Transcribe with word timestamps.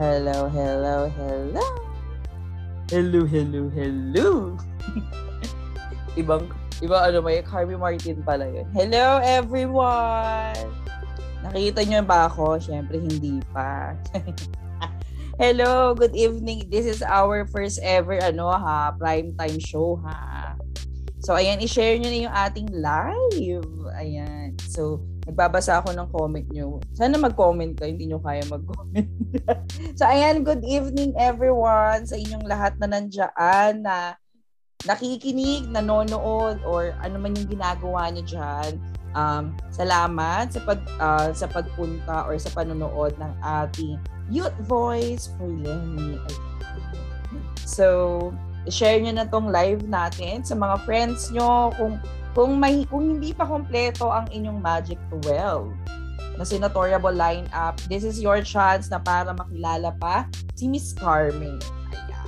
Hello, 0.00 0.48
hello, 0.48 1.12
hello. 1.12 1.68
Hello, 2.88 3.20
hello, 3.28 3.68
hello. 3.68 4.56
Ibang, 6.16 6.48
iba 6.80 7.04
ano 7.04 7.20
may 7.20 7.44
Harvey 7.44 7.76
Martin 7.76 8.24
pala 8.24 8.48
yun. 8.48 8.64
Hello, 8.72 9.20
everyone! 9.20 10.56
Nakita 11.44 11.84
niyo 11.84 12.00
ba 12.08 12.32
ako? 12.32 12.56
Siyempre, 12.56 12.96
hindi 12.96 13.44
pa. 13.52 13.92
hello, 15.42 15.92
good 15.92 16.16
evening. 16.16 16.64
This 16.72 16.88
is 16.88 17.04
our 17.04 17.44
first 17.52 17.76
ever, 17.84 18.16
ano 18.24 18.56
ha, 18.56 18.96
prime 18.96 19.36
time 19.36 19.60
show 19.60 20.00
ha. 20.00 20.56
So, 21.20 21.36
ayan, 21.36 21.60
i-share 21.60 22.00
nyo 22.00 22.08
na 22.08 22.20
yung 22.24 22.36
ating 22.48 22.68
live. 22.72 23.68
Ayan. 24.00 24.56
So, 24.64 25.04
nagbabasa 25.30 25.78
ako 25.78 25.94
ng 25.94 26.08
comment 26.10 26.48
nyo. 26.50 26.82
Sana 26.90 27.14
mag-comment 27.14 27.78
ka, 27.78 27.86
hindi 27.86 28.10
nyo 28.10 28.18
kaya 28.18 28.42
mag-comment. 28.50 29.06
so, 29.98 30.02
ayan, 30.02 30.42
good 30.42 30.66
evening 30.66 31.14
everyone 31.14 32.02
sa 32.02 32.18
inyong 32.18 32.42
lahat 32.50 32.74
na 32.82 32.90
nandiyan 32.90 33.86
na 33.86 34.18
nakikinig, 34.90 35.70
nanonood, 35.70 36.58
or 36.66 36.90
ano 36.98 37.16
man 37.22 37.38
yung 37.38 37.46
ginagawa 37.46 38.10
nyo 38.10 38.26
dyan. 38.26 38.74
Um, 39.14 39.54
salamat 39.74 40.54
sa 40.54 40.60
pag 40.62 40.80
uh, 41.02 41.34
sa 41.34 41.50
pagpunta 41.50 42.30
or 42.30 42.38
sa 42.38 42.50
panonood 42.54 43.14
ng 43.18 43.32
ating 43.42 43.98
Youth 44.30 44.54
Voice 44.66 45.30
for 45.34 45.50
Lenny. 45.50 46.18
So, 47.66 48.30
share 48.70 48.98
nyo 49.02 49.14
na 49.14 49.26
tong 49.26 49.50
live 49.50 49.86
natin 49.86 50.42
sa 50.42 50.54
mga 50.58 50.82
friends 50.86 51.30
nyo 51.34 51.74
kung 51.74 51.98
kung 52.32 52.62
may 52.62 52.86
kung 52.86 53.18
hindi 53.18 53.34
pa 53.34 53.42
kompleto 53.46 54.10
ang 54.10 54.30
inyong 54.30 54.58
Magic 54.62 54.98
12 55.22 55.74
na 56.38 56.44
senatoriable 56.46 57.12
lineup, 57.12 57.76
this 57.90 58.06
is 58.06 58.22
your 58.22 58.40
chance 58.40 58.88
na 58.88 59.02
para 59.02 59.34
makilala 59.34 59.92
pa 59.98 60.24
si 60.54 60.70
Miss 60.70 60.94
Carmen. 60.94 61.58
Ayan. 61.92 62.26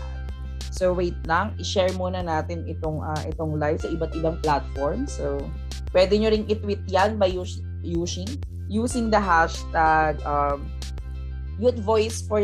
So 0.74 0.92
wait 0.92 1.16
lang, 1.24 1.54
i-share 1.62 1.94
muna 1.94 2.20
natin 2.20 2.66
itong 2.66 3.00
uh, 3.00 3.22
itong 3.30 3.56
live 3.56 3.80
sa 3.80 3.88
iba't 3.88 4.12
ibang 4.18 4.36
platform. 4.42 5.06
So 5.06 5.40
pwede 5.94 6.18
nyo 6.18 6.34
ring 6.34 6.44
i-tweet 6.50 6.82
yan 6.90 7.16
by 7.16 7.30
us- 7.38 7.62
using 7.82 8.28
using 8.70 9.10
the 9.10 9.18
hashtag 9.18 10.18
um, 10.22 10.66
youth 11.58 11.78
voice 11.82 12.22
for 12.24 12.40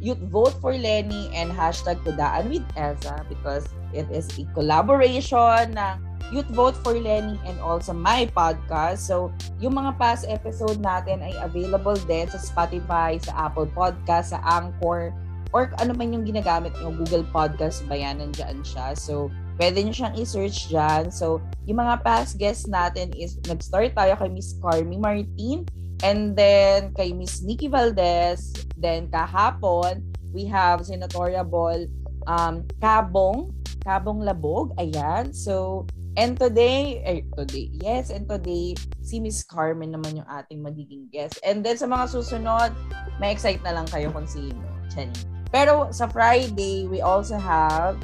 youth 0.00 0.20
vote 0.32 0.56
for 0.58 0.72
Lenny 0.72 1.28
and 1.36 1.52
hashtag 1.52 2.00
kudaan 2.02 2.48
with 2.48 2.66
Elsa 2.74 3.22
because 3.28 3.68
it 3.92 4.08
is 4.08 4.26
a 4.40 4.44
collaboration 4.56 5.76
ng 5.76 6.09
Youth 6.28 6.48
Vote 6.52 6.76
for 6.84 6.92
Lenny 6.92 7.40
and 7.48 7.56
also 7.64 7.96
my 7.96 8.28
podcast. 8.30 9.08
So, 9.08 9.32
yung 9.58 9.74
mga 9.80 9.96
past 9.96 10.28
episode 10.28 10.78
natin 10.78 11.24
ay 11.24 11.34
available 11.40 11.96
din 12.04 12.28
sa 12.28 12.38
Spotify, 12.38 13.16
sa 13.18 13.50
Apple 13.50 13.66
Podcast, 13.72 14.36
sa 14.36 14.40
Anchor, 14.44 15.10
or 15.50 15.74
ano 15.82 15.96
man 15.96 16.14
yung 16.14 16.22
ginagamit 16.22 16.76
nyo, 16.78 16.94
Google 16.94 17.26
Podcast 17.34 17.82
ba 17.90 17.98
yan, 17.98 18.22
nandiyan 18.22 18.62
siya. 18.62 18.94
So, 18.94 19.32
pwede 19.58 19.82
nyo 19.82 19.92
siyang 19.92 20.14
i-search 20.14 20.70
dyan. 20.70 21.10
So, 21.10 21.42
yung 21.66 21.82
mga 21.82 22.06
past 22.06 22.38
guests 22.38 22.70
natin 22.70 23.10
is, 23.18 23.36
nag-start 23.50 23.98
tayo 23.98 24.14
kay 24.14 24.30
Miss 24.30 24.54
Carmi 24.62 24.96
Martin, 24.96 25.66
and 26.00 26.32
then 26.38 26.94
kay 26.96 27.12
Miss 27.12 27.42
Nikki 27.42 27.68
Valdez, 27.68 28.54
then 28.78 29.10
kahapon, 29.12 30.00
we 30.32 30.46
have 30.46 30.86
Senatoriable 30.86 31.90
um, 32.30 32.64
Kabong, 32.78 33.52
Kabong 33.82 34.22
Labog, 34.24 34.72
ayan. 34.78 35.34
So, 35.34 35.84
And 36.18 36.34
today, 36.34 36.98
eh, 37.06 37.22
today, 37.38 37.70
yes, 37.78 38.10
and 38.10 38.26
today, 38.26 38.74
si 38.98 39.22
Miss 39.22 39.46
Carmen 39.46 39.94
naman 39.94 40.18
yung 40.18 40.26
ating 40.26 40.58
magiging 40.58 41.06
guest. 41.14 41.38
And 41.46 41.62
then 41.62 41.78
sa 41.78 41.86
mga 41.86 42.10
susunod, 42.10 42.74
may 43.22 43.30
excite 43.30 43.62
na 43.62 43.78
lang 43.78 43.86
kayo 43.86 44.10
kung 44.10 44.26
sino. 44.26 44.58
Chani. 44.90 45.14
Pero 45.54 45.90
sa 45.94 46.10
Friday, 46.10 46.90
we 46.90 46.98
also 46.98 47.38
have 47.38 47.98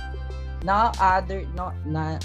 na 0.63 0.95
other, 1.03 1.43
no, 1.59 1.75
na, 1.83 2.19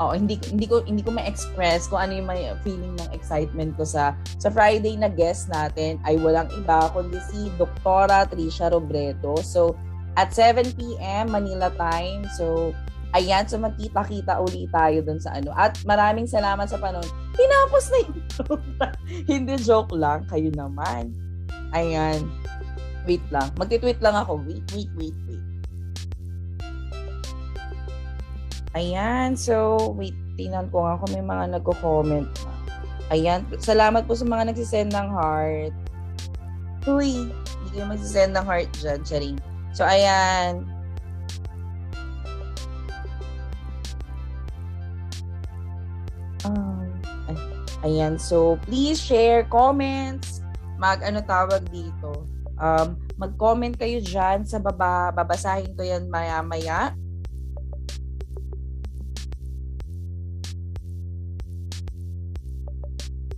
oh, 0.00 0.12
hindi, 0.12 0.36
hindi 0.48 0.68
ko, 0.68 0.84
hindi 0.84 1.00
ko 1.00 1.16
ma-express 1.16 1.88
kung 1.88 2.00
ano 2.04 2.20
yung 2.20 2.28
may 2.28 2.48
feeling 2.60 2.92
ng 2.96 3.10
excitement 3.16 3.76
ko 3.80 3.84
sa, 3.88 4.12
sa 4.36 4.48
Friday 4.52 4.96
na 5.00 5.08
guest 5.08 5.48
natin 5.48 5.96
ay 6.04 6.20
walang 6.20 6.48
iba 6.56 6.88
kundi 6.92 7.20
si 7.32 7.48
Doktora 7.56 8.28
Trisha 8.28 8.68
Robredo. 8.68 9.40
So, 9.40 9.76
at 10.20 10.32
7 10.36 10.76
p.m. 10.76 11.32
Manila 11.32 11.72
time. 11.76 12.28
So, 12.36 12.76
Ayan, 13.10 13.42
so 13.50 13.58
magkita-kita 13.58 14.38
uli 14.38 14.70
tayo 14.70 15.02
dun 15.02 15.18
sa 15.18 15.34
ano. 15.34 15.50
At 15.58 15.82
maraming 15.82 16.30
salamat 16.30 16.70
sa 16.70 16.78
panon. 16.78 17.02
Tinapos 17.34 17.84
na 17.90 17.98
yung 18.06 18.18
Hindi 19.30 19.54
joke 19.58 19.98
lang, 19.98 20.30
kayo 20.30 20.50
naman. 20.54 21.10
Ayan. 21.74 22.22
Wait 23.10 23.24
lang. 23.34 23.50
Magti-tweet 23.58 23.98
lang 23.98 24.14
ako. 24.14 24.38
Wait, 24.46 24.62
wait, 24.70 24.90
wait, 24.94 25.18
wait. 25.26 25.44
Ayan, 28.78 29.34
so 29.34 29.90
wait, 29.98 30.14
tinan 30.38 30.70
ko 30.70 30.86
nga 30.86 31.02
kung 31.02 31.10
may 31.10 31.26
mga 31.26 31.58
nagko-comment. 31.58 32.30
Ayan, 33.10 33.42
salamat 33.58 34.06
po 34.06 34.14
sa 34.14 34.22
mga 34.22 34.54
nagsisend 34.54 34.94
ng 34.94 35.08
heart. 35.10 35.74
Uy, 36.86 37.26
hindi 37.34 37.68
kayo 37.74 37.90
magsisend 37.90 38.38
ng 38.38 38.46
heart 38.46 38.70
dyan, 38.78 39.02
Charing. 39.02 39.38
So, 39.74 39.82
ayan, 39.82 40.62
ayan, 47.84 48.20
so 48.20 48.60
please 48.68 49.00
share 49.00 49.44
comments, 49.48 50.40
mag 50.80 51.04
ano 51.04 51.20
tawag 51.24 51.64
dito. 51.68 52.24
Um, 52.60 53.00
mag-comment 53.16 53.72
kayo 53.76 54.04
diyan 54.04 54.44
sa 54.44 54.60
baba, 54.60 55.12
babasahin 55.16 55.72
ko 55.72 55.80
'yan 55.80 56.08
maya-maya. 56.12 56.92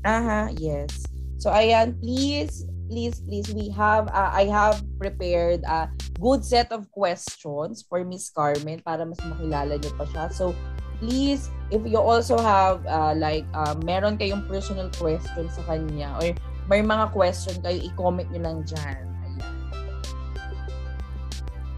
Aha, 0.03 0.51
yes. 0.59 1.07
So 1.39 1.55
ayan, 1.55 1.95
please 2.03 2.67
please 2.91 3.23
please 3.25 3.49
we 3.55 3.71
have 3.73 4.11
uh, 4.13 4.29
I 4.35 4.51
have 4.51 4.83
prepared 4.99 5.65
a 5.65 5.89
good 6.21 6.45
set 6.45 6.69
of 6.75 6.91
questions 6.93 7.81
for 7.89 8.05
Miss 8.05 8.29
Carmen 8.29 8.85
para 8.85 9.07
mas 9.07 9.17
makilala 9.23 9.79
niyo 9.79 9.95
pa 9.95 10.05
siya. 10.11 10.25
So 10.35 10.53
please, 11.03 11.51
if 11.75 11.83
you 11.83 11.99
also 11.99 12.39
have, 12.39 12.87
uh, 12.87 13.11
like, 13.19 13.43
uh, 13.59 13.75
meron 13.83 14.15
kayong 14.15 14.47
personal 14.47 14.87
question 14.95 15.51
sa 15.51 15.63
kanya 15.67 16.15
or 16.23 16.31
may 16.71 16.79
mga 16.79 17.11
question 17.11 17.59
kayo, 17.59 17.83
i-comment 17.83 18.31
nyo 18.31 18.41
lang 18.47 18.59
dyan. 18.63 19.03
Ayan. 19.03 19.59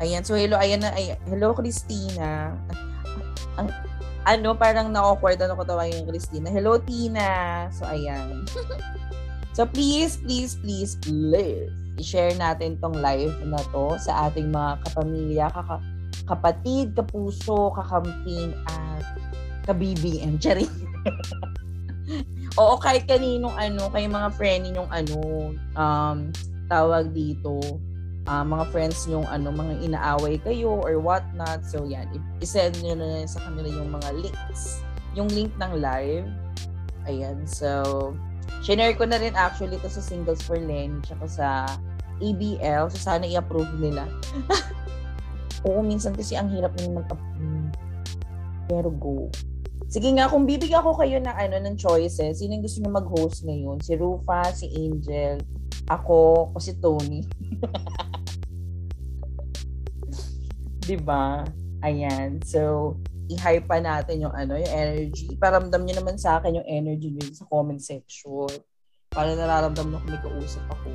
Ayan. 0.04 0.22
So, 0.28 0.36
hello. 0.36 0.60
Ayan 0.60 0.84
na. 0.84 0.92
Ayan. 0.92 1.16
Hello, 1.24 1.56
Christina. 1.56 2.52
Ang, 3.56 3.72
ano, 4.28 4.52
parang 4.52 4.92
na-awkward 4.92 5.40
ano 5.40 5.56
ko 5.56 5.64
tawagin 5.64 6.04
yung 6.04 6.10
Christina. 6.12 6.52
Hello, 6.52 6.76
Tina. 6.76 7.64
So, 7.72 7.88
ayan. 7.88 8.44
so, 9.56 9.64
please, 9.64 10.20
please, 10.20 10.60
please, 10.60 11.00
please, 11.00 11.72
i-share 11.96 12.36
natin 12.36 12.76
tong 12.76 13.00
live 13.00 13.32
na 13.48 13.58
to 13.72 13.96
sa 13.96 14.28
ating 14.28 14.52
mga 14.52 14.84
kapamilya, 14.84 15.48
kaka 15.48 15.80
kapatid, 16.24 16.96
kapuso, 16.96 17.72
kakamping, 17.76 18.56
at 18.68 19.04
ka-BBM. 19.68 20.40
Charing. 20.40 20.70
Oo, 22.60 22.78
kahit 22.78 23.08
kaninong 23.10 23.56
ano, 23.56 23.90
kay 23.90 24.06
mga 24.06 24.28
friend 24.36 24.60
ninyong 24.70 24.90
ano, 24.92 25.18
um, 25.74 26.30
tawag 26.70 27.10
dito, 27.10 27.58
uh, 28.28 28.44
mga 28.44 28.64
friends 28.70 29.04
nyong 29.10 29.26
ano, 29.28 29.50
mga 29.50 29.74
inaaway 29.84 30.38
kayo 30.40 30.78
or 30.80 31.00
what 31.00 31.24
not. 31.34 31.64
So, 31.66 31.84
yan. 31.84 32.08
I-send 32.40 32.80
nyo 32.80 32.94
na 32.94 33.26
sa 33.26 33.42
kanila 33.44 33.68
yung 33.68 33.90
mga 33.92 34.10
links. 34.20 34.84
Yung 35.18 35.28
link 35.32 35.52
ng 35.58 35.80
live. 35.80 36.28
Ayan. 37.10 37.44
So, 37.44 38.12
share 38.64 38.96
ko 38.96 39.04
na 39.04 39.20
rin 39.20 39.36
actually 39.36 39.76
to 39.82 39.90
sa 39.90 40.00
Singles 40.00 40.40
for 40.40 40.56
Len 40.56 41.04
tsaka 41.04 41.26
sa 41.28 41.48
ABL. 42.22 42.88
So, 42.92 42.98
sana 43.02 43.26
i-approve 43.26 43.74
nila. 43.82 44.06
Oo, 45.64 45.80
minsan 45.80 46.12
kasi 46.12 46.36
ang 46.36 46.52
hirap 46.52 46.76
nang 46.76 47.00
mag-approve. 47.00 47.72
Pero 48.68 48.88
go. 48.92 49.28
Sige 49.88 50.08
nga, 50.16 50.28
kung 50.28 50.48
bibigyan 50.48 50.82
ko 50.82 50.96
kayo 50.96 51.20
ng 51.20 51.36
ano 51.36 51.56
ng 51.60 51.76
choices, 51.76 52.40
sino 52.40 52.56
gusto 52.58 52.80
niyo 52.80 52.90
mag-host 52.90 53.44
ngayon? 53.44 53.78
Si 53.84 53.92
Rufa, 53.94 54.48
si 54.50 54.66
Angel, 54.72 55.38
ako, 55.88 56.50
o 56.50 56.56
si 56.58 56.72
Tony. 56.80 57.20
'Di 60.84 60.96
ba? 61.00 61.44
Ayan. 61.84 62.40
So, 62.44 62.92
i-hype 63.28 63.68
pa 63.68 63.80
natin 63.80 64.24
yung 64.24 64.34
ano, 64.36 64.56
yung 64.60 64.72
energy. 64.72 65.32
Paramdam 65.36 65.84
niyo 65.84 66.00
naman 66.00 66.20
sa 66.20 66.40
akin 66.40 66.60
yung 66.60 66.68
energy 66.68 67.12
niyo 67.12 67.32
sa 67.32 67.48
comment 67.48 67.80
section. 67.80 68.48
Para 69.08 69.32
nararamdam 69.32 69.92
mo 69.92 70.00
kung 70.00 70.10
may 70.12 70.20
kausap 70.20 70.64
ako. 70.68 70.90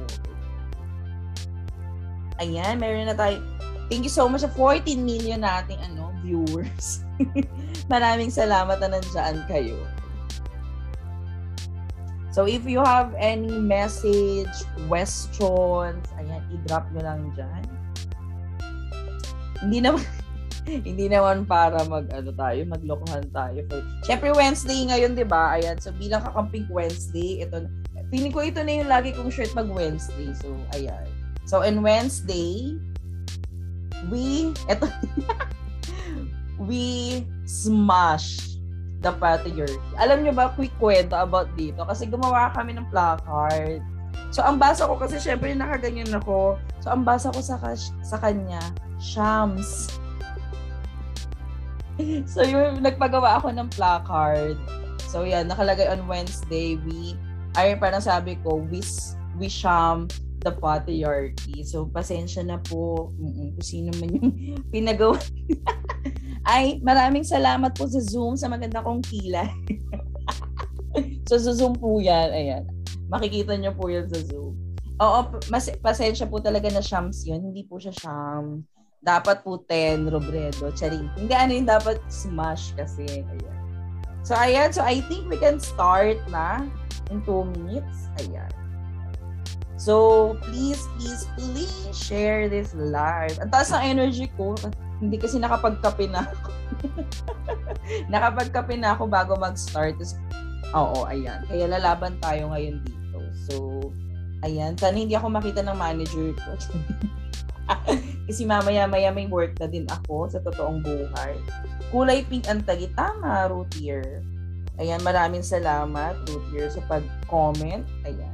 Ayan, 2.39 2.79
meron 2.79 3.11
na 3.11 3.15
tayo. 3.15 3.43
Thank 3.91 4.05
you 4.05 4.13
so 4.13 4.29
much 4.29 4.45
sa 4.45 4.51
14 4.53 4.85
million 5.01 5.43
nating 5.43 5.81
ano, 5.81 6.13
viewers. 6.23 7.03
Maraming 7.93 8.31
salamat 8.31 8.79
na 8.79 8.95
nandiyan 8.95 9.43
kayo. 9.49 9.79
So 12.29 12.45
if 12.45 12.63
you 12.63 12.79
have 12.79 13.11
any 13.17 13.49
message, 13.57 14.53
questions, 14.87 16.05
ayan, 16.15 16.41
i-drop 16.53 16.85
nyo 16.93 17.01
lang 17.01 17.21
dyan. 17.33 17.63
Hindi 19.65 19.79
naman, 19.81 20.05
hindi 20.87 21.05
naman 21.09 21.49
para 21.49 21.81
mag 21.89 22.07
ano 22.13 22.29
tayo, 22.31 22.59
maglokohan 22.69 23.27
tayo. 23.33 23.59
For, 23.67 23.81
Syempre 24.05 24.29
Wednesday 24.31 24.87
ngayon, 24.87 25.17
'di 25.17 25.25
ba? 25.25 25.57
Ayan, 25.57 25.81
so 25.81 25.89
bilang 25.97 26.21
kakamping 26.21 26.69
Wednesday, 26.69 27.43
ito 27.43 27.65
feeling 28.13 28.31
ko 28.31 28.45
ito 28.45 28.61
na 28.61 28.71
yung 28.77 28.89
lagi 28.89 29.11
kong 29.11 29.33
shirt 29.33 29.51
mag 29.57 29.67
Wednesday. 29.67 30.29
So 30.37 30.53
ayan. 30.77 31.18
So 31.49 31.65
in 31.65 31.81
Wednesday, 31.81 32.77
we 34.13 34.53
ito 34.69 34.85
we 36.69 37.25
smash 37.49 38.53
the 39.01 39.09
patriarchy. 39.17 39.81
Alam 39.97 40.21
nyo 40.21 40.33
ba, 40.37 40.53
quick 40.53 40.69
kwento 40.77 41.17
about 41.17 41.49
dito. 41.57 41.81
Kasi 41.89 42.05
gumawa 42.05 42.53
kami 42.53 42.77
ng 42.77 42.85
placard. 42.93 43.81
So, 44.29 44.45
ang 44.45 44.61
basa 44.61 44.85
ko, 44.85 44.93
kasi 44.93 45.17
syempre 45.17 45.49
nakaganyan 45.57 46.13
ako. 46.13 46.61
So, 46.85 46.93
ang 46.93 47.01
basa 47.01 47.33
ko 47.33 47.41
sa, 47.41 47.57
sa 48.05 48.17
kanya, 48.21 48.61
Shams. 49.01 49.89
so, 52.29 52.45
yung 52.45 52.85
nagpagawa 52.85 53.41
ako 53.41 53.49
ng 53.55 53.71
placard. 53.73 54.59
So, 55.09 55.25
yan, 55.25 55.49
nakalagay 55.49 55.89
on 55.89 56.05
Wednesday, 56.05 56.77
we, 56.85 57.17
ay, 57.57 57.73
parang 57.79 58.05
sabi 58.05 58.37
ko, 58.45 58.61
we, 58.69 58.85
we 59.41 59.49
sham 59.49 60.05
the 60.39 60.51
patriarchy. 60.55 61.63
So, 61.67 61.87
pasensya 61.91 62.47
na 62.47 62.57
po 62.63 63.11
kung 63.15 63.59
sino 63.59 63.91
man 63.99 64.09
yung 64.15 64.31
pinagawa. 64.73 65.19
Ay, 66.47 66.79
maraming 66.79 67.27
salamat 67.27 67.75
po 67.75 67.85
sa 67.85 67.99
Zoom 67.99 68.39
sa 68.39 68.47
maganda 68.47 68.79
kong 68.79 69.03
kilay. 69.03 69.51
so, 71.27 71.35
sa 71.35 71.51
Zoom 71.51 71.75
po 71.75 71.99
yan. 71.99 72.31
Ayan. 72.31 72.63
Makikita 73.11 73.59
nyo 73.59 73.75
po 73.75 73.91
yan 73.91 74.07
sa 74.07 74.19
Zoom. 74.23 74.55
Oo, 74.99 75.19
mas, 75.51 75.71
pasensya 75.79 76.27
po 76.27 76.39
talaga 76.39 76.67
na 76.71 76.83
Shams 76.83 77.23
yun. 77.27 77.51
Hindi 77.51 77.67
po 77.67 77.79
siya 77.79 77.95
Sham. 77.95 78.63
Dapat 78.99 79.47
po 79.47 79.63
10, 79.63 80.11
Robredo. 80.11 80.71
Charing. 80.75 81.07
Hindi 81.15 81.31
ano 81.31 81.51
yung 81.55 81.67
dapat 81.67 81.99
smash 82.11 82.75
kasi. 82.75 83.07
Ayan. 83.07 83.59
So, 84.27 84.35
ayan. 84.35 84.75
So, 84.75 84.83
I 84.83 84.99
think 85.07 85.31
we 85.31 85.39
can 85.39 85.59
start 85.59 86.19
na 86.27 86.67
in 87.07 87.23
2 87.23 87.55
minutes. 87.55 88.11
Ayan. 88.19 88.58
So, 89.79 90.35
please, 90.43 90.83
please, 90.99 91.23
please 91.39 91.71
share 91.95 92.51
this 92.51 92.75
live. 92.75 93.39
Ang 93.39 93.47
taas 93.47 93.71
ng 93.71 93.79
energy 93.95 94.27
ko. 94.35 94.51
Hindi 94.99 95.15
kasi 95.15 95.39
nakapagkape 95.39 96.11
na 96.11 96.27
ako. 96.27 96.51
nakapagkape 98.13 98.75
na 98.75 98.99
ako 98.99 99.07
bago 99.07 99.39
mag-start. 99.39 99.95
Oo, 100.75 101.07
ayan. 101.07 101.47
Kaya 101.47 101.71
lalaban 101.71 102.19
tayo 102.19 102.51
ngayon 102.51 102.83
dito. 102.83 103.19
So, 103.47 103.55
ayan. 104.43 104.75
Sana 104.75 104.99
hindi 104.99 105.15
ako 105.15 105.31
makita 105.31 105.63
ng 105.63 105.79
manager 105.79 106.35
ko. 106.35 106.51
kasi 108.27 108.43
mamaya-maya 108.43 109.15
may 109.15 109.31
work 109.31 109.55
na 109.63 109.71
din 109.71 109.87
ako 109.87 110.27
sa 110.27 110.43
totoong 110.43 110.83
buhay. 110.83 111.39
Kulay 111.95 112.27
pink 112.27 112.51
ang 112.51 112.67
tagi. 112.67 112.91
Tama, 112.99 113.47
Rutier. 113.47 114.27
Ayan, 114.75 114.99
maraming 115.07 115.43
salamat, 115.43 116.19
Rutier, 116.27 116.67
sa 116.67 116.83
pag-comment. 116.91 117.87
Ayan. 118.03 118.28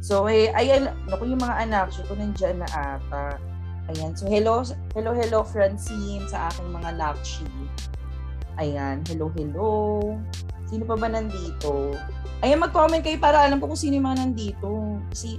So, 0.00 0.24
eh, 0.32 0.48
ayan, 0.56 0.96
naku, 1.04 1.28
yung 1.28 1.44
mga 1.44 1.68
anak 1.68 1.92
ko 1.92 2.16
nandiyan 2.16 2.64
na 2.64 2.68
ata. 2.72 3.36
Ayan. 3.92 4.16
So, 4.16 4.24
hello, 4.32 4.64
hello, 4.96 5.12
hello, 5.12 5.44
Francine, 5.44 6.24
sa 6.24 6.48
aking 6.48 6.72
mga 6.72 6.96
lakshi. 6.96 7.48
Ayan. 8.56 9.04
Hello, 9.04 9.28
hello. 9.36 10.00
Sino 10.64 10.88
pa 10.88 10.96
ba 10.96 11.12
nandito? 11.12 11.92
Ayan, 12.40 12.64
mag-comment 12.64 13.04
kayo 13.04 13.20
para 13.20 13.44
alam 13.44 13.60
ko 13.60 13.68
kung 13.68 13.80
sino 13.80 14.00
yung 14.00 14.08
mga 14.08 14.24
nandito. 14.24 14.96
Kasi, 15.12 15.36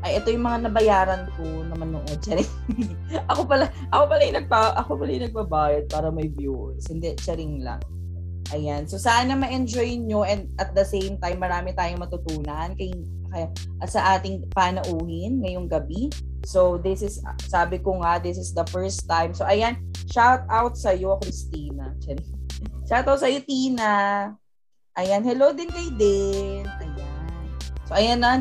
ay, 0.00 0.22
ito 0.22 0.30
yung 0.30 0.46
mga 0.46 0.70
nabayaran 0.70 1.28
ko 1.36 1.44
na 1.68 1.74
manood. 1.76 2.08
Charing. 2.24 2.48
ako 3.28 3.44
pala, 3.44 3.68
ako 3.92 4.04
pala 4.08 4.22
yung 4.24 4.38
nagpa, 4.40 4.60
ako 4.78 4.90
pala 4.94 5.10
yung 5.10 5.26
nagbabayad 5.28 5.84
para 5.90 6.08
may 6.08 6.32
viewers. 6.32 6.86
Hindi, 6.88 7.12
charing 7.18 7.60
lang. 7.60 7.82
Ayan. 8.54 8.88
So, 8.88 8.96
sana 8.96 9.36
ma-enjoy 9.36 10.00
nyo 10.00 10.24
and 10.24 10.48
at 10.56 10.72
the 10.72 10.86
same 10.86 11.20
time, 11.20 11.42
marami 11.42 11.76
tayong 11.76 12.00
matutunan 12.00 12.72
kay, 12.78 12.94
kaya, 13.30 13.46
sa 13.86 14.16
ating 14.16 14.48
panauhin 14.52 15.40
ngayong 15.44 15.68
gabi. 15.68 16.08
So, 16.48 16.80
this 16.80 17.04
is, 17.04 17.20
sabi 17.44 17.82
ko 17.82 18.00
nga, 18.00 18.22
this 18.22 18.40
is 18.40 18.54
the 18.56 18.64
first 18.72 19.04
time. 19.04 19.36
So, 19.36 19.44
ayan, 19.44 19.80
shout 20.08 20.48
out 20.48 20.78
sa 20.78 20.96
iyo, 20.96 21.20
Christina. 21.20 21.92
Shout 22.88 23.04
out 23.04 23.20
sa 23.20 23.28
iyo, 23.28 23.44
Tina. 23.44 24.32
Ayan, 24.96 25.22
hello 25.22 25.52
din 25.52 25.68
kay 25.68 25.88
Din. 25.94 26.64
Ayan. 26.64 27.30
So, 27.84 27.94
ayan 27.94 28.24
na, 28.24 28.40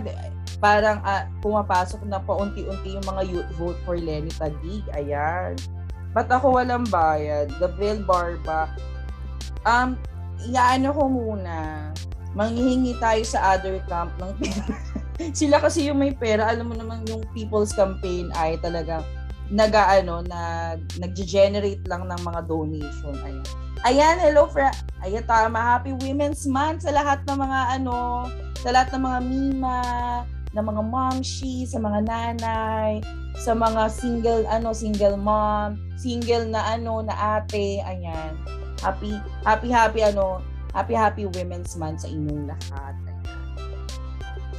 parang 0.57 1.05
uh, 1.05 1.29
pumapasok 1.45 2.01
na 2.09 2.17
paunti-unti 2.17 2.97
yung 2.97 3.05
mga 3.05 3.23
youth 3.29 3.51
vote 3.61 3.79
for 3.85 3.97
Lenny 3.97 4.33
Tadig. 4.33 4.85
Ayan. 4.97 5.53
Ba't 6.17 6.33
ako 6.33 6.57
walang 6.57 6.87
bayad? 6.89 7.53
Gabriel 7.61 8.01
Barba. 8.01 8.73
Um, 9.67 9.93
iyaano 10.41 10.89
ko 10.95 11.03
muna. 11.05 11.91
Manghihingi 12.35 12.97
tayo 12.99 13.23
sa 13.23 13.55
other 13.55 13.79
camp 13.87 14.11
ng 14.19 14.31
sila 15.39 15.57
kasi 15.57 15.89
yung 15.89 16.01
may 16.01 16.13
pera, 16.13 16.49
alam 16.49 16.69
mo 16.69 16.75
naman 16.77 17.05
yung 17.09 17.25
People's 17.33 17.73
Campaign 17.73 18.29
ay 18.37 18.59
talagang 18.61 19.01
nag-ano, 19.47 20.21
nag, 20.27 20.83
nag-generate 20.99 21.83
lang 21.87 22.07
ng 22.07 22.21
mga 22.21 22.41
donation. 22.45 23.15
Ayan. 23.23 23.45
Ayan, 23.85 24.17
hello, 24.19 24.49
fra- 24.49 24.75
ayan, 25.05 25.23
tama. 25.23 25.57
Happy 25.57 25.95
Women's 26.03 26.43
Month 26.49 26.83
sa 26.83 26.91
lahat 26.91 27.23
ng 27.29 27.37
mga 27.37 27.59
ano, 27.79 28.27
sa 28.59 28.73
lahat 28.73 28.91
ng 28.91 29.03
mga 29.05 29.19
mima, 29.23 29.81
ng 30.51 30.65
mga 30.65 30.83
momshi, 30.83 31.63
sa 31.69 31.77
mga 31.79 31.99
nanay, 32.03 32.99
sa 33.37 33.53
mga 33.53 33.87
single, 33.93 34.43
ano, 34.49 34.73
single 34.73 35.15
mom, 35.15 35.77
single 35.95 36.49
na 36.49 36.75
ano, 36.75 37.05
na 37.05 37.39
ate, 37.39 37.79
ayan. 37.85 38.33
Happy, 38.81 39.13
happy, 39.45 39.69
happy, 39.69 40.01
ano, 40.03 40.41
happy, 40.77 40.93
happy 40.93 41.25
Women's 41.25 41.73
Month 41.73 42.05
sa 42.05 42.07
inyong 42.13 42.53
lahat. 42.53 42.93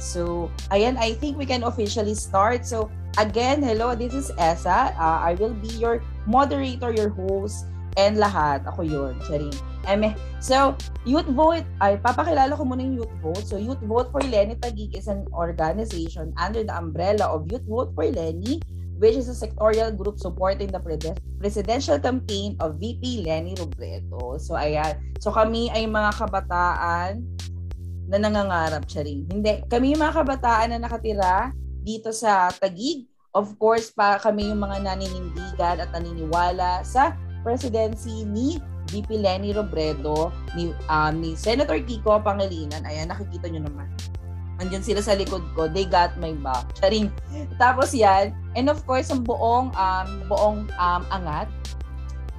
So, 0.03 0.51
ayan, 0.75 0.99
I 0.99 1.15
think 1.15 1.39
we 1.39 1.47
can 1.47 1.63
officially 1.63 2.15
start. 2.15 2.67
So, 2.67 2.91
again, 3.15 3.63
hello, 3.63 3.95
this 3.95 4.11
is 4.11 4.27
Esa. 4.35 4.91
Uh, 4.99 5.19
I 5.23 5.39
will 5.39 5.55
be 5.55 5.71
your 5.79 6.03
moderator, 6.27 6.91
your 6.91 7.07
host, 7.07 7.67
and 7.95 8.19
lahat. 8.19 8.67
Ako 8.67 8.83
yun, 8.83 9.15
Charing. 9.27 9.55
Eme. 9.87 10.15
So, 10.43 10.75
Youth 11.07 11.27
Vote, 11.31 11.67
ay 11.79 11.99
papakilala 12.03 12.51
ko 12.55 12.67
muna 12.67 12.83
yung 12.83 12.99
Youth 12.99 13.15
Vote. 13.23 13.43
So, 13.47 13.55
Youth 13.55 13.79
Vote 13.87 14.11
for 14.11 14.23
Lenny 14.23 14.59
Taguig 14.59 14.95
is 14.95 15.07
an 15.07 15.23
organization 15.31 16.35
under 16.35 16.63
the 16.67 16.75
umbrella 16.75 17.31
of 17.31 17.47
Youth 17.47 17.63
Vote 17.67 17.95
for 17.95 18.07
Lenny, 18.07 18.59
which 18.99 19.15
is 19.15 19.31
a 19.31 19.35
sectorial 19.35 19.95
group 19.95 20.19
supporting 20.19 20.67
the 20.67 20.79
presidential 21.39 21.97
campaign 21.97 22.59
of 22.59 22.75
VP 22.77 23.23
Lenny 23.23 23.55
Robredo. 23.55 24.35
So, 24.37 24.59
ayan. 24.59 24.99
So, 25.23 25.31
kami 25.31 25.71
ay 25.71 25.87
mga 25.87 26.19
kabataan 26.19 27.23
na 28.11 28.17
nangangarap 28.19 28.83
siya 28.91 29.07
rin. 29.07 29.23
Hindi. 29.31 29.63
Kami 29.71 29.95
yung 29.95 30.03
mga 30.03 30.15
kabataan 30.19 30.75
na 30.75 30.83
nakatira 30.83 31.55
dito 31.81 32.11
sa 32.11 32.51
Tagig. 32.51 33.07
Of 33.31 33.55
course, 33.61 33.93
pa 33.93 34.19
kami 34.19 34.51
yung 34.51 34.59
mga 34.59 34.83
naninindigan 34.83 35.79
at 35.79 35.89
naniniwala 35.95 36.83
sa 36.83 37.15
presidency 37.45 38.27
ni 38.27 38.59
VP 38.89 39.21
Lenny 39.21 39.53
Robredo, 39.53 40.33
ni, 40.57 40.73
um, 40.89 41.13
ni 41.21 41.37
Senator 41.37 41.77
Kiko 41.85 42.19
Pangilinan. 42.25 42.81
Ayan, 42.89 43.13
nakikita 43.13 43.47
nyo 43.47 43.69
naman. 43.69 43.87
Andiyan 44.59 44.83
sila 44.83 44.99
sa 44.99 45.15
likod 45.15 45.43
ko. 45.55 45.71
They 45.71 45.87
got 45.87 46.19
my 46.19 46.35
back. 46.35 46.67
Charing. 46.77 47.09
Tapos 47.55 47.95
yan. 47.95 48.35
And 48.59 48.67
of 48.67 48.83
course, 48.83 49.07
ang 49.09 49.23
buong, 49.23 49.71
um, 49.75 50.07
buong 50.27 50.67
um, 50.75 51.03
angat 51.09 51.47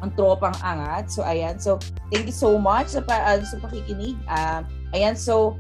ang 0.01 0.13
tropang 0.17 0.57
angat. 0.65 1.13
So, 1.13 1.21
ayan. 1.21 1.61
So, 1.61 1.77
thank 2.09 2.25
you 2.25 2.37
so 2.37 2.57
much 2.57 2.97
sa, 2.97 3.05
pa, 3.05 3.21
uh, 3.21 3.45
sa 3.45 3.61
pakikinig. 3.61 4.17
Uh, 4.25 4.65
Ayan, 4.91 5.15
so, 5.15 5.55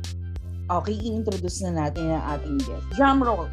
okay, 0.67 0.99
i-introduce 0.99 1.63
na 1.63 1.87
natin 1.87 2.11
ang 2.11 2.25
ating 2.35 2.59
guest. 2.67 2.83
Drum 2.99 3.23
roll. 3.23 3.47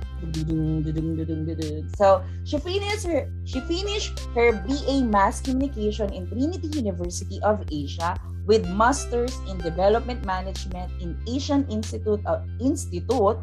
So, 1.93 2.25
she 2.41 2.57
finished 2.57 3.05
her, 3.05 3.29
she 3.45 3.61
finished 3.69 4.17
her 4.33 4.57
BA 4.65 5.05
Mass 5.05 5.37
Communication 5.37 6.09
in 6.17 6.25
Trinity 6.25 6.65
University 6.73 7.37
of 7.45 7.61
Asia 7.69 8.17
with 8.47 8.63
Masters 8.71 9.35
in 9.51 9.59
Development 9.59 10.23
Management 10.25 10.89
in 11.03 11.19
Asian 11.27 11.67
Institute 11.67 12.23
of 12.25 12.47
Institute, 12.63 13.37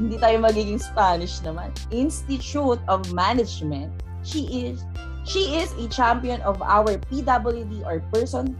hindi 0.00 0.16
tayo 0.16 0.40
magiging 0.40 0.80
Spanish 0.80 1.38
naman, 1.44 1.70
Institute 1.92 2.80
of 2.88 3.04
Management. 3.12 3.92
She 4.24 4.48
is 4.66 4.82
she 5.28 5.60
is 5.60 5.70
a 5.78 5.86
champion 5.92 6.40
of 6.42 6.58
our 6.64 6.98
PWD 7.12 7.84
or 7.84 8.00
person 8.10 8.56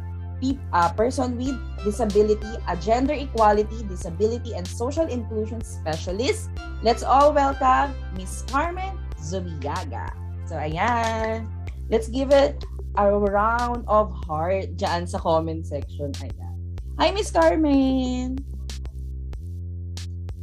uh, 0.76 0.92
person 0.92 1.40
with 1.40 1.56
disability, 1.82 2.52
a 2.68 2.76
gender 2.76 3.16
equality, 3.16 3.82
disability, 3.88 4.52
and 4.52 4.68
social 4.68 5.08
inclusion 5.08 5.64
specialist. 5.64 6.52
Let's 6.84 7.02
all 7.02 7.32
welcome 7.32 7.96
Miss 8.14 8.44
Carmen 8.44 9.00
Zubiaga. 9.16 10.12
So, 10.44 10.60
ayan. 10.60 11.48
Let's 11.88 12.10
give 12.10 12.34
it 12.34 12.58
a 12.96 13.12
round 13.12 13.84
of 13.86 14.08
heart 14.24 14.72
dyan 14.80 15.04
sa 15.04 15.20
comment 15.20 15.68
section. 15.68 16.10
Ayan. 16.24 16.56
Hi, 16.96 17.12
Miss 17.12 17.28
Carmen! 17.28 18.40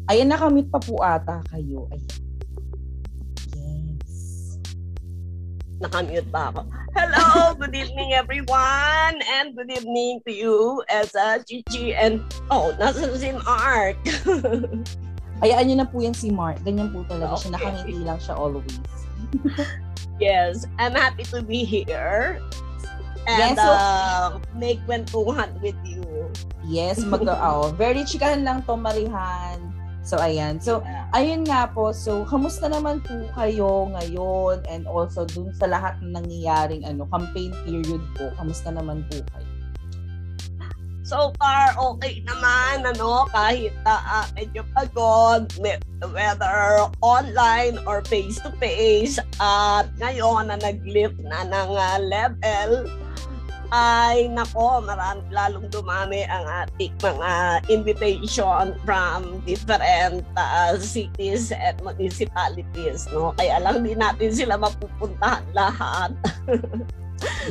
Ayan, 0.06 0.30
nakamute 0.30 0.70
pa 0.70 0.78
po 0.78 1.02
ata 1.02 1.42
kayo. 1.50 1.90
Ay. 1.90 2.02
Yes. 3.58 4.14
Nakamute 5.82 6.30
pa 6.30 6.54
ako. 6.54 6.62
Hello, 6.94 7.58
good 7.58 7.74
evening 7.74 8.14
everyone, 8.14 9.18
and 9.18 9.58
good 9.58 9.74
evening 9.74 10.22
to 10.30 10.32
you, 10.32 10.86
Esa, 10.94 11.42
Chichi, 11.42 11.98
and 11.98 12.22
oh, 12.54 12.70
nasa 12.78 13.10
si 13.18 13.34
Mark. 13.34 13.98
Hayaan 15.42 15.66
niyo 15.66 15.82
na 15.82 15.90
po 15.90 15.98
yan 16.06 16.14
si 16.14 16.30
Mark. 16.30 16.62
Ganyan 16.62 16.94
po 16.94 17.02
talaga 17.10 17.34
siya. 17.42 17.50
Okay. 17.50 17.58
Nakangiti 17.58 18.04
lang 18.06 18.20
siya 18.22 18.38
always. 18.38 18.78
yes, 20.20 20.66
I'm 20.78 20.94
happy 20.94 21.24
to 21.34 21.42
be 21.42 21.64
here. 21.64 22.42
And 23.24 23.56
Yes, 23.56 23.58
so- 23.58 23.72
uh, 23.72 24.30
make 24.54 24.84
kwentuhan 24.84 25.56
with 25.64 25.78
you. 25.88 26.04
Yes, 26.68 27.04
mag 27.04 27.24
oh, 27.30 27.72
very 27.76 28.04
chikahan 28.04 28.44
lang 28.44 28.64
to 28.68 28.76
Marihan. 28.76 29.72
So 30.04 30.20
ayan. 30.20 30.60
So 30.60 30.84
ayun 31.16 31.48
nga 31.48 31.72
po. 31.72 31.96
So 31.96 32.28
kamusta 32.28 32.68
naman 32.68 33.00
po 33.08 33.16
kayo 33.40 33.88
ngayon 33.96 34.68
and 34.68 34.84
also 34.84 35.24
dun 35.24 35.56
sa 35.56 35.72
lahat 35.72 35.96
ng 36.04 36.12
nangyayaring 36.12 36.84
ano 36.84 37.08
campaign 37.08 37.56
period 37.64 38.04
po. 38.20 38.28
Kamusta 38.36 38.76
naman 38.76 39.08
po 39.08 39.24
kayo? 39.32 39.53
So 41.04 41.36
far, 41.36 41.76
okay 41.76 42.24
naman, 42.24 42.88
ano, 42.88 43.28
kahit 43.36 43.76
uh, 43.84 44.24
medyo 44.40 44.64
pagod, 44.72 45.52
whether 46.00 46.88
online 47.04 47.76
or 47.84 48.00
face-to-face, 48.08 49.20
at 49.44 49.92
ngayon 50.00 50.48
na 50.48 50.56
nag-lift 50.64 51.20
na 51.28 51.44
ng 51.44 51.70
uh, 51.76 52.00
level, 52.08 52.88
ay 53.76 54.32
nako, 54.32 54.80
marami 54.86 55.28
lalong 55.28 55.68
dumami 55.68 56.24
ang 56.30 56.46
ating 56.64 56.96
mga 57.04 57.60
invitation 57.68 58.72
from 58.88 59.44
different 59.44 60.24
uh, 60.40 60.80
cities 60.80 61.52
and 61.52 61.76
municipalities, 61.84 63.12
no? 63.12 63.36
Kaya 63.36 63.60
lang 63.60 63.84
di 63.84 63.92
natin 63.92 64.32
sila 64.32 64.56
mapupuntahan 64.56 65.44
lahat. 65.52 66.16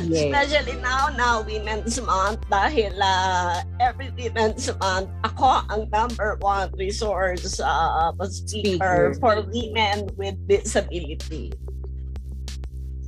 Yes. 0.03 0.27
Especially 0.27 0.77
now 0.81 1.09
na 1.13 1.41
Women's 1.41 1.95
Month 2.01 2.41
dahil 2.49 2.97
uh, 2.97 3.61
every 3.79 4.09
Women's 4.13 4.67
Month, 4.81 5.09
ako 5.23 5.63
ang 5.69 5.87
number 5.93 6.35
one 6.41 6.69
resource 6.75 7.59
uh, 7.61 8.09
speaker 8.27 9.13
Speaker. 9.13 9.17
for 9.21 9.41
women 9.47 10.09
with 10.17 10.35
disability. 10.49 11.53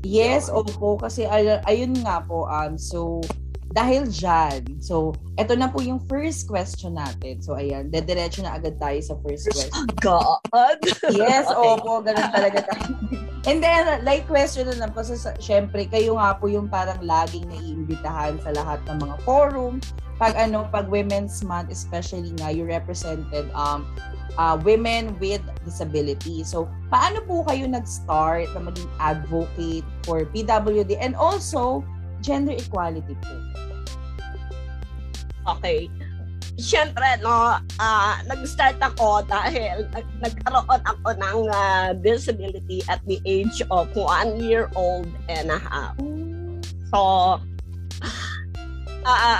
Yes, 0.06 0.54
opo. 0.54 1.02
Kasi 1.02 1.26
ay- 1.26 1.66
ayun 1.66 1.98
nga 2.06 2.22
po. 2.22 2.46
Um, 2.46 2.78
so, 2.78 3.26
dahil 3.74 4.08
dyan, 4.08 4.78
so, 4.78 5.12
eto 5.36 5.58
na 5.58 5.68
po 5.68 5.82
yung 5.82 6.00
first 6.06 6.46
question 6.46 6.96
natin. 6.96 7.42
So, 7.42 7.58
ayan, 7.58 7.90
dediretso 7.90 8.46
na 8.46 8.56
agad 8.56 8.78
tayo 8.78 9.00
sa 9.02 9.16
first 9.26 9.50
question. 9.52 9.72
God! 10.06 10.80
Yes, 11.12 11.50
Okay. 11.50 11.60
opo, 11.76 12.06
ganun 12.06 12.30
talaga 12.30 12.68
tayo. 12.70 12.94
And 13.46 13.62
then, 13.62 14.02
like 14.02 14.26
question 14.26 14.66
na 14.66 14.78
lang, 14.80 14.92
kasi 14.96 15.18
sa- 15.18 15.38
syempre, 15.38 15.86
kayo 15.86 16.18
nga 16.18 16.34
po 16.38 16.50
yung 16.50 16.66
parang 16.66 16.98
laging 17.04 17.46
naiimbitahan 17.46 18.42
sa 18.42 18.54
lahat 18.54 18.82
ng 18.90 18.98
mga 19.06 19.16
forum. 19.22 19.78
Pag 20.18 20.34
ano, 20.40 20.66
pag 20.72 20.88
Women's 20.88 21.44
Month, 21.44 21.70
especially 21.70 22.32
nga, 22.42 22.50
you 22.50 22.64
represented 22.64 23.52
um, 23.54 23.86
uh, 24.40 24.56
women 24.64 25.14
with 25.20 25.44
disability. 25.68 26.42
So, 26.42 26.66
paano 26.90 27.22
po 27.28 27.44
kayo 27.46 27.68
nag-start 27.68 28.50
na 28.56 28.72
maging 28.72 28.90
advocate 28.98 29.86
for 30.08 30.24
PWD 30.26 30.96
and 30.98 31.14
also 31.14 31.84
gender 32.26 32.58
equality 32.58 33.14
po? 33.22 33.36
Okay. 35.46 35.86
Siyempre, 36.58 37.06
no, 37.22 37.62
ah, 37.78 38.16
nag-start 38.26 38.82
ako 38.82 39.22
dahil 39.30 39.86
nag- 39.94 40.18
nagkaroon 40.24 40.82
ako 40.88 41.10
ng 41.14 41.38
ah, 41.54 41.94
disability 41.94 42.82
at 42.90 43.04
the 43.06 43.22
age 43.30 43.62
of 43.70 43.92
one 43.94 44.42
year 44.42 44.72
old 44.74 45.06
and 45.30 45.54
a 45.54 45.60
half. 45.60 45.94
So, 46.90 47.00
ah, 49.06 49.20
ah, 49.20 49.38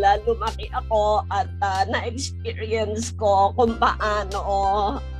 ah, 0.00 0.16
lumaki 0.26 0.66
ako 0.72 1.22
at 1.30 1.46
ah, 1.62 1.84
na-experience 1.86 3.14
ko 3.14 3.54
kung 3.54 3.78
paano 3.78 4.40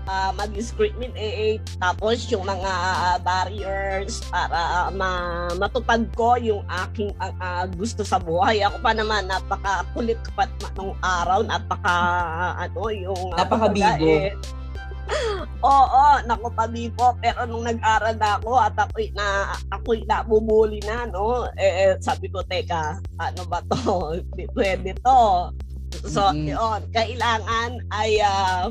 ah, 0.07 0.31
mag-discriminate 0.33 1.63
tapos 1.77 2.27
yung 2.27 2.43
mga 2.43 2.73
barriers 3.21 4.23
para 4.27 4.89
ma- 4.91 5.53
matupad 5.55 6.07
ko 6.15 6.35
yung 6.37 6.63
aking 6.87 7.11
ah, 7.19 7.35
ah, 7.39 7.65
gusto 7.69 8.03
sa 8.03 8.17
buhay. 8.17 8.63
Ako 8.63 8.81
pa 8.81 8.91
naman 8.91 9.27
napaka-kulit 9.27 10.19
pa 10.33 10.47
nung 10.75 10.95
araw, 10.99 11.43
napaka 11.43 11.97
ano 12.57 12.83
yung 12.89 13.35
ah, 13.35 13.43
Napakabigo. 13.43 14.07
eh, 14.07 14.33
Oo, 15.63 16.03
naku 16.27 16.51
pabibo. 16.51 17.15
Pero 17.21 17.47
nung 17.47 17.63
nag-aral 17.63 18.19
na 18.19 18.39
ako 18.39 18.59
at 18.59 18.75
ako'y 18.75 19.15
na, 19.15 19.55
ako'y 19.71 20.03
nabubuli 20.03 20.83
na, 20.83 21.07
no? 21.07 21.47
Eh, 21.55 21.95
sabi 21.99 22.27
ko, 22.27 22.43
teka, 22.43 22.99
ano 23.17 23.43
ba 23.47 23.63
to? 23.71 24.19
Hindi 24.19 24.51
pwede 24.59 24.99
to. 24.99 25.55
So, 26.05 26.35
Mhm. 26.35 26.51
yun, 26.51 26.81
kailangan 26.91 27.87
ay 27.89 28.19
ah, 28.19 28.67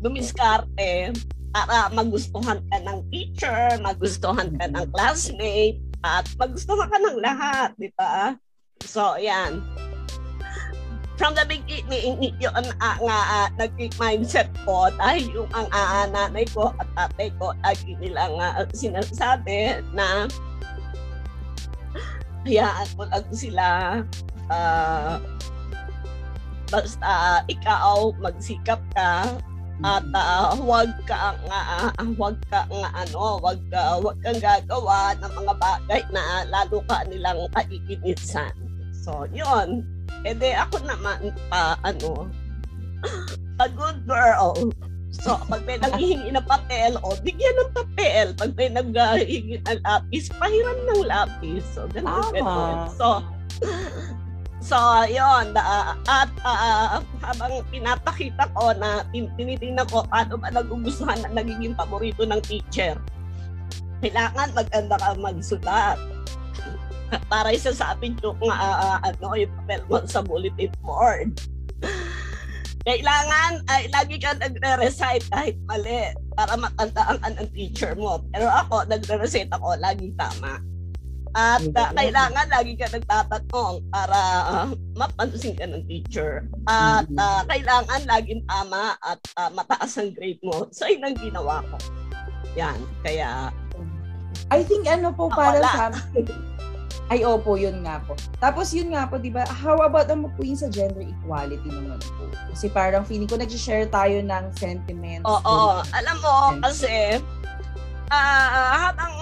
dumiskarte 0.00 1.12
para 1.50 1.88
magustuhan 1.92 2.60
ka 2.68 2.76
ng 2.84 2.98
teacher, 3.08 3.80
magustuhan 3.80 4.52
ka 4.60 4.68
ng 4.68 4.86
classmate, 4.92 5.80
at 6.06 6.28
magustuhan 6.38 6.86
ka 6.86 6.98
ng 7.00 7.18
lahat, 7.18 7.74
di 7.80 7.90
ba? 7.98 8.36
So, 8.84 9.18
yan. 9.18 9.64
From 11.18 11.34
the 11.34 11.42
beginning, 11.50 12.30
yun 12.38 12.54
ang 12.54 12.70
uh, 12.78 12.98
uh, 13.02 13.50
naging 13.58 13.90
mindset 13.98 14.46
ko 14.62 14.86
dahil 15.02 15.26
yung 15.34 15.50
ang 15.50 15.66
uh, 15.74 16.06
nanay 16.14 16.46
ko 16.54 16.70
at 16.78 16.86
tatay 16.94 17.34
ko 17.42 17.50
lagi 17.66 17.98
nilang 17.98 18.38
uh, 18.38 18.62
sinasabi 18.70 19.82
na 19.90 20.30
hayaan 22.46 22.88
mo 22.94 23.04
lang 23.10 23.26
sila 23.34 23.68
ah, 24.48 25.18
basta 26.70 27.42
ikaw 27.50 28.14
magsikap 28.22 28.78
ka 28.94 29.36
at 29.86 30.02
ah, 30.10 30.54
huwag 30.58 30.90
ka 31.06 31.38
nga 31.46 31.60
huwag 32.02 32.36
ka 32.50 32.66
nga 32.66 32.88
ano 32.98 33.38
huwag 33.38 33.60
ka 33.70 34.02
huwag 34.02 34.18
kang 34.26 34.42
gagawa 34.42 35.14
ng 35.22 35.32
mga 35.38 35.54
bagay 35.54 36.02
na 36.10 36.42
lalo 36.50 36.82
ka 36.90 37.06
nilang 37.06 37.46
kaiginisan 37.54 38.50
so 39.08 39.24
yun. 39.32 39.88
Eh 40.28 40.36
di 40.36 40.52
ako 40.52 40.84
naman 40.84 41.32
pa 41.48 41.80
ano 41.80 42.28
a 43.62 43.66
good 43.72 44.04
girl. 44.04 44.52
So 45.08 45.40
pag 45.48 45.64
may 45.64 45.80
naghihingi 45.80 46.36
ng 46.36 46.44
papel 46.44 47.00
o 47.00 47.16
bigyan 47.24 47.56
ng 47.56 47.72
papel. 47.72 48.26
Pag 48.36 48.52
may 48.58 48.68
naghihingi 48.68 49.64
ng 49.64 49.80
lapis 49.80 50.28
pahiram 50.36 50.78
ng 50.92 51.08
lapis. 51.08 51.64
So 51.72 51.88
ganun 51.88 52.20
Tama. 52.20 52.36
ganun. 52.36 52.76
So 52.92 53.08
So, 54.58 54.76
yun. 55.06 55.54
da- 55.54 55.94
at 56.10 56.30
ah, 56.42 56.98
habang 57.22 57.62
pinapakita 57.70 58.50
ko 58.58 58.74
na 58.74 59.06
tin- 59.14 59.30
tinitingnan 59.38 59.86
ko 59.86 60.02
paano 60.10 60.34
ba 60.34 60.50
nagugustuhan 60.50 61.22
na 61.22 61.30
nagiging 61.30 61.78
paborito 61.78 62.26
ng 62.26 62.42
teacher, 62.42 62.98
kailangan 64.02 64.50
maganda 64.54 64.98
ka 64.98 65.14
magsulat. 65.14 65.98
Para 67.32 67.48
isa 67.54 67.72
sa 67.72 67.96
atin 67.96 68.18
yung 68.20 68.36
ah, 68.50 69.00
ano, 69.00 69.38
yung 69.38 69.52
papel 69.62 69.80
mo 69.88 70.02
sa 70.04 70.20
bulletin 70.20 70.74
board. 70.82 71.38
Kailangan 72.88 73.68
ay 73.68 73.88
lagi 73.92 74.16
ka 74.16 74.32
nagre-recite 74.40 75.28
kahit 75.28 75.56
mali 75.68 76.08
para 76.32 76.56
matandaan 76.56 77.20
ka 77.20 77.28
ng 77.36 77.48
teacher 77.52 77.92
mo. 77.94 78.24
Pero 78.32 78.48
ako, 78.48 78.88
nagre-recite 78.88 79.52
ako, 79.52 79.76
laging 79.76 80.16
tama. 80.16 80.60
At 81.36 81.64
ah, 81.76 81.90
kailangan 81.92 82.46
lagi 82.48 82.72
ka 82.78 82.86
nagtatanong 82.92 83.74
para 83.92 84.20
ah, 84.46 84.68
mapansin 84.96 85.56
ka 85.56 85.66
ng 85.68 85.84
teacher. 85.88 86.48
At 86.68 87.08
ah, 87.18 87.42
kailangan 87.48 88.08
laging 88.08 88.44
tama 88.48 88.96
at 89.02 89.20
ah, 89.36 89.50
mataas 89.52 89.98
ang 90.00 90.12
grade 90.16 90.40
mo. 90.40 90.68
So, 90.72 90.88
yun 90.88 91.04
ang 91.04 91.18
ginawa 91.18 91.64
ko. 91.68 91.76
Yan. 92.56 92.78
Kaya, 93.04 93.52
I 94.48 94.60
think 94.64 94.88
ano 94.88 95.12
po 95.12 95.28
para 95.28 95.60
sa 95.60 95.92
ay 97.08 97.24
opo, 97.24 97.56
yun 97.56 97.80
nga 97.84 98.04
po. 98.04 98.12
Tapos 98.36 98.68
yun 98.76 98.92
nga 98.92 99.08
po, 99.08 99.16
di 99.16 99.32
ba, 99.32 99.48
how 99.48 99.80
about 99.80 100.12
naman 100.12 100.28
po 100.36 100.44
sa 100.52 100.68
gender 100.68 101.00
equality 101.00 101.68
naman 101.68 101.96
po? 102.04 102.28
Kasi 102.52 102.68
parang 102.68 103.00
feeling 103.08 103.28
ko 103.28 103.40
nag-share 103.40 103.88
tayo 103.88 104.20
ng 104.20 104.44
sentiments. 104.60 105.24
oo. 105.24 105.80
Alam 105.96 106.16
mo, 106.20 106.60
kasi, 106.60 107.16
ah 108.12 108.88
habang 108.88 109.12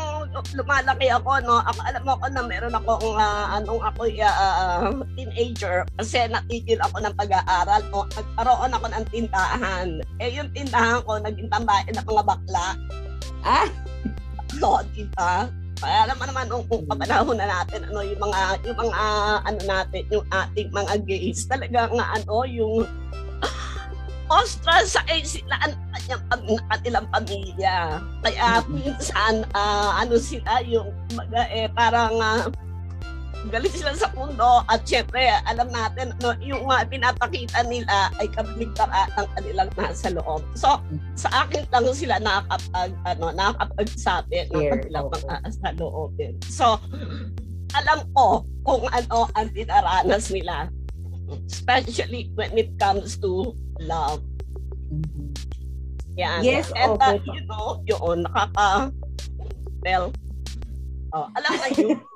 lumalaki 0.57 1.09
ako, 1.12 1.40
no, 1.45 1.61
ako, 1.64 1.81
alam 1.85 2.02
mo 2.05 2.12
ako 2.16 2.26
na 2.33 2.43
meron 2.45 2.76
akong, 2.76 3.16
ah, 3.16 3.57
anong 3.61 3.83
ako, 3.83 4.09
ah, 4.25 4.93
teenager, 5.16 5.85
kasi 6.00 6.28
natigil 6.28 6.81
ako 6.81 7.05
ng 7.05 7.14
pag-aaral, 7.16 7.83
no, 7.93 8.09
nagkaroon 8.12 8.73
ako 8.73 8.87
ng 8.93 9.05
tindahan. 9.12 9.88
Eh, 10.21 10.31
yung 10.33 10.50
tindahan 10.52 11.00
ko, 11.05 11.21
naging 11.21 11.49
tambayan 11.52 11.93
ng 11.93 12.07
mga 12.09 12.25
bakla. 12.25 12.66
Ah! 13.45 13.69
No, 14.57 14.81
diba? 14.97 15.52
Kaya 15.76 16.09
naman 16.09 16.33
naman 16.33 16.49
nung 16.49 16.64
kung 16.64 16.88
kapanahon 16.88 17.37
na 17.37 17.45
natin 17.45 17.85
ano 17.85 18.00
yung 18.00 18.16
mga 18.16 18.40
yung 18.64 18.78
mga 18.81 19.02
ano 19.45 19.61
natin 19.69 20.02
yung 20.09 20.25
ating 20.33 20.73
mga 20.73 20.95
gays 21.05 21.45
talaga 21.45 21.93
nga 21.93 22.16
ano 22.16 22.49
yung 22.49 22.88
ostracize 24.28 25.38
sila 25.38 25.54
ang 25.62 25.75
kanyang 25.95 26.23
kanilang 26.71 27.06
pamilya. 27.14 28.02
Kaya 28.26 28.62
minsan, 28.66 29.47
uh, 29.54 29.90
ano 30.02 30.18
sila, 30.18 30.62
yung 30.66 30.90
mga, 31.14 31.40
eh, 31.54 31.68
parang 31.71 32.14
uh, 32.18 32.50
galit 33.50 33.71
sila 33.71 33.95
sa 33.95 34.11
mundo 34.14 34.66
at 34.66 34.83
syempre 34.83 35.23
alam 35.47 35.71
natin 35.71 36.11
no, 36.18 36.35
yung 36.42 36.66
uh, 36.66 36.83
pinapakita 36.83 37.62
nila 37.71 38.11
ay 38.18 38.26
kabaligtara 38.35 39.06
ng 39.14 39.28
kanilang 39.38 39.71
nasa 39.78 40.11
loob. 40.11 40.42
So 40.59 40.83
sa 41.14 41.47
akin 41.47 41.68
lang 41.71 41.87
sila 41.95 42.18
nakakapag 42.18 42.90
ano 43.06 43.30
nakakapagsabi 43.30 44.50
ng 44.50 44.66
kanilang 44.66 45.06
mga 45.14 45.35
sa 45.62 45.68
loob. 45.78 46.11
So 46.50 46.83
alam 47.78 48.02
ko 48.18 48.42
kung 48.66 48.83
ano 48.90 49.30
ang 49.38 49.49
dinaranas 49.54 50.33
nila 50.35 50.66
especially 51.47 52.30
when 52.35 52.54
it 52.54 52.71
comes 52.78 53.18
to 53.18 53.54
love. 53.83 54.23
Mm-hmm. 54.92 55.28
Yan. 56.16 56.40
Yes, 56.40 56.73
And 56.73 56.97
okay. 56.97 57.21
uh, 57.21 57.35
you 57.35 57.42
know, 57.45 57.85
yun, 57.85 58.25
nakaka, 58.25 58.88
well, 59.85 60.09
oh, 61.12 61.26
alam 61.37 61.52
na 61.61 61.68
yun. 61.76 62.00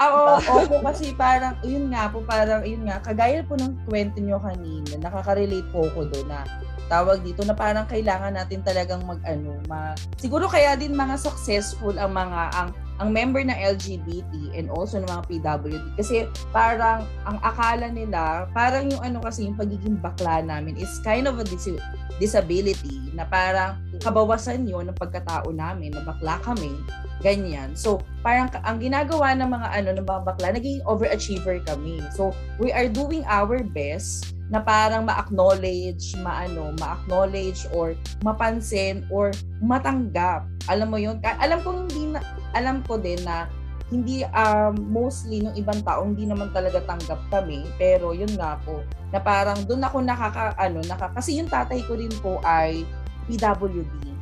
Ah, 0.00 0.08
oo, 0.08 0.40
oh, 0.40 0.72
oh, 0.72 0.80
kasi 0.88 1.12
parang, 1.12 1.52
yun 1.60 1.92
nga 1.92 2.08
po, 2.08 2.24
parang, 2.24 2.64
yun 2.64 2.88
nga, 2.88 2.96
kagaya 3.04 3.44
po 3.44 3.60
ng 3.60 3.76
kwento 3.84 4.16
nyo 4.16 4.40
kanina, 4.40 4.96
nakaka-relate 4.96 5.68
po 5.68 5.84
ko 5.92 6.08
doon 6.08 6.32
na 6.32 6.48
tawag 6.88 7.20
dito 7.20 7.44
na 7.44 7.52
parang 7.52 7.84
kailangan 7.84 8.40
natin 8.40 8.64
talagang 8.64 9.04
mag-ano, 9.04 9.60
ma, 9.68 9.92
siguro 10.16 10.48
kaya 10.48 10.80
din 10.80 10.96
mga 10.96 11.20
successful 11.20 11.92
ang 12.00 12.16
mga, 12.16 12.40
ang 12.56 12.72
ang 13.00 13.16
member 13.16 13.40
ng 13.40 13.56
LGBT 13.56 14.52
and 14.52 14.68
also 14.68 15.00
ng 15.00 15.08
mga 15.08 15.24
PWD 15.26 15.84
kasi 15.96 16.28
parang 16.52 17.08
ang 17.24 17.40
akala 17.40 17.88
nila 17.88 18.44
parang 18.52 18.92
yung 18.92 19.00
ano 19.00 19.18
kasi 19.24 19.48
yung 19.48 19.56
pagiging 19.56 19.96
bakla 19.96 20.44
namin 20.44 20.76
is 20.76 21.00
kind 21.00 21.24
of 21.24 21.40
a 21.40 21.44
dis- 21.48 21.80
disability 22.20 23.00
na 23.16 23.24
parang 23.24 23.80
kabawasan 24.04 24.68
yun 24.68 24.92
ng 24.92 24.96
pagkatao 25.00 25.48
namin 25.48 25.96
na 25.96 26.04
bakla 26.04 26.36
kami 26.44 26.76
ganyan 27.24 27.72
so 27.72 28.00
parang 28.20 28.52
ang 28.64 28.76
ginagawa 28.76 29.32
ng 29.32 29.48
mga 29.48 29.68
ano 29.80 29.88
ng 29.96 30.06
mga 30.06 30.20
bakla 30.28 30.48
naging 30.52 30.84
overachiever 30.84 31.56
kami 31.64 32.04
so 32.12 32.36
we 32.60 32.68
are 32.68 32.88
doing 32.88 33.24
our 33.24 33.64
best 33.72 34.36
na 34.50 34.58
parang 34.58 35.06
ma-acknowledge, 35.06 36.18
maano, 36.26 36.74
ma-acknowledge 36.82 37.70
or 37.70 37.94
mapansin 38.26 39.06
or 39.06 39.30
matanggap. 39.62 40.42
Alam 40.66 40.90
mo 40.90 40.98
'yun? 40.98 41.22
Alam 41.22 41.62
ko 41.62 41.86
hindi 41.86 42.10
na, 42.10 42.18
alam 42.54 42.82
ko 42.86 42.98
din 42.98 43.20
na 43.22 43.50
hindi 43.90 44.22
um, 44.22 44.74
mostly 44.86 45.42
ng 45.42 45.58
ibang 45.58 45.82
tao 45.82 46.06
hindi 46.06 46.22
naman 46.22 46.54
talaga 46.54 46.78
tanggap 46.86 47.18
kami. 47.28 47.66
Pero 47.74 48.14
yun 48.14 48.30
nga 48.38 48.56
po 48.62 48.86
na 49.10 49.18
parang 49.18 49.58
doon 49.66 49.82
ako 49.82 49.98
nakaka 50.06 50.54
ano 50.54 50.78
naka 50.86 51.10
kasi 51.10 51.42
yung 51.42 51.50
tatay 51.50 51.82
ko 51.84 51.98
din 51.98 52.12
po 52.22 52.38
ay 52.46 52.86
PWD 53.26 54.14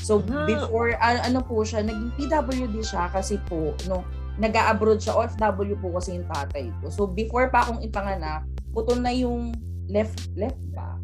so 0.00 0.16
hmm. 0.16 0.48
before 0.48 0.96
uh, 0.96 1.20
ano 1.20 1.44
po 1.44 1.60
siya 1.60 1.84
naging 1.84 2.12
PWD 2.16 2.80
siya 2.80 3.12
kasi 3.12 3.36
po 3.44 3.76
no 3.84 4.00
nag-abroad 4.40 4.96
siya 4.96 5.20
OFW 5.20 5.76
po 5.76 5.92
kasi 6.00 6.16
yung 6.16 6.24
tatay 6.32 6.72
ko. 6.80 6.88
So 6.88 7.04
before 7.04 7.52
pa 7.52 7.68
akong 7.68 7.84
ipanganak 7.84 8.48
putol 8.72 8.96
na 9.04 9.12
yung 9.12 9.52
left 9.92 10.32
left 10.32 10.60
ba? 10.72 10.96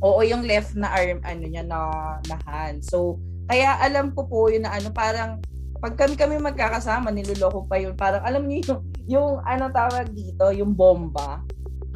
Oo 0.00 0.24
yung 0.24 0.48
left 0.48 0.72
na 0.72 0.88
arm 0.88 1.20
ano 1.20 1.44
niya 1.44 1.68
na 1.68 1.92
na 2.24 2.36
hand 2.48 2.80
so 2.80 3.20
kaya 3.44 3.76
alam 3.84 4.16
ko 4.16 4.24
po 4.24 4.48
yun 4.48 4.64
na 4.64 4.72
ano 4.72 4.88
parang 4.88 5.44
pag 5.84 6.00
kami 6.00 6.16
kami 6.16 6.40
magkakasama, 6.40 7.12
niloloko 7.12 7.68
pa 7.68 7.76
yun. 7.76 7.92
Parang 7.92 8.24
alam 8.24 8.48
niyo 8.48 8.72
yung, 8.72 8.80
yung 9.04 9.30
ano 9.44 9.68
tawag 9.68 10.08
dito, 10.16 10.48
yung 10.48 10.72
bomba. 10.72 11.44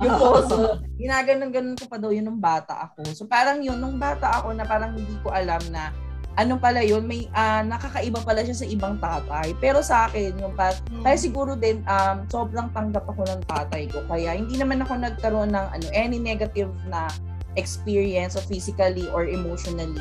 Yung 0.04 0.12
poso, 0.20 0.84
ginaganon-ganon 1.00 1.72
ko 1.72 1.88
pa 1.88 1.96
daw 1.96 2.12
yun 2.12 2.28
nung 2.28 2.36
bata 2.36 2.84
ako. 2.84 3.08
So 3.16 3.24
parang 3.24 3.64
yun, 3.64 3.80
nung 3.80 3.96
bata 3.96 4.44
ako 4.44 4.52
na 4.52 4.68
parang 4.68 4.92
hindi 4.92 5.16
ko 5.24 5.32
alam 5.32 5.58
na 5.72 5.88
ano 6.38 6.60
pala 6.60 6.84
yun, 6.84 7.02
may 7.02 7.26
uh, 7.32 7.64
nakakaiba 7.64 8.20
pala 8.22 8.44
siya 8.44 8.60
sa 8.60 8.68
ibang 8.68 9.00
tatay. 9.00 9.56
Pero 9.58 9.80
sa 9.80 10.06
akin, 10.06 10.38
yung 10.38 10.52
pa, 10.52 10.70
hmm. 10.70 11.02
kaya 11.02 11.16
siguro 11.18 11.56
din 11.56 11.82
um, 11.88 12.28
sobrang 12.28 12.70
tanggap 12.70 13.08
ako 13.08 13.24
ng 13.24 13.42
tatay 13.48 13.88
ko. 13.88 14.04
Kaya 14.06 14.36
hindi 14.36 14.54
naman 14.54 14.84
ako 14.84 15.00
nagkaroon 15.00 15.50
ng 15.50 15.66
ano 15.80 15.86
any 15.96 16.20
negative 16.20 16.70
na 16.86 17.08
experience 17.58 18.38
of 18.38 18.46
physically 18.46 19.10
or 19.10 19.26
emotionally 19.26 19.98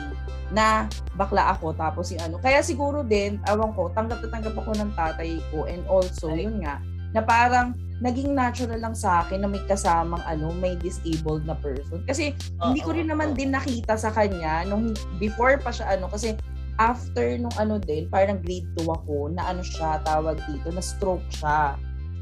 na 0.53 0.87
bakla 1.19 1.57
ako 1.57 1.75
tapos 1.75 2.13
yung 2.13 2.23
ano. 2.23 2.35
Kaya 2.39 2.63
siguro 2.63 3.03
din, 3.03 3.41
awan 3.49 3.75
ko, 3.75 3.91
tanggap 3.91 4.23
na 4.23 4.29
tanggap 4.31 4.55
ako 4.55 4.71
ng 4.79 4.91
tatay 4.95 5.41
ko 5.51 5.67
and 5.67 5.83
also, 5.91 6.31
yun 6.31 6.63
nga, 6.63 6.79
na 7.11 7.19
parang 7.19 7.75
naging 7.97 8.37
natural 8.37 8.77
lang 8.77 8.93
sa 8.93 9.25
akin 9.25 9.41
na 9.41 9.49
may 9.49 9.61
kasamang 9.65 10.21
ano, 10.23 10.53
may 10.61 10.77
disabled 10.77 11.43
na 11.43 11.57
person. 11.57 11.99
Kasi 12.05 12.37
uh, 12.61 12.69
hindi 12.69 12.85
ko 12.85 12.93
rin 12.93 13.09
naman 13.09 13.33
din 13.33 13.51
nakita 13.51 13.97
sa 13.97 14.13
kanya 14.13 14.63
nung 14.69 14.93
before 15.17 15.57
pa 15.57 15.73
siya 15.73 15.97
ano 15.97 16.05
kasi 16.07 16.37
after 16.77 17.41
nung 17.41 17.53
ano 17.57 17.81
din, 17.81 18.05
parang 18.07 18.37
grade 18.37 18.69
2 18.77 18.85
ako 18.85 19.33
na 19.33 19.49
ano 19.49 19.65
siya 19.65 19.97
tawag 20.05 20.37
dito, 20.45 20.69
na 20.69 20.83
stroke 20.83 21.25
siya. 21.33 21.73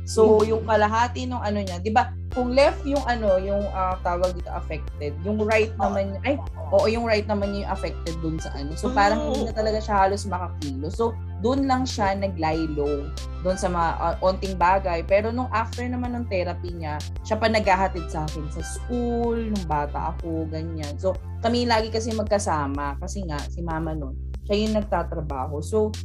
So, 0.07 0.39
mm. 0.39 0.47
yung 0.47 0.63
kalahati 0.63 1.27
ng 1.27 1.41
ano 1.43 1.59
niya, 1.59 1.83
'di 1.83 1.91
ba? 1.91 2.15
Kung 2.35 2.51
left 2.51 2.83
yung 2.83 2.99
ano, 3.07 3.39
yung 3.39 3.63
uh, 3.71 3.95
tawag 4.03 4.35
dito 4.35 4.51
affected, 4.51 5.15
yung 5.23 5.39
right 5.39 5.71
naman 5.79 6.19
ay 6.27 6.35
oo, 6.75 6.85
yung 6.91 7.07
right 7.07 7.23
naman 7.23 7.55
yung 7.55 7.69
affected 7.71 8.11
dun 8.19 8.35
sa 8.35 8.51
ano. 8.59 8.75
So, 8.75 8.91
parang 8.91 9.31
hindi 9.31 9.47
na 9.47 9.55
talaga 9.55 9.79
siya 9.79 9.95
halos 10.03 10.27
makakilo. 10.27 10.91
So, 10.91 11.15
doon 11.39 11.63
lang 11.63 11.87
siya 11.87 12.11
nag-lie 12.11 12.67
low 12.75 13.07
doon 13.39 13.55
sa 13.55 13.71
mga 13.71 13.89
uh, 14.03 14.15
onting 14.19 14.59
bagay. 14.59 14.99
Pero 15.07 15.31
nung 15.31 15.47
after 15.55 15.87
naman 15.87 16.11
ng 16.11 16.27
therapy 16.27 16.75
niya, 16.75 16.99
siya 17.23 17.39
pa 17.39 17.47
naghahatid 17.47 18.03
sa 18.11 18.27
akin 18.27 18.51
sa 18.51 18.61
school, 18.65 19.39
nung 19.39 19.65
bata 19.71 20.11
ako, 20.11 20.43
ganyan. 20.51 20.91
So, 20.99 21.15
kami 21.39 21.63
lagi 21.63 21.87
kasi 21.87 22.11
magkasama 22.11 22.99
kasi 22.99 23.23
nga 23.23 23.39
si 23.47 23.63
mama 23.63 23.95
noon, 23.95 24.17
siya 24.43 24.59
yung 24.59 24.75
nagtatrabaho. 24.75 25.63
So, 25.63 25.95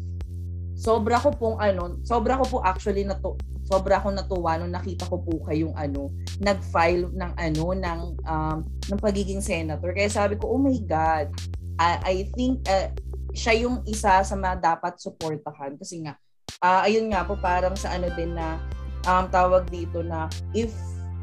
sobra 0.78 1.18
ko 1.18 1.34
pong 1.34 1.58
ano, 1.58 1.98
sobra 2.06 2.38
ko 2.38 2.44
po 2.46 2.56
actually 2.62 3.02
na 3.02 3.18
to, 3.18 3.34
sobra 3.70 4.02
akong 4.02 4.18
natuwa 4.18 4.59
nung 4.59 4.74
nakita 4.74 5.06
ko 5.06 5.22
po 5.22 5.38
kayong 5.46 5.72
ano, 5.78 6.11
nag-file 6.42 7.06
ng 7.14 7.33
ano 7.38 7.64
ng 7.70 8.00
um, 8.26 8.59
ng 8.66 8.98
pagiging 8.98 9.38
senator. 9.38 9.94
Kaya 9.94 10.11
sabi 10.11 10.35
ko, 10.35 10.50
"Oh 10.50 10.61
my 10.61 10.74
god, 10.83 11.30
I, 11.78 11.90
I 12.02 12.16
think 12.35 12.66
uh, 12.66 12.90
siya 13.30 13.62
yung 13.62 13.87
isa 13.87 14.20
sa 14.26 14.35
mga 14.35 14.59
dapat 14.59 14.98
suportahan 14.98 15.78
kasi 15.78 16.02
nga 16.02 16.18
uh, 16.61 16.83
ayun 16.85 17.09
nga 17.14 17.22
po 17.22 17.38
parang 17.38 17.78
sa 17.78 17.94
ano 17.94 18.11
din 18.18 18.35
na 18.35 18.59
um, 19.06 19.24
tawag 19.30 19.70
dito 19.70 20.02
na 20.02 20.26
if 20.52 20.74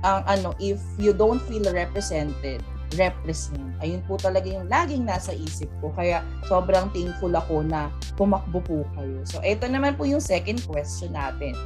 ang 0.05 0.21
um, 0.23 0.29
ano 0.29 0.49
if 0.61 0.79
you 1.01 1.11
don't 1.11 1.41
feel 1.49 1.65
represented 1.73 2.61
represent. 2.95 3.59
Ayun 3.83 3.99
po 4.07 4.15
talaga 4.15 4.47
yung 4.47 4.71
laging 4.71 5.03
nasa 5.03 5.35
isip 5.35 5.67
ko. 5.83 5.91
Kaya 5.91 6.23
sobrang 6.47 6.87
thankful 6.95 7.33
ako 7.35 7.65
na 7.65 7.91
tumakbo 8.15 8.63
po 8.63 8.87
kayo. 8.95 9.19
So, 9.27 9.43
ito 9.43 9.67
naman 9.67 9.99
po 9.99 10.07
yung 10.07 10.23
second 10.23 10.63
question 10.63 11.11
natin. 11.11 11.57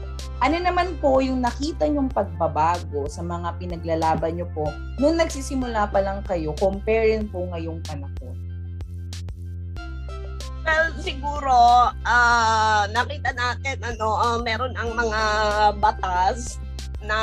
Ano 0.41 0.57
naman 0.57 0.97
po 0.97 1.21
yung 1.21 1.45
nakita 1.45 1.85
nyong 1.85 2.09
pagbabago 2.09 3.05
sa 3.05 3.21
mga 3.21 3.61
pinaglalaban 3.61 4.41
nyo 4.41 4.47
po 4.55 4.65
nung 4.97 5.21
nagsisimula 5.21 5.93
pa 5.93 6.01
lang 6.01 6.25
kayo, 6.25 6.57
compare 6.57 7.21
po 7.29 7.45
ngayong 7.53 7.77
panahon? 7.85 8.35
Well, 10.61 10.93
siguro, 11.01 11.89
uh, 12.05 12.83
nakita 12.93 13.33
natin, 13.33 13.81
ano, 13.81 14.13
uh, 14.13 14.37
meron 14.45 14.77
ang 14.77 14.93
mga 14.93 15.21
batas 15.81 16.60
na 17.01 17.19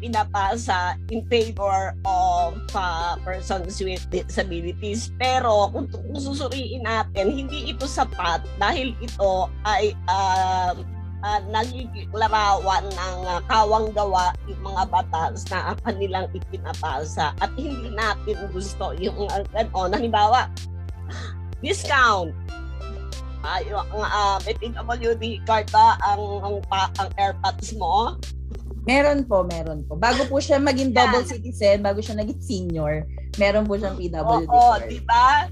pinapasa 0.00 1.00
in 1.08 1.24
favor 1.32 1.96
of 2.04 2.60
uh, 2.76 3.16
persons 3.24 3.80
with 3.80 4.04
disabilities. 4.12 5.12
Pero 5.16 5.72
kung, 5.72 5.88
kung 5.88 6.20
susuriin 6.20 6.84
natin, 6.84 7.32
hindi 7.32 7.72
ito 7.72 7.88
sapat 7.88 8.44
dahil 8.60 8.92
ito 9.00 9.48
ay 9.64 9.96
uh, 10.08 10.76
uh, 11.24 11.40
nagiging 11.48 12.10
larawan 12.12 12.84
ng 12.84 13.16
uh, 13.24 13.40
kawang 13.48 13.90
gawa 13.96 14.36
yung 14.46 14.60
mga 14.62 14.82
batas 14.92 15.48
na 15.48 15.72
kanilang 15.82 16.28
ipinapasa 16.36 17.32
at 17.40 17.50
hindi 17.56 17.88
natin 17.92 18.36
gusto 18.52 18.92
yung 19.00 19.26
uh, 19.32 19.42
gano'n. 19.56 19.96
Halimbawa, 19.96 20.52
discount 21.64 22.30
uh, 23.44 23.60
uh, 23.94 24.36
may 24.44 24.54
PWD 24.58 25.46
card 25.46 25.66
ba 25.70 25.96
ang, 26.04 26.22
ang, 26.42 26.56
ang 26.98 27.08
AirPods 27.18 27.74
mo? 27.78 28.18
Meron 28.88 29.28
po, 29.28 29.44
meron 29.44 29.84
po. 29.84 30.00
Bago 30.00 30.24
po 30.32 30.40
siya 30.40 30.56
maging 30.56 30.96
double 30.96 31.20
citizen, 31.28 31.84
bago 31.84 32.00
siya 32.00 32.16
naging 32.16 32.40
senior, 32.40 33.04
meron 33.36 33.68
po 33.68 33.76
siyang 33.76 34.00
PWD 34.00 34.48
Oo, 34.48 34.80
di 34.88 35.04
ba? 35.04 35.44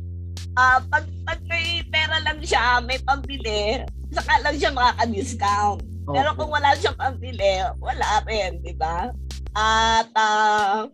Uh, 0.56 0.80
pag, 0.88 1.04
pag 1.28 1.36
may 1.44 1.84
pera 1.92 2.16
lang 2.24 2.40
siya, 2.40 2.80
may 2.80 2.96
pambili, 3.04 3.84
saka 4.08 4.40
lang 4.40 4.56
siya 4.56 4.72
makaka-discount. 4.72 5.84
Okay. 5.84 6.16
Pero 6.16 6.32
kung 6.32 6.48
wala 6.48 6.72
siyang 6.80 6.96
pambili, 6.96 7.60
wala 7.76 8.24
rin, 8.24 8.56
di 8.64 8.72
ba? 8.72 9.12
At 9.52 10.08
uh, 10.16 10.88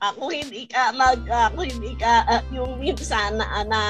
uh, 0.00 0.12
kung 0.16 0.32
hindi 0.32 0.64
ka 0.64 0.96
mag 0.96 1.20
uh, 1.28 1.48
kung 1.52 1.68
hindi 1.68 1.92
ka 2.00 2.24
uh, 2.24 2.42
yung 2.56 2.80
minsan 2.80 3.36
na, 3.36 3.62
na 3.68 3.80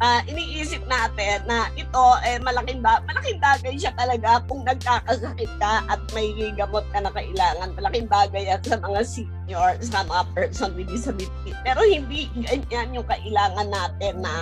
uh, 0.00 0.20
iniisip 0.26 0.82
natin 0.88 1.44
na 1.44 1.68
ito 1.76 2.04
eh 2.24 2.40
malaking 2.40 2.80
ba 2.80 3.04
malaking 3.04 3.38
bagay 3.38 3.76
siya 3.76 3.92
talaga 3.94 4.40
kung 4.48 4.64
nagkakasakit 4.64 5.50
ka 5.60 5.84
at 5.86 6.00
may 6.16 6.32
gamot 6.56 6.84
ka 6.90 6.98
na 7.04 7.12
kailangan. 7.12 7.76
Malaking 7.76 8.08
bagay 8.08 8.48
yan 8.48 8.60
sa 8.64 8.80
mga 8.80 9.00
senior, 9.04 9.76
sa 9.84 10.02
mga 10.08 10.24
person 10.34 10.72
with 10.74 10.88
disability. 10.88 11.52
Pero 11.62 11.84
hindi 11.84 12.32
ganyan 12.40 12.96
yung 12.96 13.06
kailangan 13.06 13.68
natin 13.68 14.24
na 14.24 14.34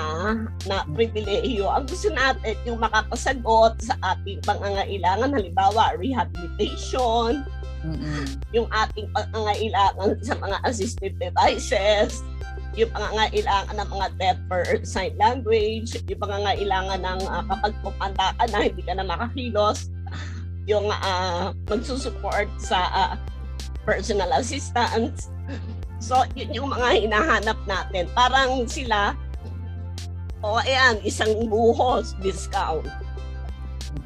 na 0.70 0.86
pribilehiyo. 0.94 1.68
Ang 1.68 1.90
gusto 1.90 2.08
natin 2.14 2.54
yung 2.64 2.78
makakasagot 2.78 3.82
sa 3.82 3.94
ating 4.14 4.40
pangangailangan, 4.46 5.34
halimbawa 5.34 5.94
rehabilitation, 5.98 7.42
Mm-hmm. 7.78 8.42
yung 8.50 8.66
ating 8.74 9.06
pangangailangan 9.14 10.18
sa 10.18 10.34
mga 10.34 10.56
assistive 10.66 11.14
devices, 11.14 12.26
yung 12.78 12.94
pangangailangan 12.94 13.74
ng 13.74 13.90
mga 13.90 14.06
deaf 14.22 14.38
for 14.46 14.62
sign 14.86 15.12
language, 15.18 15.98
yung 16.06 16.22
pangangailangan 16.22 17.00
ng 17.02 17.20
uh, 17.26 17.42
kapag 17.50 17.74
pumanda 17.82 18.30
ka 18.38 18.44
na 18.54 18.58
hindi 18.70 18.82
ka 18.86 18.94
na 18.94 19.02
makakilos, 19.02 19.90
yung 20.70 20.86
uh, 20.86 21.50
magsusupport 21.66 22.46
sa 22.62 22.86
uh, 22.94 23.12
personal 23.82 24.30
assistance. 24.38 25.26
So, 25.98 26.22
yun 26.38 26.54
yung 26.54 26.70
mga 26.70 27.10
hinahanap 27.10 27.58
natin. 27.66 28.06
Parang 28.14 28.70
sila, 28.70 29.18
o 30.46 30.54
oh, 30.54 30.62
ayan, 30.62 31.02
isang 31.02 31.50
buhos 31.50 32.14
discount. 32.22 32.86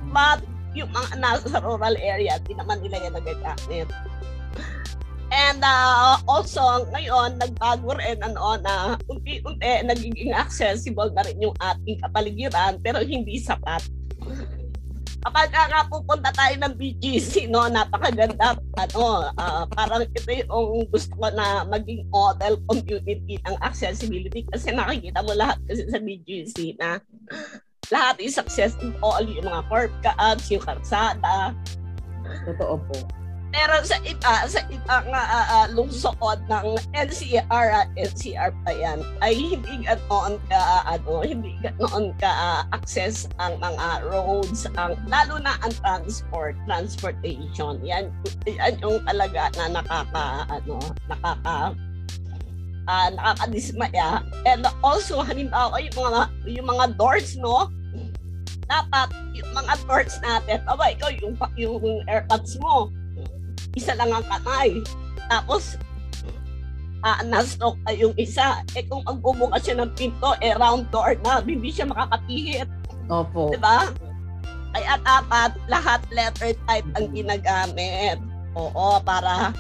But, 0.09 0.41
yung 0.73 0.89
mga 0.89 1.21
nasa 1.21 1.61
rural 1.61 2.01
area, 2.01 2.41
di 2.49 2.57
naman 2.57 2.81
nila 2.81 3.05
yan 3.05 3.13
nagagamit. 3.21 3.93
And 5.33 5.65
uh, 5.65 6.21
also, 6.29 6.85
ngayon, 6.93 7.41
nagbago 7.41 7.97
rin 7.97 8.21
ano, 8.21 8.61
na 8.61 9.01
unti-unti 9.09 9.81
nagiging 9.89 10.37
accessible 10.37 11.09
na 11.17 11.25
rin 11.25 11.41
yung 11.41 11.57
ating 11.57 12.05
kapaligiran 12.05 12.77
pero 12.85 13.01
hindi 13.01 13.41
sapat. 13.41 13.81
Kapag 15.23 15.55
nga 15.55 15.89
pupunta 15.89 16.35
tayo 16.37 16.53
ng 16.61 16.75
BGC, 16.77 17.49
no, 17.49 17.65
napakaganda, 17.65 18.61
ano, 18.77 19.33
uh, 19.39 19.65
parang 19.73 20.05
ito 20.05 20.21
yung 20.45 20.85
gusto 20.93 21.15
ko 21.17 21.33
na 21.33 21.65
maging 21.65 22.05
model 22.13 22.61
community 22.69 23.41
ng 23.49 23.57
accessibility 23.65 24.45
kasi 24.53 24.69
nakikita 24.75 25.25
mo 25.25 25.33
lahat 25.33 25.57
kasi 25.65 25.89
sa 25.89 26.03
BGC 26.03 26.77
na 26.77 27.01
lahat 27.89 28.21
is 28.21 28.37
accessible, 28.37 29.25
yung 29.25 29.49
mga 29.49 29.63
curb 29.71 29.93
cuts, 30.05 30.51
yung 30.53 30.61
kalsada. 30.61 31.57
Totoo 32.45 32.77
po. 32.85 33.22
Pero 33.53 33.85
sa 33.85 34.01
iba, 34.01 34.49
sa 34.49 34.65
iba 34.73 34.97
nga 35.13 35.23
uh, 35.29 35.47
uh, 35.61 35.67
lungsod 35.77 36.41
ng 36.49 36.67
NCR 36.97 37.67
at 37.69 37.89
NCR 38.01 38.49
pa 38.65 38.73
yan, 38.73 39.05
ay 39.21 39.37
hindi 39.37 39.85
ganoon 39.85 40.41
ka, 40.49 40.57
uh, 40.57 40.97
ano, 40.97 41.21
hindi 41.21 41.61
ganoon 41.61 42.17
ka 42.17 42.33
uh, 42.33 42.65
access 42.73 43.29
ang 43.37 43.61
mga 43.61 44.09
roads, 44.09 44.65
ang, 44.81 44.97
lalo 45.05 45.37
na 45.37 45.61
ang 45.61 45.73
transport, 45.85 46.57
transportation. 46.65 47.77
Yan, 47.85 48.09
yan 48.49 48.81
yung 48.81 49.05
talaga 49.05 49.53
na 49.61 49.85
nakaka, 49.85 50.49
ano, 50.49 50.81
nakaka, 51.13 51.77
uh, 52.89 53.09
nakakadismaya. 53.13 54.25
And 54.49 54.65
also, 54.81 55.21
halimbawa, 55.21 55.77
yung 55.77 55.97
mga, 56.01 56.21
yung 56.49 56.69
mga 56.73 56.85
doors, 56.97 57.37
no? 57.37 57.69
Dapat, 58.65 59.13
yung 59.37 59.53
mga 59.53 59.77
doors 59.85 60.17
natin, 60.25 60.65
aba, 60.65 60.97
ikaw, 60.97 61.13
yung, 61.21 61.37
yung 61.61 62.01
airpods 62.09 62.57
mo, 62.57 62.89
isa 63.77 63.97
lang 63.97 64.13
ang 64.13 64.27
kamay. 64.29 64.81
Tapos, 65.29 65.81
uh, 67.03 67.21
na-stroke 67.27 67.79
na 67.85 67.93
yung 67.93 68.15
isa. 68.17 68.63
Eh 68.79 68.87
kung 68.87 69.05
magbubukas 69.05 69.67
siya 69.67 69.83
ng 69.83 69.93
pinto, 69.99 70.33
eh 70.41 70.55
round 70.57 70.89
door 70.95 71.19
na, 71.27 71.43
hindi 71.43 71.69
siya 71.69 71.91
makakapihit. 71.91 72.69
Opo. 73.11 73.53
Diba? 73.53 73.91
Kaya 74.73 74.97
dapat 75.05 75.53
lahat 75.69 76.01
letter 76.09 76.57
type 76.65 76.89
ang 76.97 77.13
ginagamit. 77.13 78.17
Oo, 78.57 79.01
para 79.01 79.53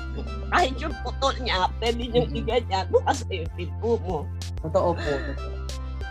kahit 0.52 0.76
yung 0.80 0.92
putol 1.00 1.32
niya, 1.40 1.68
pwede 1.80 2.12
niyong 2.12 2.32
iganyan, 2.32 2.84
bukas 2.92 3.24
na 3.28 3.44
yung 3.44 3.52
pinto 3.56 3.96
mo. 4.04 4.28
Totoo 4.60 4.92
po. 4.96 5.12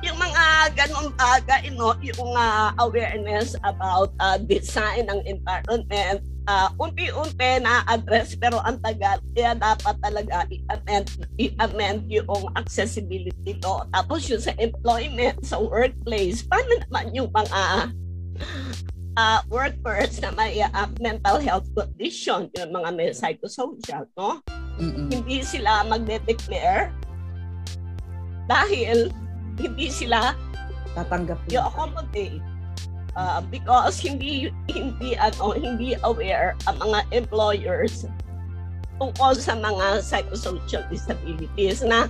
Yung 0.01 0.17
mga 0.17 0.73
ganong 0.73 1.13
bagay, 1.13 1.69
no, 1.77 1.93
yung 2.01 2.33
uh, 2.33 2.73
awareness 2.81 3.53
about 3.61 4.09
uh, 4.17 4.41
design 4.49 5.05
ng 5.05 5.21
environment, 5.29 6.25
uh, 6.47 6.69
unti-unti 6.79 7.61
na-address 7.61 8.37
pero 8.39 8.61
ang 8.65 8.79
tagal 8.81 9.21
kaya 9.35 9.53
dapat 9.57 9.95
talaga 10.01 10.45
i-amend, 10.49 11.07
i-amend 11.37 12.01
yung 12.09 12.49
accessibility 12.57 13.57
law. 13.61 13.85
Tapos 13.93 14.25
yung 14.29 14.41
sa 14.41 14.53
employment, 14.57 15.37
sa 15.45 15.61
workplace, 15.61 16.45
paano 16.45 16.81
naman 16.87 17.05
yung 17.13 17.29
mga 17.29 17.61
uh, 19.17 19.39
workers 19.51 20.21
na 20.21 20.29
may 20.33 20.61
uh, 20.61 20.89
mental 21.01 21.37
health 21.37 21.67
condition, 21.75 22.49
yung 22.57 22.71
mga 22.71 22.89
may 22.95 23.09
psychosocial, 23.13 24.07
no? 24.17 24.41
Mm-mm. 24.81 25.11
Hindi 25.11 25.45
sila 25.45 25.85
magde-declare 25.85 26.89
dahil 28.49 29.13
hindi 29.61 29.87
sila 29.93 30.33
tatanggap 30.97 31.39
i-accommodate 31.47 32.50
uh, 33.15 33.41
because 33.51 33.99
hindi 33.99 34.51
hindi 34.71 35.17
ano 35.17 35.55
hindi 35.55 35.95
aware 36.03 36.55
ang 36.67 36.77
mga 36.79 36.99
employers 37.11 38.07
tungkol 39.01 39.33
sa 39.33 39.57
mga 39.57 40.05
psychosocial 40.05 40.85
disabilities 40.93 41.81
na 41.81 42.05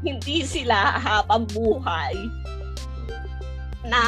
hindi 0.00 0.40
sila 0.44 0.96
habang 0.96 1.44
buhay 1.52 2.16
na 3.84 4.00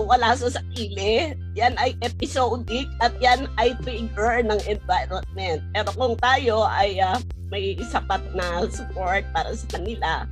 wala 0.00 0.32
sa 0.32 0.48
sarili. 0.48 1.36
Yan 1.52 1.76
ay 1.76 1.92
episodic 2.00 2.88
at 3.04 3.12
yan 3.20 3.44
ay 3.60 3.76
trigger 3.84 4.40
ng 4.40 4.60
environment. 4.64 5.60
Pero 5.76 5.88
kung 5.92 6.16
tayo 6.16 6.64
ay 6.64 6.96
uh, 7.04 7.20
may 7.52 7.76
sapat 7.84 8.24
na 8.32 8.64
support 8.72 9.24
para 9.36 9.52
sa 9.52 9.68
kanila, 9.76 10.24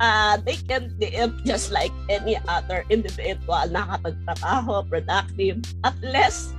uh, 0.00 0.36
they 0.44 0.56
can 0.68 0.92
live 1.00 1.32
just 1.44 1.72
like 1.72 1.92
any 2.08 2.36
other 2.48 2.84
individual 2.90 3.64
na 3.70 3.96
kapagtrabaho, 3.96 4.84
productive, 4.88 5.60
at 5.84 5.96
less 6.02 6.52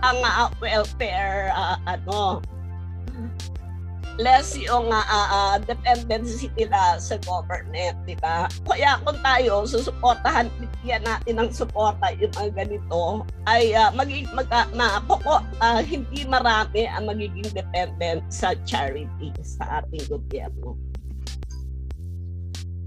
ang 0.00 0.18
uh, 0.24 0.48
welfare, 0.60 1.52
uh, 1.52 1.76
ano, 1.84 2.40
less 4.20 4.52
yung 4.56 4.92
uh, 4.92 5.04
uh, 5.06 5.56
dependency 5.64 6.52
nila 6.56 7.00
sa 7.00 7.16
government, 7.24 7.96
di 8.04 8.16
ba? 8.20 8.48
Kaya 8.68 9.00
kung 9.04 9.16
tayo 9.24 9.64
susuportahan, 9.64 10.52
bigyan 10.60 11.04
natin 11.08 11.40
ng 11.40 11.50
suporta 11.52 12.12
yung 12.20 12.32
mga 12.36 12.64
ganito, 12.64 13.24
ay 13.48 13.72
uh, 13.72 13.88
maging, 13.96 14.28
mag, 14.36 14.48
uh, 14.52 14.68
ma, 14.76 15.00
poko, 15.04 15.40
uh, 15.64 15.80
hindi 15.80 16.28
marami 16.28 16.84
ang 16.84 17.08
magiging 17.08 17.48
dependent 17.56 18.20
sa 18.28 18.52
charity 18.68 19.32
sa 19.40 19.84
ating 19.84 20.04
gobyerno. 20.12 20.76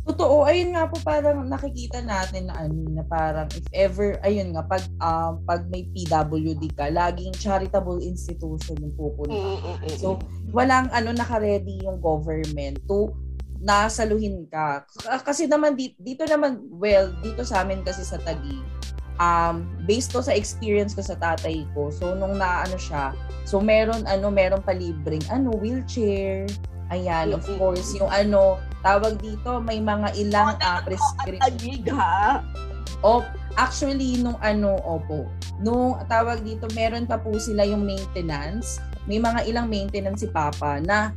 Totoo, 0.03 0.43
ayun 0.43 0.75
nga 0.75 0.83
po 0.91 0.99
parang 0.99 1.47
nakikita 1.47 2.03
natin 2.03 2.51
na 2.51 2.67
ano 2.67 2.75
na 2.91 3.07
parang 3.07 3.47
if 3.55 3.63
ever 3.71 4.19
ayun 4.19 4.51
nga 4.51 4.67
pag 4.67 4.83
um, 4.99 5.39
pag 5.47 5.63
may 5.71 5.87
PWD 5.95 6.75
ka, 6.75 6.91
laging 6.91 7.31
charitable 7.39 8.03
institution 8.03 8.75
yung 8.83 8.91
pupunta. 8.99 9.31
Mm, 9.31 9.95
so 9.95 10.19
walang 10.51 10.91
ano 10.91 11.15
naka-ready 11.15 11.87
yung 11.87 12.03
government 12.03 12.83
to 12.83 13.15
nasaluhin 13.63 14.43
ka. 14.51 14.83
Kasi 15.23 15.47
naman 15.47 15.79
dito, 15.79 15.95
dito 16.03 16.27
naman 16.27 16.59
well, 16.67 17.07
dito 17.23 17.47
sa 17.47 17.63
amin 17.63 17.79
kasi 17.87 18.03
sa 18.03 18.19
Taguig 18.19 18.59
um 19.21 19.69
based 19.85 20.09
to 20.09 20.25
sa 20.25 20.35
experience 20.35 20.91
ko 20.91 20.99
sa 20.99 21.15
tatay 21.15 21.63
ko. 21.71 21.87
So 21.95 22.11
nung 22.11 22.43
naano 22.43 22.75
siya, 22.75 23.15
so 23.47 23.63
meron 23.63 24.03
ano 24.03 24.27
meron 24.27 24.59
palibreng 24.67 25.23
ano 25.31 25.55
wheelchair, 25.55 26.43
Ayan, 26.93 27.33
of 27.33 27.45
course, 27.57 27.95
yung 27.97 28.11
ano, 28.11 28.61
tawag 28.83 29.17
dito, 29.23 29.63
may 29.63 29.79
mga 29.79 30.13
ilang 30.19 30.59
uh, 30.59 30.79
prescription. 30.83 31.55
Oh, 33.03 33.23
actually, 33.55 34.19
nung 34.19 34.37
ano, 34.39 34.75
opo, 34.83 35.27
nung 35.63 35.99
tawag 36.07 36.43
dito, 36.43 36.67
meron 36.75 37.07
pa 37.07 37.19
po 37.19 37.35
sila 37.39 37.63
yung 37.63 37.87
maintenance. 37.87 38.83
May 39.07 39.19
mga 39.19 39.47
ilang 39.47 39.67
maintenance 39.67 40.23
si 40.23 40.29
Papa 40.31 40.79
na 40.83 41.11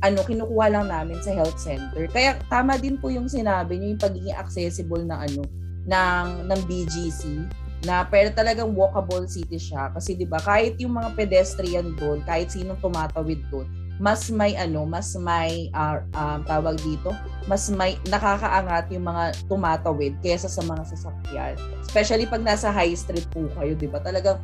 ano, 0.00 0.24
kinukuha 0.24 0.72
lang 0.72 0.88
namin 0.88 1.20
sa 1.20 1.32
health 1.32 1.60
center. 1.60 2.08
Kaya 2.08 2.40
tama 2.48 2.80
din 2.80 2.96
po 2.96 3.12
yung 3.12 3.28
sinabi 3.28 3.76
niyo, 3.76 3.96
yung 3.96 4.02
pagiging 4.02 4.36
accessible 4.36 5.04
na 5.04 5.24
ano, 5.24 5.44
ng, 5.84 6.48
ng 6.48 6.60
BGC 6.68 7.44
na 7.84 8.04
pero 8.04 8.28
talagang 8.36 8.76
walkable 8.76 9.24
city 9.24 9.56
siya 9.56 9.88
kasi 9.96 10.12
'di 10.12 10.28
ba 10.28 10.36
kahit 10.36 10.76
yung 10.76 11.00
mga 11.00 11.16
pedestrian 11.16 11.96
doon 11.96 12.20
kahit 12.28 12.52
sinong 12.52 12.76
tumatawid 12.84 13.40
doon 13.48 13.64
mas 14.00 14.32
may 14.32 14.56
ano, 14.56 14.88
mas 14.88 15.12
may 15.12 15.68
uh, 15.76 16.00
uh, 16.16 16.40
tawag 16.48 16.80
dito, 16.80 17.12
mas 17.44 17.68
may 17.68 18.00
nakakaangat 18.08 18.88
yung 18.96 19.04
mga 19.04 19.36
tumatawid 19.44 20.16
kaysa 20.24 20.48
sa 20.48 20.64
mga 20.64 20.88
sasakyan. 20.88 21.54
Especially 21.84 22.24
pag 22.24 22.40
nasa 22.40 22.72
high 22.72 22.96
street 22.96 23.28
po 23.28 23.44
kayo, 23.60 23.76
'di 23.76 23.92
ba? 23.92 24.00
Talagang 24.00 24.40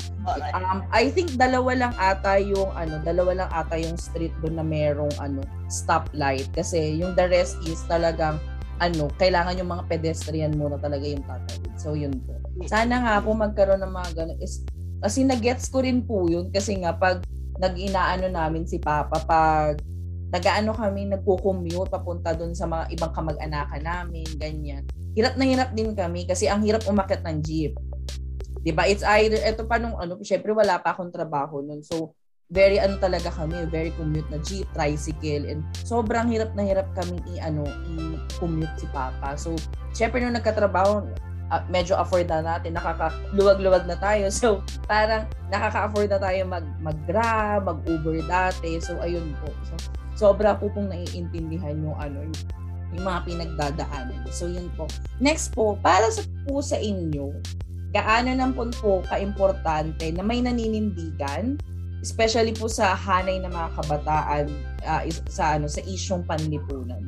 um, 0.52 0.84
I 0.92 1.08
think 1.08 1.40
dalawa 1.40 1.72
lang 1.72 1.92
ata 1.96 2.36
yung 2.36 2.68
ano, 2.76 3.00
dalawa 3.00 3.32
lang 3.32 3.50
ata 3.50 3.80
yung 3.80 3.96
street 3.96 4.36
doon 4.44 4.60
na 4.60 4.66
merong 4.66 5.16
ano, 5.16 5.40
stoplight 5.72 6.46
kasi 6.52 7.00
yung 7.00 7.16
the 7.16 7.24
rest 7.32 7.56
is 7.64 7.80
talagang 7.88 8.36
ano, 8.76 9.08
kailangan 9.16 9.56
yung 9.56 9.72
mga 9.72 9.88
pedestrian 9.88 10.52
muna 10.52 10.76
talaga 10.76 11.08
yung 11.08 11.24
tatawid. 11.24 11.72
So, 11.80 11.96
yun 11.96 12.12
po. 12.28 12.36
Sana 12.68 13.00
nga 13.08 13.24
po 13.24 13.32
magkaroon 13.32 13.80
ng 13.80 13.88
mga 13.88 14.10
ganun. 14.12 14.36
Is, 14.44 14.68
kasi 15.00 15.24
nagets 15.24 15.68
ko 15.72 15.80
rin 15.80 16.04
po 16.04 16.28
yun 16.28 16.48
kasi 16.52 16.76
nga 16.80 16.92
pag 16.92 17.24
nag-inaano 17.60 18.26
namin 18.28 18.64
si 18.68 18.76
Papa, 18.80 19.16
pag 19.24 19.80
nagaano 20.30 20.74
kami, 20.74 21.08
nagko-commute 21.08 21.88
papunta 21.88 22.34
doon 22.34 22.52
sa 22.52 22.66
mga 22.66 22.92
ibang 22.92 23.12
kamag-anakan 23.14 23.82
namin, 23.82 24.26
ganyan. 24.36 24.82
Hirap 25.16 25.38
na 25.40 25.44
hirap 25.48 25.70
din 25.72 25.96
kami 25.96 26.28
kasi 26.28 26.50
ang 26.50 26.60
hirap 26.60 26.84
umakyat 26.84 27.24
ng 27.24 27.38
jeep. 27.40 27.72
'Di 28.60 28.74
ba? 28.74 28.84
It's 28.90 29.06
either 29.06 29.38
eto 29.46 29.64
pa 29.64 29.78
nung 29.78 29.96
ano, 29.96 30.18
syempre 30.26 30.50
wala 30.50 30.82
pa 30.82 30.92
akong 30.92 31.14
trabaho 31.14 31.62
noon. 31.62 31.80
So 31.86 32.12
very 32.46 32.78
ano 32.78 32.98
talaga 33.02 33.30
kami, 33.34 33.66
very 33.70 33.90
commute 33.98 34.26
na 34.30 34.38
jeep, 34.42 34.66
tricycle, 34.70 35.50
and 35.50 35.66
sobrang 35.82 36.30
hirap 36.30 36.54
na 36.54 36.62
hirap 36.62 36.86
kaming 36.94 37.22
i-ano, 37.34 37.66
i-commute 37.90 38.76
si 38.78 38.86
Papa. 38.94 39.34
So, 39.34 39.58
syempre 39.90 40.22
nung 40.22 40.38
nagkatrabaho, 40.38 41.10
uh, 41.50 41.62
medyo 41.70 41.94
afford 41.98 42.26
na 42.30 42.42
natin, 42.42 42.74
nakakaluwag-luwag 42.74 43.84
na 43.86 43.96
tayo. 43.98 44.28
So, 44.36 44.60
parang 44.86 45.26
nakaka-afford 45.50 46.12
na 46.12 46.20
tayo 46.20 46.40
mag, 46.46 46.66
mag-grab, 46.82 47.66
mag-uber 47.66 48.20
dati. 48.26 48.78
So, 48.82 48.98
ayun 49.00 49.34
po. 49.42 49.50
So, 49.66 49.74
sobra 50.16 50.54
po 50.58 50.70
pong 50.70 50.92
naiintindihan 50.92 51.78
yung 51.80 51.96
ano, 51.96 52.26
yung, 52.26 52.38
yung 52.94 53.04
mga 53.04 53.20
pinagdadaanan. 53.26 54.22
So, 54.30 54.46
yun 54.46 54.68
po. 54.76 54.86
Next 55.18 55.56
po, 55.56 55.78
para 55.80 56.10
sa 56.12 56.22
po 56.46 56.60
sa 56.60 56.76
inyo, 56.76 57.32
gaano 57.96 58.30
nang 58.34 58.52
po 58.52 58.68
po 58.76 58.92
ka-importante 59.08 60.12
na 60.12 60.20
may 60.20 60.44
naninindigan 60.44 61.56
especially 62.04 62.54
po 62.54 62.70
sa 62.70 62.94
hanay 62.94 63.42
ng 63.42 63.50
mga 63.50 63.68
kabataan 63.82 64.46
uh, 64.86 65.02
sa 65.26 65.58
ano 65.58 65.66
sa 65.66 65.82
isyong 65.82 66.22
panlipunan. 66.22 67.02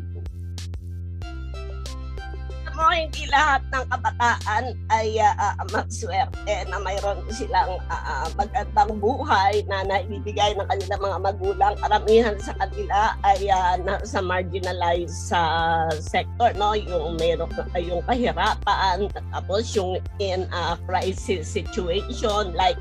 Mo 2.78 2.94
hindi 2.94 3.26
lahat 3.26 3.66
ng 3.74 3.90
kabataan 3.90 4.70
ay 4.94 5.18
uh, 5.18 5.66
magswerte 5.74 6.54
na 6.70 6.78
mayroon 6.78 7.18
silang 7.26 7.74
uh, 7.90 8.30
magandang 8.38 9.02
buhay 9.02 9.66
na 9.66 9.82
naibibigay 9.82 10.54
ng 10.54 10.62
kanilang 10.62 11.02
mga 11.02 11.18
magulang. 11.18 11.74
Karamihan 11.82 12.38
sa 12.38 12.54
kanila 12.54 13.18
ay 13.26 13.50
uh, 13.50 13.82
nasa 13.82 14.22
marginalized 14.22 15.10
sa 15.10 15.42
uh, 15.90 15.90
sector, 15.98 16.54
no? 16.54 16.78
Yung 16.78 17.18
mayroon 17.18 17.50
yung 17.82 17.98
kahirapan, 18.06 19.10
tapos 19.10 19.74
yung 19.74 19.98
in 20.22 20.46
a 20.54 20.78
crisis 20.86 21.50
situation 21.50 22.54
like 22.54 22.78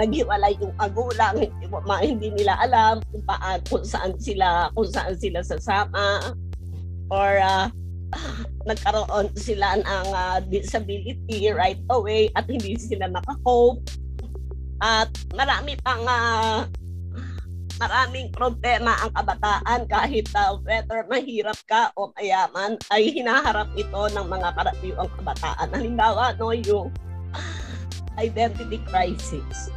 naghiwalay 0.00 0.56
yung 0.64 0.72
magulang, 0.80 1.44
hindi, 1.44 1.68
ma, 1.68 2.00
hindi 2.00 2.32
nila 2.32 2.56
alam 2.56 3.04
kung 3.12 3.24
paano, 3.28 3.60
kung 3.68 3.84
saan 3.84 4.16
sila, 4.16 4.72
kung 4.72 4.88
saan 4.88 5.12
sila 5.20 5.44
sasama 5.44 6.32
or 7.12 7.36
uh, 7.44 7.68
nagkaroon 8.68 9.32
sila 9.36 9.80
ng 9.80 10.08
uh, 10.12 10.38
disability 10.48 11.50
right 11.52 11.80
away 11.92 12.30
at 12.34 12.48
hindi 12.48 12.76
sila 12.76 13.10
nakakope 13.10 13.84
at 14.82 15.08
marami 15.32 15.78
pang 15.80 16.02
uh, 16.04 16.66
maraming 17.78 18.30
problema 18.30 18.94
ang 19.02 19.10
kabataan 19.14 19.80
kahit 19.90 20.26
uh, 20.34 20.54
whether 20.62 21.02
mahirap 21.10 21.58
ka 21.66 21.90
o 21.98 22.10
mayaman 22.14 22.78
ay 22.94 23.10
hinaharap 23.10 23.66
ito 23.74 24.02
ng 24.14 24.26
mga 24.30 24.48
karaniwang 24.54 25.10
kabataan. 25.18 25.68
Halimbawa, 25.74 26.38
no, 26.38 26.54
yung 26.54 26.94
identity 28.24 28.78
crisis. 28.86 29.72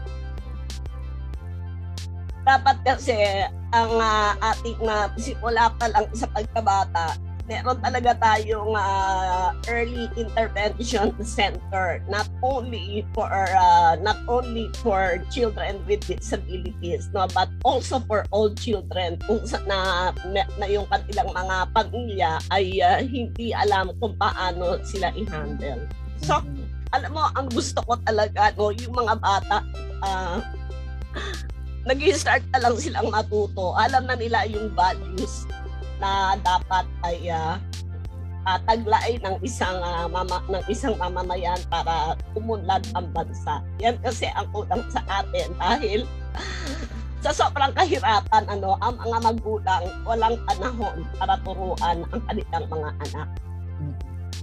Dapat 2.46 2.78
kasi 2.86 3.18
ang 3.76 3.92
uh, 4.00 4.32
ating 4.56 4.80
uh, 4.88 5.12
simula 5.20 5.74
pa 5.76 5.92
lang 5.92 6.08
sa 6.16 6.30
pagkabata, 6.32 7.18
meron 7.48 7.80
talaga 7.80 8.12
tayong 8.20 8.76
uh, 8.76 9.56
early 9.72 10.12
intervention 10.20 11.16
center 11.24 12.04
not 12.12 12.28
only 12.44 13.08
for 13.16 13.32
uh, 13.32 13.96
not 14.04 14.20
only 14.28 14.68
for 14.84 15.24
children 15.32 15.80
with 15.88 16.04
disabilities 16.04 17.08
no 17.16 17.24
but 17.32 17.48
also 17.64 18.04
for 18.04 18.28
all 18.36 18.52
children 18.60 19.16
kung 19.24 19.40
sa, 19.48 19.64
na, 19.64 20.12
na 20.60 20.68
yung 20.68 20.84
kanilang 20.92 21.32
mga 21.32 21.58
pamilya 21.72 22.32
ay 22.52 22.84
uh, 22.84 23.00
hindi 23.00 23.56
alam 23.56 23.96
kung 24.04 24.14
paano 24.20 24.78
sila 24.84 25.10
i-handle. 25.16 25.88
So 26.20 26.44
alam 26.96 27.12
mo, 27.12 27.28
ang 27.36 27.52
gusto 27.52 27.84
ko 27.84 28.00
talaga, 28.08 28.56
no, 28.56 28.72
yung 28.72 28.96
mga 28.96 29.20
bata, 29.20 29.60
uh, 30.04 30.40
nag-start 31.88 32.44
na 32.52 32.60
lang 32.64 32.76
silang 32.80 33.12
matuto. 33.12 33.76
Alam 33.76 34.08
na 34.08 34.16
nila 34.16 34.48
yung 34.48 34.72
values 34.72 35.48
na 35.98 36.38
dapat 36.42 36.86
ay 37.06 37.30
uh, 37.30 37.56
uh, 38.48 38.60
taglay 38.66 39.20
ng 39.22 39.36
isang 39.44 39.78
uh, 39.84 40.08
mama 40.08 40.40
ng 40.48 40.64
isang 40.72 40.96
mamamayan 40.96 41.60
para 41.68 42.16
umunlad 42.38 42.84
ang 42.96 43.12
bansa. 43.12 43.60
Yan 43.84 44.00
kasi 44.00 44.32
ang 44.32 44.48
kulang 44.56 44.86
sa 44.88 45.04
atin 45.10 45.52
dahil 45.60 46.08
sa 47.26 47.34
sobrang 47.34 47.74
kahirapan 47.74 48.46
ano 48.48 48.78
ang 48.80 48.96
mga 49.02 49.18
magulang 49.26 49.84
walang 50.06 50.38
panahon 50.46 51.04
para 51.18 51.36
turuan 51.42 52.06
ang 52.14 52.22
kanilang 52.30 52.66
mga 52.70 52.90
anak 53.10 53.30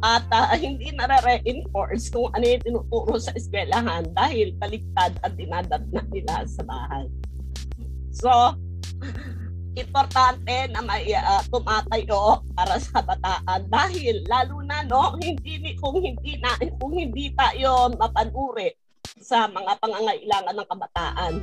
at 0.04 0.28
uh, 0.36 0.52
hindi 0.52 0.92
nare-reinforce 0.92 2.12
kung 2.12 2.28
ano 2.36 2.44
yung 2.44 2.60
tinuturo 2.60 3.16
sa 3.16 3.32
eskwelahan 3.32 4.04
dahil 4.12 4.52
baliktad 4.60 5.16
ang 5.24 5.32
dinadabna 5.32 6.04
nila 6.12 6.44
sa 6.44 6.60
bahay. 6.68 7.08
So, 8.12 8.28
importante 9.74 10.70
na 10.70 10.80
may 10.82 11.10
uh, 11.14 11.42
tumatayo 11.50 12.42
para 12.54 12.78
sa 12.78 13.02
kabataan 13.02 13.60
dahil 13.66 14.22
lalo 14.30 14.62
na 14.62 14.86
no 14.86 15.18
hindi 15.18 15.74
kung 15.82 15.98
hindi 15.98 16.38
na 16.38 16.54
kung 16.78 16.94
hindi 16.94 17.34
tayo 17.34 17.90
mapanuri 17.98 18.70
sa 19.18 19.50
mga 19.50 19.78
pangangailangan 19.82 20.54
ng 20.54 20.68
kabataan 20.70 21.34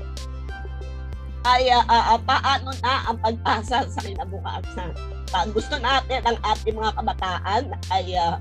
ay 1.41 1.73
uh, 1.73 1.83
uh, 1.89 2.19
paano 2.21 2.69
na 2.85 2.93
ang 3.09 3.17
pag-asa 3.17 3.89
sa 3.89 4.01
kinabukasan. 4.05 4.93
Pag 5.33 5.49
gusto 5.57 5.73
natin 5.81 6.21
ang 6.21 6.37
ating 6.45 6.77
mga 6.77 6.93
kabataan 7.01 7.63
ay 7.89 8.13
uh, 8.13 8.37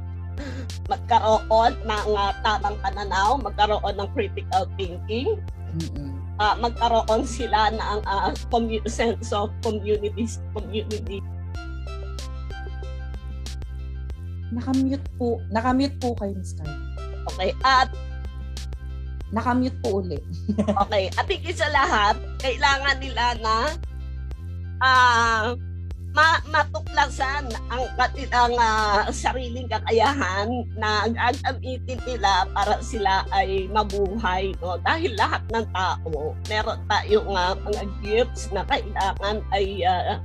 magkaroon 0.90 1.72
ng 1.80 2.08
uh, 2.12 2.32
tamang 2.44 2.76
pananaw, 2.84 3.40
magkaroon 3.40 3.96
ng 3.96 4.08
critical 4.12 4.68
thinking, 4.76 5.40
mm-hmm. 5.80 6.12
Uh, 6.40 6.56
magkaroon 6.56 7.22
sila 7.28 7.68
ng 7.70 8.00
uh, 8.08 8.32
commu- 8.48 8.82
sense 8.88 9.30
of 9.36 9.52
community 9.60 10.24
community. 10.56 11.20
Nakamute 14.50 15.06
po, 15.14 15.38
nakamute 15.52 15.94
po 16.02 16.16
kayo, 16.18 16.34
Miss 16.34 16.56
Kyle. 16.58 16.74
Okay, 17.36 17.54
at 17.62 17.92
nakamute 19.30 19.76
po 19.84 20.02
uli. 20.02 20.18
okay, 20.88 21.06
at 21.14 21.28
higit 21.30 21.54
sa 21.54 21.70
lahat, 21.70 22.18
kailangan 22.42 22.98
nila 22.98 23.38
na 23.38 23.56
uh, 24.82 25.54
ma- 26.10 26.42
matuklasan 26.50 27.46
ang 27.70 27.84
kanilang 27.94 28.54
uh, 28.58 29.06
sariling 29.14 29.70
kakayahan 29.70 30.66
na 30.74 31.06
gagamitin 31.06 32.00
nila 32.06 32.46
para 32.50 32.82
sila 32.82 33.22
ay 33.30 33.70
mabuhay. 33.70 34.50
No? 34.58 34.78
Dahil 34.82 35.14
lahat 35.14 35.42
ng 35.54 35.66
tao, 35.70 36.34
meron 36.50 36.78
tayong 36.90 37.30
uh, 37.30 37.54
mga 37.62 37.82
gifts 38.02 38.50
na 38.50 38.66
kailangan 38.66 39.38
ay 39.54 39.86
uh, 39.86 40.18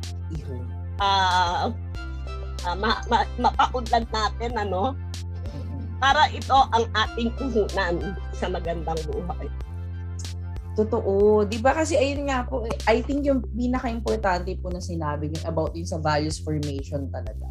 uh, 1.01 1.69
uh, 2.65 2.75
ma- 2.77 3.05
ma- 3.05 3.33
mapaunlad 3.37 4.05
natin 4.09 4.51
ano 4.57 4.97
para 6.01 6.27
ito 6.33 6.57
ang 6.75 6.85
ating 6.91 7.31
puhunan 7.39 8.17
sa 8.35 8.51
magandang 8.51 8.99
buhay. 9.07 9.47
Totoo. 10.75 11.47
'Di 11.47 11.63
ba 11.63 11.71
kasi 11.71 11.95
ayun 11.95 12.27
nga 12.27 12.43
po, 12.43 12.67
I 12.83 12.99
think 12.99 13.23
yung 13.23 13.39
pinaka-importante 13.55 14.51
po 14.59 14.67
na 14.67 14.83
sinabi 14.83 15.31
niyo 15.31 15.41
about 15.47 15.71
yung 15.71 15.87
sa 15.87 15.97
values 16.03 16.43
formation 16.43 17.07
talaga. 17.07 17.47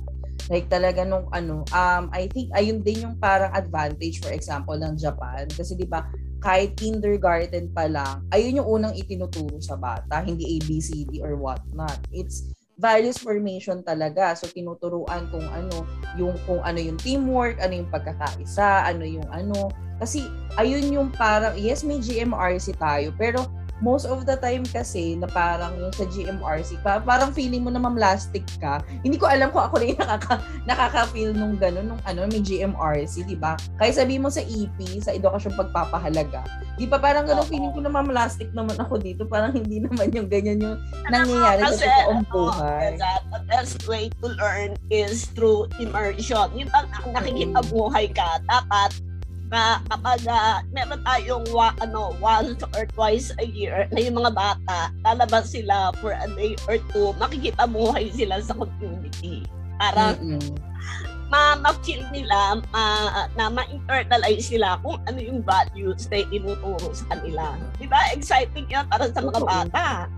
Like 0.53 0.69
talaga 0.69 1.09
nung 1.09 1.33
ano, 1.33 1.65
um 1.73 2.13
I 2.13 2.29
think 2.29 2.53
ayun 2.53 2.85
din 2.85 3.09
yung 3.09 3.17
parang 3.17 3.49
advantage 3.57 4.21
for 4.21 4.29
example 4.29 4.77
ng 4.77 5.01
Japan 5.01 5.49
kasi 5.49 5.73
'di 5.73 5.89
ba 5.89 6.05
kahit 6.45 6.77
kindergarten 6.77 7.73
pa 7.73 7.89
lang, 7.89 8.21
ayun 8.29 8.61
yung 8.61 8.69
unang 8.69 8.93
itinuturo 8.93 9.57
sa 9.65 9.81
bata, 9.81 10.21
hindi 10.21 10.61
ABCD 10.61 11.25
or 11.25 11.41
what 11.41 11.65
not. 11.73 11.97
It's 12.13 12.54
values 12.79 13.19
formation 13.19 13.83
talaga. 13.87 14.35
So 14.35 14.51
tinuturuan 14.51 15.31
kung 15.31 15.47
ano, 15.55 15.87
yung 16.19 16.35
kung 16.47 16.63
ano 16.63 16.79
yung 16.79 16.99
teamwork, 16.99 17.59
ano 17.63 17.85
yung 17.85 17.91
pagkakaisa, 17.91 18.87
ano 18.87 19.07
yung 19.07 19.27
ano, 19.31 19.71
kasi 19.99 20.27
ayun 20.59 20.91
yung 20.91 21.09
parang, 21.15 21.55
yes 21.55 21.87
may 21.87 22.03
GMRC 22.03 22.75
tayo, 22.79 23.15
pero 23.15 23.47
most 23.83 24.07
of 24.07 24.23
the 24.27 24.39
time 24.39 24.63
kasi 24.71 25.19
na 25.19 25.27
parang 25.27 25.75
yung 25.79 25.91
sa 25.95 26.07
GMRC, 26.07 26.79
parang 26.83 27.35
feeling 27.35 27.67
mo 27.67 27.71
na 27.73 27.83
mamlastic 27.83 28.47
ka. 28.63 28.79
Hindi 29.03 29.19
ko 29.19 29.27
alam 29.27 29.51
kung 29.51 29.67
ako 29.67 29.83
rin 29.83 29.99
nakaka, 30.03 30.39
nakaka-feel 30.69 31.35
nung 31.35 31.59
gano'n, 31.59 31.91
nung 31.91 32.03
ano, 32.07 32.27
may 32.31 32.43
GMRC, 32.43 33.27
di 33.27 33.35
ba? 33.35 33.59
Kaya 33.81 33.91
sabi 33.91 34.21
mo 34.21 34.31
sa 34.31 34.45
EP, 34.45 34.79
sa 35.03 35.11
edukasyon 35.17 35.59
pagpapahalaga, 35.59 36.47
di 36.79 36.87
ba 36.87 36.99
parang 37.03 37.27
gano'n 37.27 37.47
feeling 37.47 37.73
ko 37.75 37.83
na 37.83 37.91
mamlastic 37.91 38.51
naman 38.55 38.79
ako 38.79 38.99
dito, 38.99 39.27
parang 39.27 39.51
hindi 39.51 39.83
naman 39.83 40.11
yung 40.15 40.31
ganyan 40.31 40.63
yung 40.63 40.77
nangyayari 41.11 41.63
sa 41.75 41.83
totoong 41.83 42.25
buhay. 42.31 42.95
Oh, 42.99 43.43
best 43.51 43.83
way 43.91 44.11
to 44.23 44.31
learn 44.39 44.79
is 44.91 45.27
through 45.35 45.67
immersion. 45.83 46.51
Yung 46.55 46.71
bang 46.71 46.89
nakikita 47.15 47.61
buhay 47.71 48.11
ka, 48.11 48.43
dapat 48.47 48.91
na 49.55 49.79
kapag 49.87 50.27
uh, 50.27 50.59
meron 50.75 50.99
tayong 51.07 51.47
wa, 51.55 51.71
ano, 51.79 52.11
once 52.19 52.59
or 52.75 52.83
twice 52.91 53.31
a 53.39 53.47
year 53.47 53.87
na 53.95 54.03
yung 54.03 54.19
mga 54.19 54.35
bata, 54.35 54.91
lalabas 55.07 55.55
sila 55.55 55.95
for 56.03 56.11
a 56.11 56.27
day 56.35 56.59
or 56.67 56.83
two, 56.91 57.15
makikita 57.23 57.63
buhay 57.71 58.11
sila 58.11 58.43
sa 58.43 58.59
community. 58.59 59.47
Para 59.79 60.19
mm-hmm. 60.19 60.59
ma 61.31 61.55
ma-feel 61.63 62.03
nila, 62.11 62.59
ma, 62.75 62.85
na 63.39 63.47
ma-internalize 63.47 64.51
nila 64.51 64.83
kung 64.83 64.99
ano 65.07 65.23
yung 65.23 65.41
values 65.47 66.11
na 66.11 66.27
inuturo 66.35 66.91
sa 66.91 67.15
kanila. 67.15 67.55
Di 67.79 67.87
ba? 67.87 68.11
Exciting 68.11 68.67
yan 68.67 68.91
para 68.91 69.07
sa 69.07 69.23
mga 69.23 69.39
bata. 69.39 70.11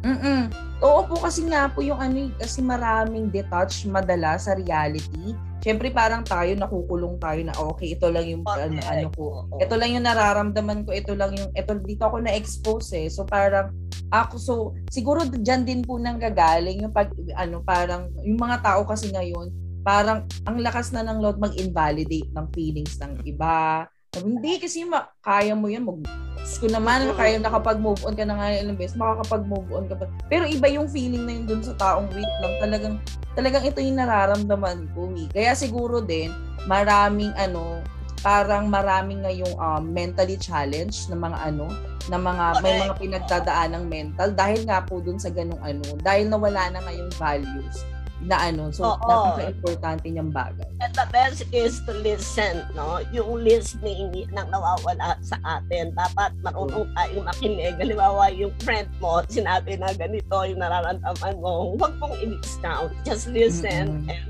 Mm 0.00 0.70
Oo 0.80 1.04
po 1.04 1.20
kasi 1.20 1.44
nga 1.44 1.68
po 1.68 1.84
yung 1.84 2.00
ano, 2.00 2.32
kasi 2.40 2.64
maraming 2.64 3.28
detached 3.28 3.84
madala 3.84 4.40
sa 4.40 4.56
reality. 4.56 5.36
Syempre 5.60 5.92
parang 5.92 6.24
tayo 6.24 6.56
nakukulong 6.56 7.20
tayo 7.20 7.40
na 7.44 7.52
okay 7.52 7.92
ito 7.92 8.08
lang 8.08 8.24
yung 8.24 8.40
okay. 8.48 8.64
ano, 8.64 8.80
ano 8.80 9.08
ko. 9.12 9.24
Ito 9.60 9.76
lang 9.76 9.92
yung 9.92 10.08
nararamdaman 10.08 10.88
ko 10.88 10.96
ito 10.96 11.12
lang 11.12 11.36
yung 11.36 11.52
ito 11.52 11.76
dito 11.84 12.08
ako 12.08 12.24
na 12.24 12.32
expose 12.32 12.96
eh. 12.96 13.12
So 13.12 13.28
parang 13.28 13.76
ako 14.08 14.34
so 14.40 14.52
siguro 14.88 15.28
diyan 15.28 15.68
din 15.68 15.80
po 15.84 16.00
nang 16.00 16.16
gagaling 16.16 16.80
yung 16.80 16.96
pag 16.96 17.12
ano 17.36 17.60
parang 17.60 18.08
yung 18.24 18.40
mga 18.40 18.64
tao 18.64 18.82
kasi 18.88 19.12
ngayon 19.12 19.52
parang 19.84 20.24
ang 20.48 20.58
lakas 20.64 20.90
na 20.96 21.04
ng 21.04 21.22
load 21.22 21.38
mag-invalidate 21.38 22.28
ng 22.34 22.46
feelings 22.56 22.98
ng 22.98 23.22
iba 23.22 23.86
hindi 24.18 24.58
kasi 24.58 24.82
ma- 24.82 25.06
kaya 25.22 25.54
mo 25.54 25.70
yan 25.70 25.86
mag 25.86 26.02
ko 26.50 26.66
naman 26.66 27.14
kaya 27.14 27.38
nakapag-move 27.38 28.02
on 28.02 28.16
ka 28.18 28.26
na 28.26 28.34
nga 28.34 28.50
ilang 28.50 28.74
beses 28.74 28.98
makakapag-move 28.98 29.70
on 29.70 29.86
ka 29.86 29.94
pa 29.94 30.10
pero 30.26 30.48
iba 30.50 30.66
yung 30.66 30.90
feeling 30.90 31.22
na 31.22 31.32
yun 31.36 31.44
dun 31.46 31.62
sa 31.62 31.76
taong 31.78 32.10
weak 32.10 32.32
lang 32.42 32.54
talagang 32.58 32.96
talagang 33.38 33.64
ito 33.66 33.78
yung 33.78 33.98
nararamdaman 33.98 34.90
ko. 34.94 35.10
Eh. 35.14 35.28
Kaya 35.30 35.54
siguro 35.54 36.02
din, 36.02 36.34
maraming 36.66 37.30
ano, 37.38 37.82
parang 38.20 38.68
maraming 38.68 39.24
ngayong 39.24 39.54
um, 39.56 39.82
mentally 39.86 40.36
challenged 40.36 41.08
na 41.08 41.16
mga 41.16 41.38
ano, 41.40 41.70
na 42.10 42.18
mga 42.18 42.44
may 42.60 42.74
mga 42.84 42.94
pinagdadaan 42.98 43.70
ng 43.76 43.84
mental 43.86 44.28
dahil 44.34 44.66
nga 44.66 44.82
po 44.82 44.98
dun 44.98 45.16
sa 45.16 45.30
ganung 45.30 45.60
ano, 45.62 45.84
dahil 46.02 46.26
nawala 46.26 46.68
na 46.74 46.80
ngayong 46.84 47.12
values 47.16 47.86
na 48.24 48.36
ano. 48.52 48.68
So, 48.68 48.84
Oo. 48.84 49.00
napaka-importante 49.00 50.06
niyang 50.12 50.32
bagay. 50.32 50.68
And 50.84 50.92
the 50.92 51.08
best 51.08 51.44
is 51.52 51.80
to 51.88 51.92
listen, 52.04 52.68
no? 52.76 53.00
Yung 53.16 53.40
listening 53.40 54.12
nang 54.32 54.52
nawawala 54.52 55.16
sa 55.24 55.40
atin. 55.44 55.96
Dapat 55.96 56.36
marunong 56.44 56.88
tayong 56.92 57.24
makinig. 57.24 57.74
Halimbawa, 57.80 58.28
yung 58.32 58.52
friend 58.60 58.88
mo, 59.00 59.24
sinabi 59.28 59.80
na 59.80 59.92
ganito 59.96 60.36
yung 60.44 60.60
nararamdaman 60.60 61.34
mo, 61.40 61.72
huwag 61.76 61.96
mong 61.96 62.16
i-discount. 62.20 62.92
Just 63.08 63.32
listen 63.32 64.04
mm-hmm. 64.04 64.12
and 64.12 64.28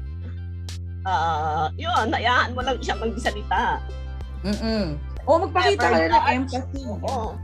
uh, 1.05 1.66
yun, 1.74 2.14
hayaan 2.14 2.55
mo 2.55 2.62
lang 2.62 2.79
siya 2.79 2.94
magsalita. 2.94 3.83
Mm-mm. 4.46 4.96
O 5.29 5.37
magpakita 5.37 5.85
ka 5.85 5.98
ng 5.98 6.26
empathy. 6.31 6.85
Oo. 6.87 7.37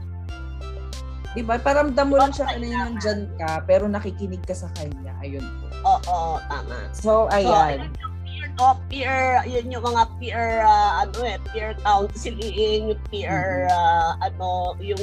Diba? 1.37 1.61
Paramdam 1.61 2.09
mo 2.09 2.17
lang 2.17 2.33
siya 2.33 2.49
kanina 2.49 2.89
nandyan 2.89 3.29
ka, 3.37 3.61
pero 3.69 3.85
nakikinig 3.85 4.41
ka 4.41 4.57
sa 4.57 4.73
kanya. 4.73 5.13
Ayun 5.21 5.45
po. 5.45 5.65
Oo, 5.85 6.41
tama. 6.49 6.89
So, 6.97 7.29
ayan. 7.29 7.93
So, 7.93 8.09
peer, 8.25 8.49
no, 8.57 8.73
peer, 8.89 9.45
yun 9.45 9.69
yung 9.69 9.85
mga 9.85 10.03
peer, 10.17 10.65
uh, 10.65 11.05
ano 11.05 11.17
eh, 11.29 11.37
peer 11.53 11.77
counseling, 11.85 12.89
yung 12.89 13.03
peer, 13.13 13.69
uh, 13.69 14.17
ano, 14.17 14.73
yung 14.81 14.97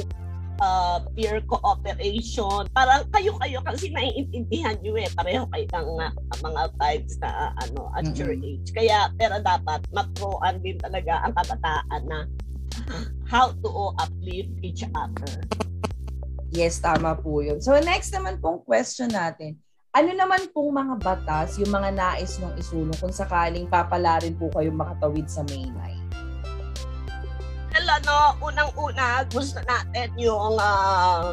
uh, 0.59 0.99
peer 1.15 1.39
cooperation. 1.47 2.67
Parang 2.75 3.07
kayo-kayo 3.15 3.63
kasi 3.63 3.95
naiintindihan 3.95 4.75
nyo 4.83 4.99
eh. 4.99 5.07
Pareho 5.15 5.47
kayo 5.55 5.65
ng 5.71 5.87
uh, 6.03 6.11
mga 6.43 6.61
types 6.83 7.15
na 7.23 7.31
uh, 7.31 7.51
ano, 7.63 7.95
at 7.95 8.03
mm-hmm. 8.03 8.19
your 8.19 8.35
age. 8.35 8.67
Kaya, 8.75 9.07
pero 9.15 9.39
dapat 9.39 9.87
maproan 9.95 10.59
din 10.59 10.75
talaga 10.83 11.23
ang 11.23 11.31
kabataan 11.31 12.03
na 12.11 12.27
how 13.23 13.55
to 13.63 13.95
uplift 14.03 14.51
each 14.61 14.83
other. 14.93 15.33
Yes, 16.53 16.81
tama 16.83 17.17
po 17.17 17.41
yun. 17.41 17.61
So, 17.63 17.77
next 17.81 18.13
naman 18.13 18.37
pong 18.37 18.61
question 18.65 19.09
natin 19.09 19.57
ano 19.95 20.11
naman 20.11 20.51
pong 20.51 20.75
mga 20.75 20.95
batas, 20.99 21.55
yung 21.55 21.71
mga 21.71 21.95
nais 21.95 22.35
nung 22.43 22.51
isulong 22.59 22.99
kung 22.99 23.15
sakaling 23.15 23.63
papalarin 23.71 24.35
po 24.35 24.51
kayo 24.51 24.67
makatawid 24.75 25.23
sa 25.31 25.39
Maynay? 25.47 25.95
Well, 27.71 27.87
ano, 27.87 28.35
unang-una, 28.43 29.23
gusto 29.31 29.63
natin 29.63 30.11
yung 30.19 30.59
uh, 30.59 31.31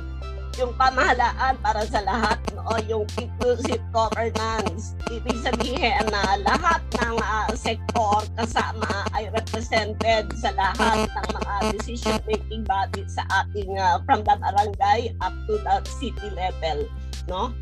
yung 0.60 0.72
pamahalaan 0.76 1.56
para 1.60 1.82
sa 1.88 2.04
lahat, 2.04 2.36
no? 2.52 2.68
yung 2.84 3.04
inclusive 3.16 3.80
governance. 3.92 4.96
Ibig 5.08 5.38
sabihin 5.40 6.04
na 6.12 6.40
lahat 6.44 6.82
ng 7.00 7.16
uh, 7.20 7.50
sektor 7.56 8.24
kasama 8.36 9.06
ay 9.16 9.32
represented 9.32 10.28
sa 10.36 10.50
lahat 10.56 11.08
ng 11.08 11.28
mga 11.32 11.54
decision-making 11.76 12.64
bodies 12.68 13.16
sa 13.16 13.24
ating 13.44 13.76
uh, 13.80 14.00
from 14.04 14.20
the 14.24 14.34
barangay 14.40 15.12
up 15.24 15.34
to 15.48 15.56
the 15.62 15.76
city 15.88 16.28
level. 16.36 16.84
No? 17.30 17.54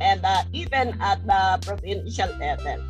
and 0.00 0.20
uh, 0.24 0.44
even 0.52 0.92
at 1.00 1.20
the 1.24 1.42
provincial 1.64 2.28
level. 2.36 2.80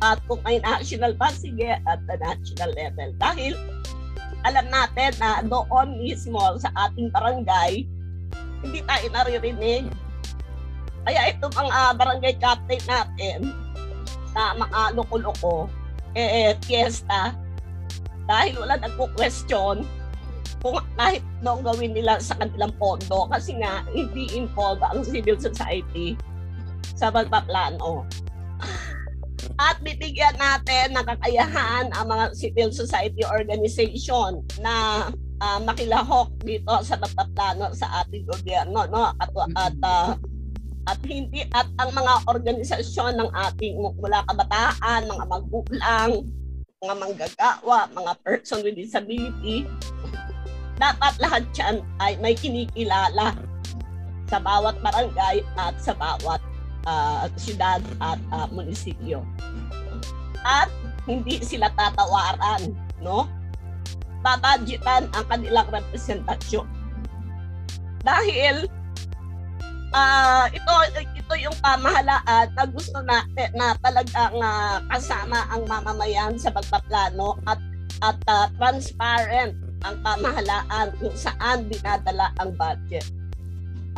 At 0.00 0.20
kung 0.24 0.40
may 0.44 0.60
national 0.64 1.12
pa, 1.16 1.28
sige, 1.28 1.76
at 1.76 2.00
the 2.08 2.16
national 2.16 2.72
level. 2.72 3.08
Dahil 3.20 3.52
alam 4.48 4.66
natin 4.72 5.12
na 5.20 5.44
doon 5.44 6.00
mismo 6.00 6.40
sa 6.56 6.72
ating 6.88 7.12
barangay, 7.12 7.84
hindi 8.60 8.80
tayo 8.84 9.06
naririnig. 9.12 9.84
Kaya 11.08 11.32
ito 11.32 11.48
mga 11.52 11.96
barangay 11.96 12.34
captain 12.36 12.82
natin 12.84 13.38
na 14.36 14.54
mga 14.54 14.80
loko-loko, 14.94 15.66
eh, 16.12 16.54
fiesta, 16.64 17.34
dahil 18.28 18.60
wala 18.62 18.78
nagpo-question, 18.78 19.82
kung 20.60 20.76
kahit 20.94 21.24
noong 21.40 21.64
gawin 21.64 21.96
nila 21.96 22.20
sa 22.20 22.36
kanilang 22.36 22.72
pondo 22.76 23.24
kasi 23.32 23.56
nga 23.56 23.80
hindi 23.96 24.28
involved 24.36 24.84
ang 24.84 25.00
civil 25.00 25.40
society 25.40 26.14
sa 26.94 27.08
pagpaplano. 27.08 28.04
At 29.60 29.80
bibigyan 29.80 30.36
natin 30.36 30.96
ng 30.96 31.04
kakayahan 31.04 31.88
ang 31.96 32.06
mga 32.12 32.36
civil 32.36 32.70
society 32.72 33.24
organization 33.24 34.44
na 34.60 35.08
uh, 35.40 35.60
makilahok 35.64 36.28
dito 36.44 36.74
sa 36.84 37.00
pagpaplano 37.00 37.72
sa 37.72 38.04
ating 38.04 38.28
gobyerno 38.28 38.86
no 38.86 39.10
at 39.16 39.30
at 39.56 39.76
uh, 39.82 40.12
at 40.88 41.00
hindi 41.04 41.44
at 41.52 41.68
ang 41.76 41.92
mga 41.92 42.14
organisasyon 42.24 43.20
ng 43.20 43.30
ating 43.36 43.76
mula 43.78 44.24
kabataan, 44.26 45.06
mga 45.06 45.24
magulang, 45.28 46.10
mga 46.80 46.94
manggagawa, 46.96 47.78
mga 47.92 48.12
person 48.24 48.64
with 48.64 48.74
disability 48.74 49.68
dapat 50.80 51.12
lahat 51.20 51.44
yan 51.52 51.84
ay 52.00 52.16
may 52.24 52.32
kinikilala 52.32 53.36
sa 54.32 54.40
bawat 54.40 54.80
barangay 54.80 55.44
at 55.60 55.76
sa 55.76 55.92
bawat 55.92 56.40
uh, 56.88 57.28
syudad 57.36 57.84
at 58.00 58.16
uh, 58.32 58.48
munisipyo. 58.48 59.20
At 60.40 60.72
hindi 61.04 61.44
sila 61.44 61.68
tatawaran, 61.76 62.72
no? 63.04 63.28
Babadgetan 64.20 65.08
ang 65.16 65.24
kanilang 65.28 65.68
representasyon. 65.72 66.68
Dahil 68.04 68.68
uh, 69.94 70.46
ito 70.50 70.74
ito 70.96 71.34
yung 71.38 71.56
pamahalaan 71.62 72.46
na 72.54 72.64
gusto 72.66 72.98
natin 73.04 73.48
na 73.54 73.74
talagang 73.80 74.34
uh, 74.38 74.82
kasama 74.90 75.46
ang 75.50 75.62
mamamayan 75.66 76.34
sa 76.38 76.50
pagpaplano 76.50 77.38
at 77.46 77.60
at 78.00 78.16
uh, 78.32 78.48
transparent 78.56 79.52
ang 79.84 79.96
pamahalaan 80.04 80.92
kung 81.00 81.12
saan 81.16 81.68
dinadala 81.68 82.32
ang 82.40 82.52
budget. 82.56 83.04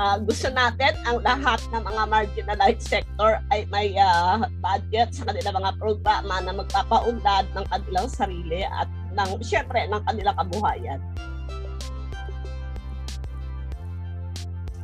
Uh, 0.00 0.16
gusto 0.24 0.48
natin 0.48 0.96
ang 1.04 1.20
lahat 1.20 1.60
ng 1.68 1.84
mga 1.84 2.02
marginalized 2.08 2.82
sector 2.82 3.38
ay 3.52 3.68
may 3.68 3.92
uh, 3.94 4.40
budget 4.64 5.12
sa 5.12 5.28
kanilang 5.28 5.60
mga 5.60 5.72
programa 5.76 6.34
na 6.42 6.52
magpapaunlad 6.56 7.44
ng 7.52 7.64
kanilang 7.68 8.08
sarili 8.08 8.64
at 8.64 8.88
ng 9.12 9.30
syempre 9.44 9.84
ng 9.88 10.02
kanilang 10.08 10.36
kabuhayan. 10.36 11.00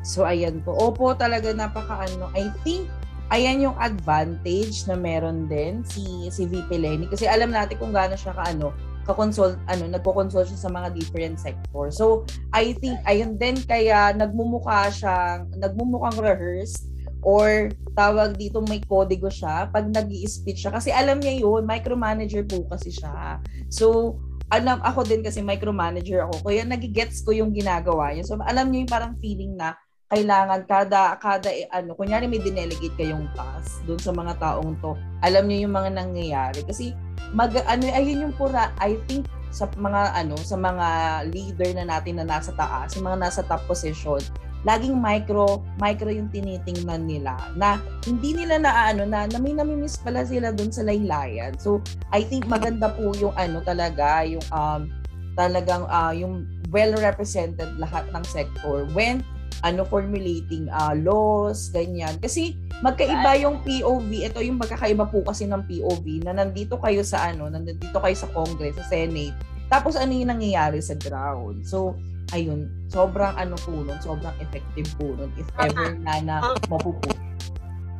So 0.04 0.24
ayan 0.24 0.64
po. 0.64 0.72
Opo 0.72 1.12
talaga 1.12 1.52
napaka 1.52 2.08
ano. 2.08 2.32
I 2.32 2.48
think 2.64 2.88
ayan 3.28 3.60
yung 3.60 3.76
advantage 3.76 4.88
na 4.88 4.96
meron 4.96 5.44
din 5.52 5.84
si 5.84 6.32
si 6.32 6.48
VP 6.48 6.80
Lenny 6.80 7.06
kasi 7.12 7.28
alam 7.28 7.52
natin 7.52 7.76
kung 7.76 7.92
gaano 7.92 8.16
siya 8.16 8.32
kaano 8.32 8.72
ka-consult, 9.08 9.56
ano, 9.72 9.88
nagko-consult 9.88 10.52
siya 10.52 10.68
sa 10.68 10.70
mga 10.70 10.92
different 10.92 11.40
sector. 11.40 11.88
So, 11.88 12.28
I 12.52 12.76
think, 12.76 13.00
ayun 13.08 13.40
din, 13.40 13.56
kaya 13.64 14.12
nagmumukha 14.12 14.92
siyang, 14.92 15.48
nagmumukhang 15.56 16.20
rehearsed 16.20 16.87
or 17.22 17.72
tawag 17.98 18.38
dito 18.38 18.62
may 18.66 18.78
kodigo 18.84 19.26
siya 19.26 19.66
pag 19.70 19.90
nag 19.90 20.08
speech 20.26 20.66
siya. 20.66 20.72
Kasi 20.74 20.94
alam 20.94 21.18
niya 21.18 21.42
yun, 21.42 21.66
micromanager 21.66 22.46
po 22.46 22.66
kasi 22.70 22.94
siya. 22.94 23.42
So, 23.68 24.16
alam 24.48 24.80
ako 24.80 25.04
din 25.04 25.20
kasi 25.20 25.44
micromanager 25.44 26.24
ako. 26.24 26.46
Kaya 26.46 26.64
nagigets 26.64 27.20
ko 27.26 27.34
yung 27.34 27.52
ginagawa 27.52 28.14
niya. 28.14 28.24
So, 28.24 28.38
alam 28.40 28.70
niya 28.70 28.86
yung 28.86 28.92
parang 28.92 29.14
feeling 29.18 29.58
na 29.58 29.76
kailangan 30.08 30.64
kada 30.64 31.20
kada 31.20 31.52
eh, 31.52 31.68
ano 31.68 31.92
kunyari 31.92 32.24
may 32.24 32.40
dinelegate 32.40 32.96
kayong 32.96 33.28
task 33.36 33.84
doon 33.84 34.00
sa 34.00 34.08
mga 34.08 34.40
taong 34.40 34.72
to 34.80 34.96
alam 35.20 35.44
niyo 35.44 35.68
yung 35.68 35.76
mga 35.76 36.00
nangyayari 36.00 36.64
kasi 36.64 36.96
mag 37.36 37.52
ano 37.68 37.84
ayun 37.92 38.24
yung 38.24 38.34
pura 38.40 38.72
I 38.80 38.96
think 39.04 39.28
sa 39.52 39.68
mga 39.68 40.16
ano 40.16 40.36
sa 40.40 40.56
mga 40.56 40.88
leader 41.28 41.76
na 41.76 41.84
natin 41.84 42.20
na 42.20 42.24
nasa 42.24 42.56
taas 42.56 42.96
yung 42.96 43.04
mga 43.04 43.20
nasa 43.20 43.44
top 43.44 43.60
position 43.68 44.20
laging 44.66 44.98
micro 44.98 45.62
micro 45.78 46.10
yung 46.10 46.26
tinitingnan 46.34 47.06
nila 47.06 47.38
na 47.54 47.78
hindi 48.02 48.34
nila 48.34 48.58
na 48.58 48.90
ano 48.90 49.06
na, 49.06 49.30
na 49.30 49.38
may 49.38 49.54
namimiss 49.54 50.02
pala 50.02 50.26
sila 50.26 50.50
doon 50.50 50.74
sa 50.74 50.82
laylayan 50.82 51.54
so 51.58 51.78
I 52.10 52.26
think 52.26 52.50
maganda 52.50 52.90
po 52.90 53.14
yung 53.18 53.34
ano 53.38 53.62
talaga 53.62 54.26
yung 54.26 54.42
um 54.50 54.90
talagang 55.38 55.86
uh, 55.86 56.10
yung 56.10 56.42
well 56.74 56.90
represented 56.98 57.70
lahat 57.78 58.10
ng 58.10 58.24
sector 58.26 58.90
when 58.90 59.22
ano 59.66 59.82
formulating 59.86 60.70
uh, 60.70 60.94
laws, 60.94 61.70
ganyan. 61.74 62.14
Kasi 62.22 62.54
magkaiba 62.82 63.38
yung 63.42 63.62
POV. 63.66 64.30
Ito 64.30 64.38
yung 64.42 64.58
magkakaiba 64.62 65.10
po 65.10 65.26
kasi 65.26 65.50
ng 65.50 65.66
POV 65.66 66.26
na 66.26 66.34
nandito 66.34 66.78
kayo 66.78 67.02
sa 67.02 67.30
ano, 67.30 67.50
nandito 67.50 67.98
kayo 67.98 68.14
sa 68.14 68.30
Congress, 68.30 68.78
sa 68.78 68.86
Senate. 68.86 69.34
Tapos 69.66 69.98
ano 69.98 70.14
yung 70.14 70.30
nangyayari 70.30 70.78
sa 70.78 70.94
ground. 70.94 71.66
So, 71.66 71.98
ayun, 72.32 72.68
sobrang 72.88 73.34
ano 73.36 73.56
po 73.60 73.72
nun, 73.72 73.98
sobrang 74.00 74.34
effective 74.40 74.88
po 74.96 75.12
nun 75.16 75.30
if 75.36 75.48
ever 75.60 75.96
na 76.02 76.20
na 76.20 76.34
mapupush. 76.68 77.16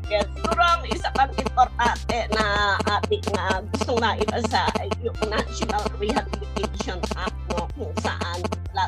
Yes, 0.09 0.25
siguro 0.41 0.65
ang 0.65 0.89
isa 0.89 1.13
pang 1.13 1.29
importante 1.37 2.17
na 2.33 2.77
ating 2.97 3.29
uh, 3.37 3.61
gustong 3.77 4.01
naipasa 4.01 4.65
ay 4.81 4.89
yung 5.05 5.17
National 5.29 5.85
Rehabilitation 6.01 6.97
Act 7.13 7.37
no, 7.53 7.69
kung 7.77 7.93
saan 8.01 8.41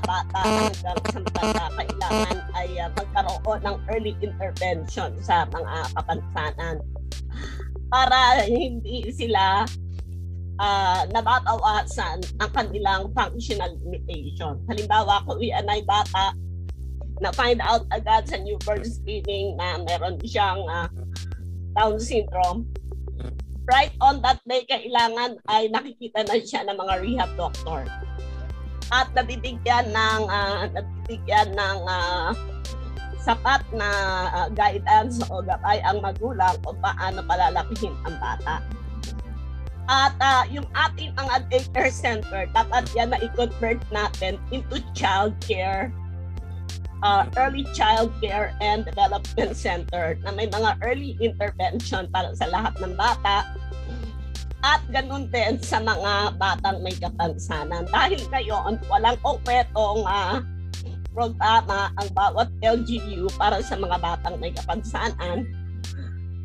bata 0.06 0.40
hanggang 0.42 0.98
sa 1.10 1.18
matanda 1.18 1.66
kailangan 1.74 2.36
ay 2.54 2.68
uh, 2.78 2.90
magkaroon 2.94 3.60
ng 3.66 3.76
early 3.90 4.14
intervention 4.22 5.10
sa 5.22 5.46
mga 5.50 5.74
kapansanan 5.98 6.76
para 7.90 8.46
hindi 8.46 9.10
sila 9.10 9.66
uh, 10.60 11.08
nababawasan 11.10 12.20
ang 12.38 12.50
kanilang 12.52 13.08
functional 13.16 13.72
limitation. 13.80 14.60
Halimbawa, 14.68 15.24
kung 15.24 15.40
yan 15.40 15.64
ay 15.66 15.80
bata 15.88 16.36
na 17.20 17.32
find 17.32 17.60
out 17.64 17.84
agad 17.92 18.28
sa 18.28 18.36
newborn 18.40 18.84
screening 18.84 19.56
na 19.56 19.80
meron 19.84 20.20
siyang 20.20 20.60
uh, 20.68 20.88
Down 21.70 22.02
syndrome, 22.02 22.66
right 23.70 23.94
on 24.02 24.18
that 24.26 24.42
day, 24.42 24.66
kailangan 24.66 25.38
ay 25.46 25.70
nakikita 25.70 26.26
na 26.26 26.42
siya 26.42 26.66
ng 26.66 26.74
mga 26.74 26.94
rehab 26.98 27.30
doctor. 27.38 27.86
At 28.90 29.06
nabibigyan 29.14 29.94
ng, 29.94 30.22
uh, 30.26 30.66
nabibigyan 30.74 31.54
ng 31.54 31.78
uh, 31.86 32.34
sapat 33.22 33.62
na 33.70 33.88
uh, 34.34 34.48
guidance 34.50 35.22
o 35.30 35.38
gabay 35.46 35.78
ang 35.86 36.02
magulang 36.02 36.58
kung 36.66 36.74
paano 36.82 37.22
palalakihin 37.22 37.94
ang 38.02 38.18
bata. 38.18 38.58
At 39.90 40.14
uh, 40.22 40.46
yung 40.46 40.70
ating 40.70 41.18
mga 41.18 41.50
daycare 41.50 41.90
center, 41.90 42.46
dapat 42.54 42.86
yan 42.94 43.10
na 43.10 43.18
i-convert 43.18 43.82
natin 43.90 44.38
into 44.54 44.78
child 44.94 45.34
care 45.42 45.90
uh, 47.02 47.26
Early 47.36 47.64
Child 47.72 48.12
Care 48.20 48.52
and 48.60 48.84
Development 48.84 49.56
Center 49.56 50.16
na 50.24 50.30
may 50.32 50.48
mga 50.48 50.80
early 50.84 51.16
intervention 51.20 52.08
para 52.12 52.32
sa 52.36 52.48
lahat 52.48 52.76
ng 52.80 52.94
bata 52.96 53.48
at 54.60 54.84
ganun 54.92 55.32
din 55.32 55.56
sa 55.64 55.80
mga 55.80 56.36
batang 56.36 56.84
may 56.84 56.92
kapansanan. 56.92 57.88
Dahil 57.88 58.20
ngayon, 58.28 58.76
walang 58.92 59.16
konkretong 59.24 60.04
uh, 60.04 60.44
programa 61.16 61.88
ang 61.96 62.08
bawat 62.12 62.52
LGU 62.60 63.24
para 63.40 63.64
sa 63.64 63.80
mga 63.80 63.96
batang 63.96 64.36
may 64.36 64.52
kapansanan 64.52 65.48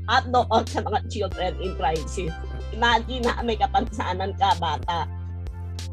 at 0.07 0.23
doon 0.31 0.63
sa 0.63 0.79
mga 0.79 0.99
children 1.11 1.51
in 1.59 1.75
crisis. 1.75 2.31
Imagine 2.75 3.23
na 3.23 3.39
may 3.39 3.55
kapansanan 3.55 4.35
ka 4.35 4.51
bata 4.59 5.07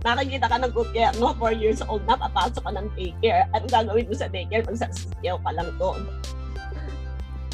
nakikita 0.02 0.50
ka 0.50 0.58
ng 0.58 0.74
gobyerno, 0.74 1.30
4 1.38 1.62
years 1.62 1.80
old 1.86 2.02
na, 2.10 2.18
papasok 2.18 2.62
ka 2.66 2.72
ng 2.74 2.88
daycare. 2.98 3.46
Anong 3.54 3.70
gagawin 3.70 4.06
mo 4.10 4.14
sa 4.18 4.26
daycare? 4.26 4.66
Magsasisiyaw 4.66 5.38
ka 5.38 5.50
lang 5.54 5.70
doon. 5.78 6.02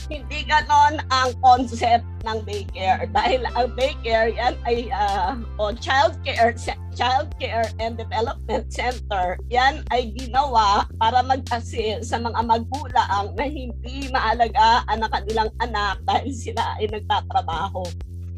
Hindi 0.09 0.49
ganon 0.49 1.05
ang 1.13 1.37
concept 1.45 2.09
ng 2.25 2.41
daycare 2.49 3.05
dahil 3.13 3.45
ang 3.53 3.77
daycare 3.77 4.33
yan 4.33 4.57
ay 4.65 4.89
uh, 4.89 5.37
o 5.61 5.77
child 5.77 6.17
care 6.25 6.57
child 6.97 7.29
care 7.37 7.69
and 7.77 8.01
development 8.01 8.73
center 8.73 9.37
yan 9.53 9.85
ay 9.93 10.09
ginawa 10.17 10.89
para 10.97 11.21
mag-assist 11.21 12.09
sa 12.09 12.17
mga 12.25 12.41
magulang 12.41 13.37
na 13.37 13.45
hindi 13.45 14.09
maalagaan 14.09 14.97
ang 14.97 15.13
kanilang 15.13 15.53
anak 15.61 16.01
dahil 16.09 16.33
sila 16.33 16.81
ay 16.81 16.89
nagtatrabaho 16.89 17.85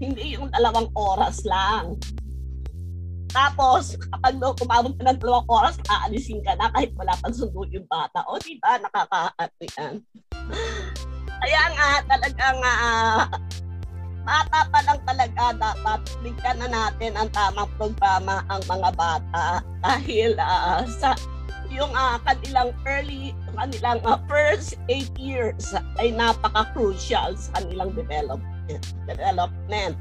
hindi 0.00 0.34
yung 0.34 0.48
dalawang 0.48 0.88
oras 0.96 1.44
lang 1.44 2.00
tapos, 3.30 3.94
kapag 4.10 4.42
no, 4.42 4.50
kumabot 4.58 4.90
ka 4.98 5.06
ng 5.06 5.18
dalawang 5.22 5.46
oras, 5.46 5.78
aalisin 5.86 6.42
ka 6.42 6.58
na 6.58 6.66
kahit 6.74 6.90
wala 6.98 7.14
pang 7.22 7.30
sundo 7.30 7.62
yung 7.70 7.86
bata. 7.86 8.26
O, 8.26 8.42
di 8.42 8.58
ba? 8.58 8.74
Nakakaati 8.82 9.66
yan. 9.78 9.94
Kaya 11.40 11.62
nga, 11.72 11.88
talagang 12.10 12.58
uh, 12.58 13.24
bata 14.26 14.60
pa 14.68 14.80
lang 14.84 15.00
talaga 15.08 15.44
dapat 15.56 16.00
bigyan 16.20 16.58
na 16.60 16.68
natin 16.68 17.16
ang 17.16 17.30
tamang 17.32 17.70
programa 17.80 18.44
ang 18.52 18.60
mga 18.68 18.90
bata 18.92 19.64
dahil 19.80 20.36
uh, 20.36 20.84
sa 21.00 21.16
yung 21.70 21.88
uh, 21.96 22.20
kanilang 22.26 22.74
early, 22.84 23.32
kanilang 23.56 24.02
uh, 24.04 24.18
first 24.28 24.76
eight 24.90 25.14
years 25.16 25.72
ay 25.96 26.12
napaka-crucial 26.12 27.32
sa 27.38 27.50
kanilang 27.62 27.94
development. 27.94 28.59
Development. 29.08 29.96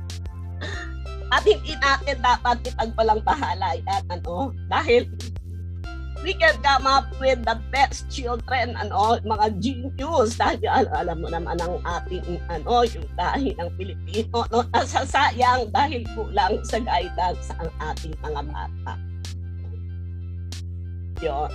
At 1.29 1.45
hindi 1.45 1.77
natin 1.77 2.17
dapat 2.25 2.65
ipagpalang 2.65 3.21
bahala 3.21 3.77
yan, 3.85 4.03
ano, 4.09 4.51
dahil 4.65 5.05
we 6.25 6.35
can 6.35 6.51
come 6.59 6.83
up 6.83 7.07
with 7.21 7.39
the 7.47 7.55
best 7.71 8.09
children, 8.11 8.75
ano, 8.75 9.21
mga 9.23 9.47
genius, 9.61 10.35
dahil 10.35 10.67
alam, 10.67 10.91
alam 10.91 11.17
mo 11.21 11.27
naman 11.31 11.57
ang 11.61 11.79
ating, 11.85 12.41
ano, 12.51 12.83
yung 12.83 13.07
dahil 13.15 13.55
ng 13.55 13.71
Pilipino, 13.79 14.43
no, 14.51 14.65
nasasayang 14.73 15.71
dahil 15.71 16.03
kulang 16.17 16.59
sa 16.65 16.81
guidance 16.81 17.53
ang 17.61 17.71
ating 17.93 18.13
mga 18.19 18.41
bata. 18.51 18.93
Yun. 21.19 21.51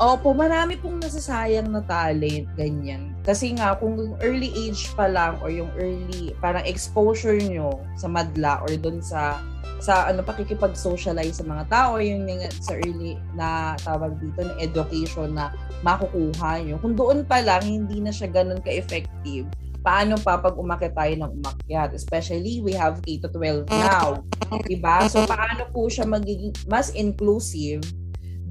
Opo, 0.00 0.32
marami 0.32 0.80
pong 0.80 0.96
nasasayang 1.04 1.68
na 1.68 1.84
talent, 1.84 2.48
ganyan. 2.56 3.12
Kasi 3.22 3.52
nga, 3.52 3.76
kung 3.76 4.16
early 4.24 4.48
age 4.56 4.88
pa 4.96 5.04
lang 5.04 5.36
or 5.44 5.52
yung 5.52 5.68
early, 5.76 6.32
parang 6.40 6.64
exposure 6.64 7.36
nyo 7.36 7.76
sa 8.00 8.08
madla 8.08 8.64
or 8.64 8.72
dun 8.74 9.04
sa 9.04 9.36
sa 9.82 10.06
ano 10.06 10.22
pakikipag-socialize 10.22 11.42
sa 11.42 11.44
mga 11.44 11.66
tao 11.66 11.98
yung 11.98 12.30
sa 12.62 12.78
early 12.78 13.18
na 13.34 13.74
tawag 13.82 14.14
dito 14.22 14.46
na 14.46 14.54
education 14.62 15.34
na 15.34 15.50
makukuha 15.82 16.62
nyo. 16.62 16.78
Kung 16.78 16.94
doon 16.94 17.26
pa 17.26 17.42
lang 17.42 17.66
hindi 17.66 17.98
na 17.98 18.14
siya 18.14 18.30
ganun 18.30 18.62
ka-effective, 18.62 19.50
paano 19.82 20.14
pa 20.22 20.38
pag 20.38 20.54
umakyat 20.54 20.94
tayo 20.94 21.14
ng 21.18 21.30
umakyat? 21.42 21.90
Especially, 21.98 22.62
we 22.62 22.70
have 22.72 23.02
K 23.02 23.18
to 23.18 23.28
12 23.34 23.66
now. 23.74 24.22
Diba? 24.70 25.10
So, 25.10 25.26
paano 25.26 25.66
po 25.74 25.90
siya 25.90 26.06
magiging 26.06 26.54
mas 26.70 26.94
inclusive 26.94 27.82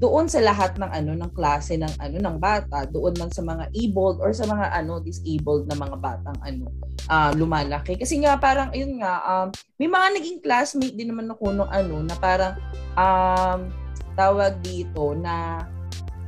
doon 0.02 0.26
sa 0.26 0.42
lahat 0.42 0.74
ng 0.82 0.90
ano 0.90 1.14
ng 1.14 1.30
klase 1.30 1.78
ng 1.78 1.94
ano 2.02 2.18
ng 2.18 2.36
bata, 2.42 2.82
doon 2.90 3.14
man 3.22 3.30
sa 3.30 3.38
mga 3.46 3.70
abled 3.70 4.18
or 4.18 4.34
sa 4.34 4.50
mga 4.50 4.74
ano 4.74 4.98
disabled 4.98 5.70
na 5.70 5.78
mga 5.78 5.96
batang 6.02 6.38
ano 6.42 6.66
uh, 7.06 7.30
lumalaki. 7.38 7.94
Kasi 7.94 8.18
nga 8.18 8.34
parang 8.34 8.74
ayun 8.74 8.98
nga 8.98 9.22
um, 9.22 9.48
may 9.78 9.86
mga 9.86 10.08
naging 10.18 10.38
classmate 10.42 10.98
din 10.98 11.14
naman 11.14 11.30
ako 11.30 11.54
nung 11.54 11.70
ano 11.70 12.02
na 12.02 12.18
parang 12.18 12.58
um, 12.98 13.70
tawag 14.18 14.58
dito 14.58 15.14
na 15.14 15.62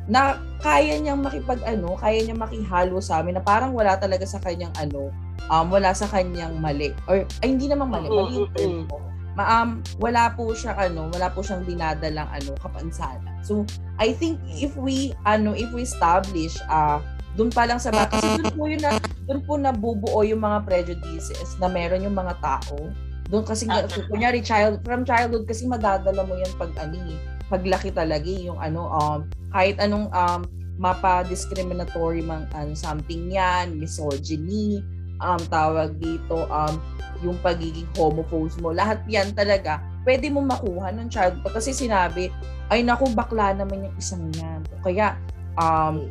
na 0.07 0.39
kaya 0.63 0.95
niyang 1.03 1.19
makipag 1.19 1.59
ano, 1.67 1.99
kaya 1.99 2.23
niyang 2.23 2.47
makihalo 2.47 3.03
sa 3.03 3.27
amin 3.27 3.41
na 3.41 3.43
parang 3.43 3.75
wala 3.75 3.99
talaga 3.99 4.23
sa 4.23 4.39
kanyang 4.39 4.73
ano, 4.79 5.11
um, 5.51 5.67
wala 5.67 5.91
sa 5.91 6.07
kanyang 6.07 6.63
mali. 6.63 6.95
Or 7.11 7.27
ay 7.43 7.49
hindi 7.51 7.67
naman 7.67 7.91
mali, 7.91 8.07
mali 8.07 8.39
yung 8.39 8.53
term 8.55 8.87
ko 8.87 9.03
maam 9.35 9.83
wala 9.99 10.31
po 10.33 10.55
siya 10.55 10.79
ano, 10.79 11.11
wala 11.11 11.31
po 11.31 11.43
siyang 11.43 11.67
dinadalang 11.67 12.31
ano 12.31 12.55
kapansanan. 12.63 13.35
So 13.43 13.67
I 13.99 14.15
think 14.15 14.39
if 14.47 14.75
we 14.79 15.15
ano 15.27 15.53
if 15.55 15.71
we 15.75 15.83
establish 15.83 16.55
uh 16.71 17.03
doon 17.35 17.51
pa 17.51 17.67
lang 17.67 17.83
sa 17.83 17.91
bata 17.91 18.15
kasi 18.15 18.39
doon 18.39 18.55
po 18.55 18.65
yun 18.71 18.83
na 18.83 18.95
doon 19.27 19.43
po 19.43 19.59
nabubuo 19.59 20.23
yung 20.23 20.43
mga 20.43 20.63
prejudices 20.63 21.59
na 21.59 21.67
meron 21.67 22.07
yung 22.07 22.15
mga 22.15 22.39
tao. 22.39 22.79
Doon 23.27 23.43
kasi 23.43 23.67
uh, 23.67 23.91
kunyari 24.07 24.39
child 24.39 24.79
from 24.87 25.03
childhood 25.03 25.43
kasi 25.51 25.67
madadala 25.67 26.23
mo 26.23 26.39
yan 26.39 26.53
pag 26.55 26.71
ani 26.79 27.03
eh, 27.03 27.19
paglaki 27.51 27.91
talaga 27.91 28.31
eh, 28.31 28.47
yung 28.47 28.63
ano 28.63 28.87
um 28.87 29.19
kahit 29.51 29.83
anong 29.83 30.07
um 30.15 30.47
mapa-discriminatory 30.75 32.23
mang 32.23 32.51
ano, 32.51 32.75
something 32.75 33.31
yan, 33.31 33.79
misogyny, 33.79 34.83
um, 35.21 35.43
tawag 35.51 35.95
dito, 36.01 36.47
um, 36.49 36.75
yung 37.23 37.39
pagiging 37.41 37.89
homophobes 37.95 38.59
mo, 38.59 38.75
lahat 38.75 39.01
yan 39.07 39.31
talaga, 39.33 39.81
pwede 40.03 40.29
mo 40.29 40.45
makuha 40.45 40.93
ng 40.93 41.09
child 41.09 41.41
kasi 41.51 41.73
sinabi, 41.73 42.29
ay 42.73 42.81
naku, 42.81 43.09
bakla 43.13 43.53
naman 43.53 43.87
yung 43.89 43.97
isang 44.01 44.25
yan. 44.35 44.61
Kaya, 44.81 45.17
um, 45.61 46.09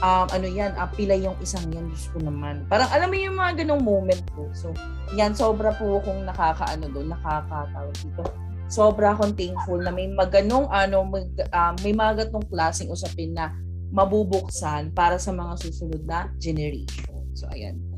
um, 0.00 0.26
ano 0.28 0.46
yan, 0.48 0.72
uh, 0.76 0.88
pila 0.92 1.16
yung 1.16 1.36
isang 1.40 1.64
yan, 1.72 1.88
Diyos 1.92 2.08
ko 2.12 2.18
naman. 2.20 2.64
Parang 2.68 2.88
alam 2.90 3.08
mo 3.08 3.16
yung 3.16 3.36
mga 3.36 3.64
ganong 3.64 3.84
moment 3.84 4.22
po. 4.32 4.48
So, 4.56 4.72
yan, 5.14 5.36
sobra 5.36 5.72
po 5.76 6.00
akong 6.00 6.24
nakakaano 6.28 6.88
doon, 6.90 7.12
nakakatawag 7.12 7.94
dito. 8.00 8.24
Sobra 8.68 9.12
akong 9.12 9.36
thankful 9.36 9.80
na 9.80 9.92
may 9.92 10.08
maganong 10.08 10.68
ano, 10.72 11.04
mag, 11.04 11.28
uh, 11.52 11.72
may 11.84 11.92
mga 11.92 12.26
ganong 12.26 12.48
klaseng 12.48 12.90
usapin 12.90 13.36
na 13.36 13.52
mabubuksan 13.94 14.90
para 14.90 15.20
sa 15.20 15.30
mga 15.30 15.54
susunod 15.60 16.02
na 16.02 16.26
generation. 16.40 17.14
So, 17.36 17.46
ayan. 17.52 17.93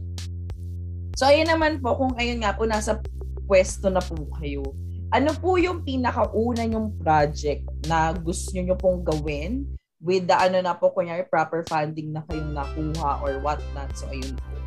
So, 1.17 1.25
ayan 1.25 1.49
naman 1.49 1.81
po, 1.81 1.97
kung 1.97 2.13
ayun 2.21 2.45
nga 2.45 2.53
po, 2.53 2.69
nasa 2.69 3.01
pwesto 3.49 3.89
na 3.89 4.05
po 4.05 4.29
kayo, 4.37 4.77
ano 5.09 5.33
po 5.33 5.57
yung 5.57 5.81
pinakauna 5.81 6.69
yung 6.69 6.93
project 7.01 7.65
na 7.89 8.13
gusto 8.13 8.53
nyo 8.61 8.77
pong 8.77 9.01
gawin 9.01 9.65
with 9.97 10.29
the 10.29 10.37
ano 10.37 10.61
na 10.61 10.77
po, 10.77 10.93
kunyari 10.93 11.25
proper 11.25 11.65
funding 11.65 12.13
na 12.13 12.21
kayong 12.29 12.53
nakuha 12.53 13.25
or 13.25 13.41
what 13.41 13.65
not. 13.73 13.89
So, 13.97 14.13
ayun 14.13 14.37
po. 14.37 14.66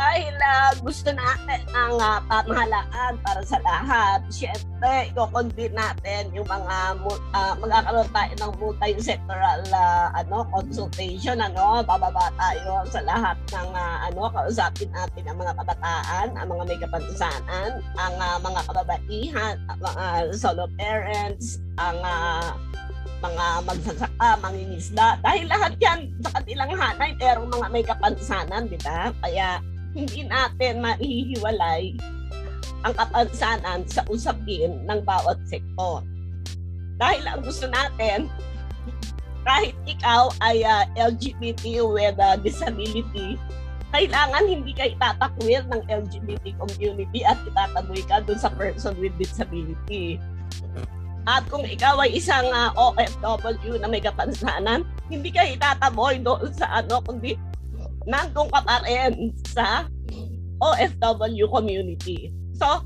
Dahil 0.00 0.32
uh, 0.32 0.72
gusto 0.80 1.12
natin 1.12 1.60
ang 1.76 2.00
uh, 2.00 2.24
pamahalaan 2.24 3.20
para 3.20 3.44
sa 3.44 3.60
lahat, 3.60 4.24
syempre, 4.32 5.12
i-convene 5.12 5.76
natin 5.76 6.32
yung 6.32 6.48
mga 6.48 6.96
uh, 7.36 7.54
magkakaroon 7.60 8.08
tayo 8.08 8.32
ng 8.40 8.52
multi-sectoral 8.56 9.60
uh, 9.70 10.08
ano, 10.16 10.48
consultation, 10.48 11.36
ano, 11.38 11.84
bababa 11.84 12.32
tayo 12.40 12.80
sa 12.88 13.04
lahat 13.04 13.36
ng 13.52 13.68
uh, 13.76 13.96
ano, 14.08 14.32
kausapin 14.32 14.88
natin 14.90 15.22
ang 15.28 15.36
mga 15.36 15.52
kabataan, 15.60 16.26
ang 16.32 16.46
mga 16.48 16.62
may 16.64 16.78
kapansanan, 16.80 17.70
ang 18.00 18.14
uh, 18.16 18.38
mga 18.40 18.60
kababaihan, 18.72 19.54
ang 19.68 19.78
mga 19.84 20.04
solo 20.32 20.64
parents, 20.80 21.60
ang 21.76 22.00
uh, 22.00 22.56
mga 23.20 23.46
magsasaka, 23.68 24.30
mangingisda. 24.40 25.20
Dahil 25.20 25.44
lahat 25.46 25.72
yan 25.80 26.08
sa 26.24 26.40
kanilang 26.40 26.72
hanay, 26.72 27.12
pero 27.20 27.44
mga 27.44 27.68
may 27.68 27.84
kapansanan, 27.84 28.68
di 28.68 28.80
ba? 28.80 29.12
Kaya 29.20 29.60
hindi 29.92 30.24
natin 30.24 30.80
maihiwalay 30.80 31.94
ang 32.88 32.94
kapansanan 32.96 33.84
sa 33.84 34.00
usapin 34.08 34.80
ng 34.88 35.00
bawat 35.04 35.36
sektor. 35.44 36.00
Dahil 36.96 37.24
ang 37.28 37.44
gusto 37.44 37.68
natin, 37.68 38.28
kahit 39.44 39.76
ikaw 39.88 40.32
ay 40.44 40.64
uh, 40.64 40.84
ah, 40.84 40.84
LGBT 40.96 41.84
with 41.84 42.16
uh, 42.20 42.36
disability, 42.40 43.40
kailangan 43.90 44.46
hindi 44.46 44.72
ka 44.76 44.86
itatakwil 44.86 45.64
ng 45.66 45.82
LGBT 45.88 46.54
community 46.60 47.20
at 47.26 47.40
itataboy 47.48 48.00
ka 48.06 48.22
dun 48.22 48.38
sa 48.38 48.52
person 48.54 48.94
with 49.00 49.12
disability. 49.18 50.20
At 51.28 51.44
kung 51.52 51.64
ikaw 51.64 52.00
ay 52.00 52.16
isang 52.16 52.48
uh, 52.48 52.72
ah, 52.72 52.96
OFW 52.96 53.76
na 53.76 53.88
may 53.88 54.00
kapansanan, 54.00 54.86
hindi 55.12 55.28
ka 55.28 55.44
itataboy 55.44 56.20
doon 56.24 56.48
sa 56.56 56.80
ano, 56.80 57.02
kundi 57.04 57.36
nandun 58.08 58.48
ka 58.48 58.60
pa 58.64 58.80
rin 58.86 59.34
sa 59.44 59.84
OFW 60.60 61.48
community. 61.52 62.32
So, 62.56 62.84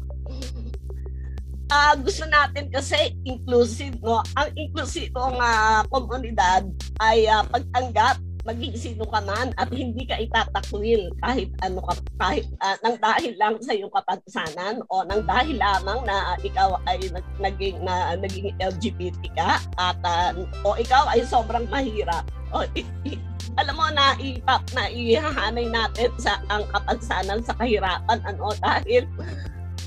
uh, 1.71 1.95
gusto 1.99 2.25
natin 2.31 2.71
kasi 2.71 3.15
inclusive, 3.27 3.99
no? 4.03 4.23
Ang 4.39 4.51
inclusive 4.59 5.11
ng 5.15 5.39
uh, 5.39 5.83
komunidad 5.91 6.67
ay 7.03 7.27
uh, 7.27 7.43
pagtanggap 7.51 8.19
maging 8.45 8.77
sino 8.77 9.09
ka 9.09 9.25
man 9.25 9.57
at 9.57 9.73
hindi 9.73 10.05
ka 10.05 10.21
itatakwil 10.21 11.09
kahit 11.25 11.49
ano 11.65 11.81
ka 11.81 11.97
kahit 12.21 12.45
uh, 12.61 12.77
nang 12.85 13.01
dahil 13.01 13.33
lang 13.41 13.57
sa 13.65 13.73
iyong 13.73 13.93
kapansanan 13.93 14.85
o 14.93 15.01
nang 15.09 15.25
dahil 15.25 15.57
lamang 15.57 16.05
na 16.05 16.37
ikaw 16.45 16.77
ay 16.85 17.01
nag, 17.09 17.25
naging 17.41 17.81
na 17.81 18.13
naging 18.21 18.53
LGBT 18.61 19.33
ka 19.33 19.65
at 19.81 19.99
uh, 20.05 20.37
o 20.69 20.77
ikaw 20.77 21.09
ay 21.09 21.25
sobrang 21.25 21.65
mahirap. 21.73 22.29
O 22.53 22.69
i, 22.77 22.85
i, 23.09 23.17
alam 23.57 23.75
mo 23.81 23.89
na 23.97 24.13
ipap 24.21 24.63
na 24.77 24.93
ihahanay 24.93 25.67
natin 25.73 26.13
sa 26.21 26.37
ang 26.53 26.69
kapansanan 26.69 27.41
sa 27.41 27.57
kahirapan 27.57 28.21
ano 28.29 28.53
dahil 28.61 29.09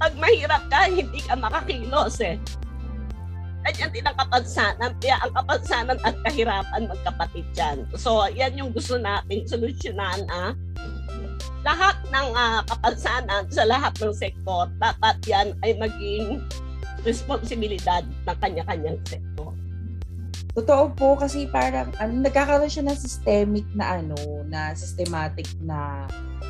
pag 0.02 0.14
mahirap 0.18 0.66
ka 0.74 0.90
hindi 0.90 1.22
ka 1.26 1.38
makakilos 1.38 2.22
eh 2.26 2.42
Ganyan 3.68 3.92
din 3.92 4.08
ang 4.08 4.16
kapansanan. 4.16 4.96
Kaya 5.04 5.20
ang 5.20 5.32
kapansanan 5.36 6.00
at 6.08 6.16
kahirapan 6.24 6.88
magkapatid 6.88 7.48
yan. 7.60 7.84
So, 8.00 8.24
yan 8.32 8.56
yung 8.56 8.72
gusto 8.72 8.96
nating 8.96 9.44
solusyonan. 9.44 10.24
Ah. 10.32 10.56
Lahat 11.68 12.00
ng 12.08 12.28
uh, 12.32 12.64
kapansanan 12.64 13.44
sa 13.52 13.68
lahat 13.68 13.92
ng 14.00 14.16
sektor, 14.16 14.72
dapat 14.80 15.20
yan 15.28 15.52
ay 15.68 15.76
maging 15.76 16.40
responsibilidad 17.04 18.08
ng 18.08 18.38
kanya-kanyang 18.40 19.04
sektor. 19.04 19.52
Totoo 20.56 20.90
po 20.96 21.20
kasi 21.20 21.46
parang 21.52 21.92
ano, 22.00 22.24
nagkakaroon 22.24 22.72
siya 22.72 22.88
ng 22.88 22.98
systemic 22.98 23.68
na 23.76 24.00
ano, 24.00 24.16
na 24.48 24.72
systematic 24.80 25.46
na 25.60 26.08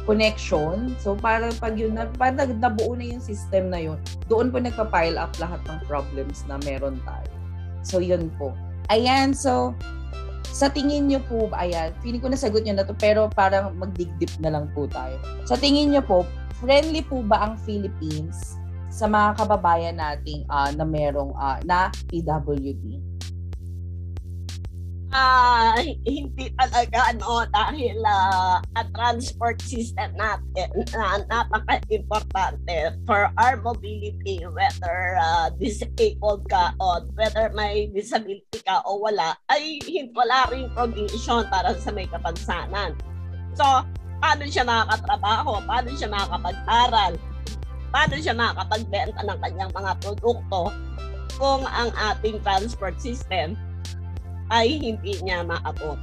connection. 0.07 0.95
So, 0.97 1.19
parang 1.19 1.51
pag 1.59 1.75
yun, 1.75 1.99
parang 2.15 2.57
nabuo 2.57 2.95
na 2.95 3.15
yung 3.15 3.23
system 3.23 3.69
na 3.69 3.79
yun, 3.83 3.99
doon 4.31 4.49
po 4.49 4.63
nagpa-pile 4.63 5.19
up 5.19 5.35
lahat 5.37 5.59
ng 5.67 5.79
problems 5.85 6.47
na 6.47 6.55
meron 6.63 6.99
tayo. 7.03 7.31
So, 7.83 7.99
yun 7.99 8.31
po. 8.39 8.55
Ayan, 8.87 9.35
so, 9.35 9.75
sa 10.47 10.71
tingin 10.71 11.11
nyo 11.11 11.19
po, 11.27 11.51
ayan, 11.53 11.91
feeling 12.01 12.23
ko 12.23 12.31
nasagot 12.31 12.63
nyo 12.63 12.79
na 12.79 12.87
to, 12.87 12.95
pero 12.95 13.27
parang 13.29 13.75
magdigdip 13.77 14.31
na 14.39 14.55
lang 14.55 14.71
po 14.71 14.87
tayo. 14.87 15.19
Sa 15.43 15.59
tingin 15.59 15.91
nyo 15.91 16.01
po, 16.01 16.23
friendly 16.57 17.05
po 17.05 17.21
ba 17.21 17.51
ang 17.51 17.53
Philippines 17.61 18.57
sa 18.89 19.05
mga 19.05 19.37
kababayan 19.37 20.01
nating 20.01 20.47
uh, 20.49 20.73
na 20.73 20.81
merong 20.87 21.35
uh, 21.37 21.61
na 21.67 21.93
PWD? 22.09 23.06
Uh, 25.11 25.77
hindi 26.03 26.51
talaga 26.57 27.13
ano 27.13 27.47
dahil 27.51 27.97
uh, 28.03 28.59
ang 28.75 28.89
transport 28.91 29.59
system 29.63 30.11
natin 30.17 30.69
na 30.91 31.03
uh, 31.03 31.17
napaka-importante 31.27 32.97
for 33.07 33.31
our 33.39 33.55
mobility 33.61 34.43
whether 34.51 35.19
uh, 35.19 35.47
disabled 35.55 36.43
ka 36.51 36.75
o 36.81 37.03
whether 37.15 37.51
may 37.55 37.87
disability 37.91 38.59
ka 38.63 38.83
o 38.83 38.99
wala 38.99 39.35
ay 39.51 39.79
wala 40.11 40.47
ring 40.51 40.67
provision 40.75 41.47
para 41.47 41.75
sa 41.79 41.91
may 41.93 42.07
kapansanan. 42.09 42.95
So, 43.57 43.65
paano 44.21 44.43
siya 44.45 44.67
makakatrabaho? 44.67 45.63
Paano 45.65 45.89
siya 45.95 46.09
makakapag-aral? 46.11 47.13
Paano 47.89 48.15
siya 48.19 48.35
makakapagbenta 48.35 49.21
ng 49.23 49.39
kanyang 49.39 49.71
mga 49.73 49.91
produkto 50.03 50.69
kung 51.37 51.63
ang 51.69 51.93
ating 51.93 52.41
transport 52.41 52.97
system 52.97 53.53
ay 54.53 54.79
hindi 54.79 55.19
niya 55.23 55.43
maabot. 55.43 55.99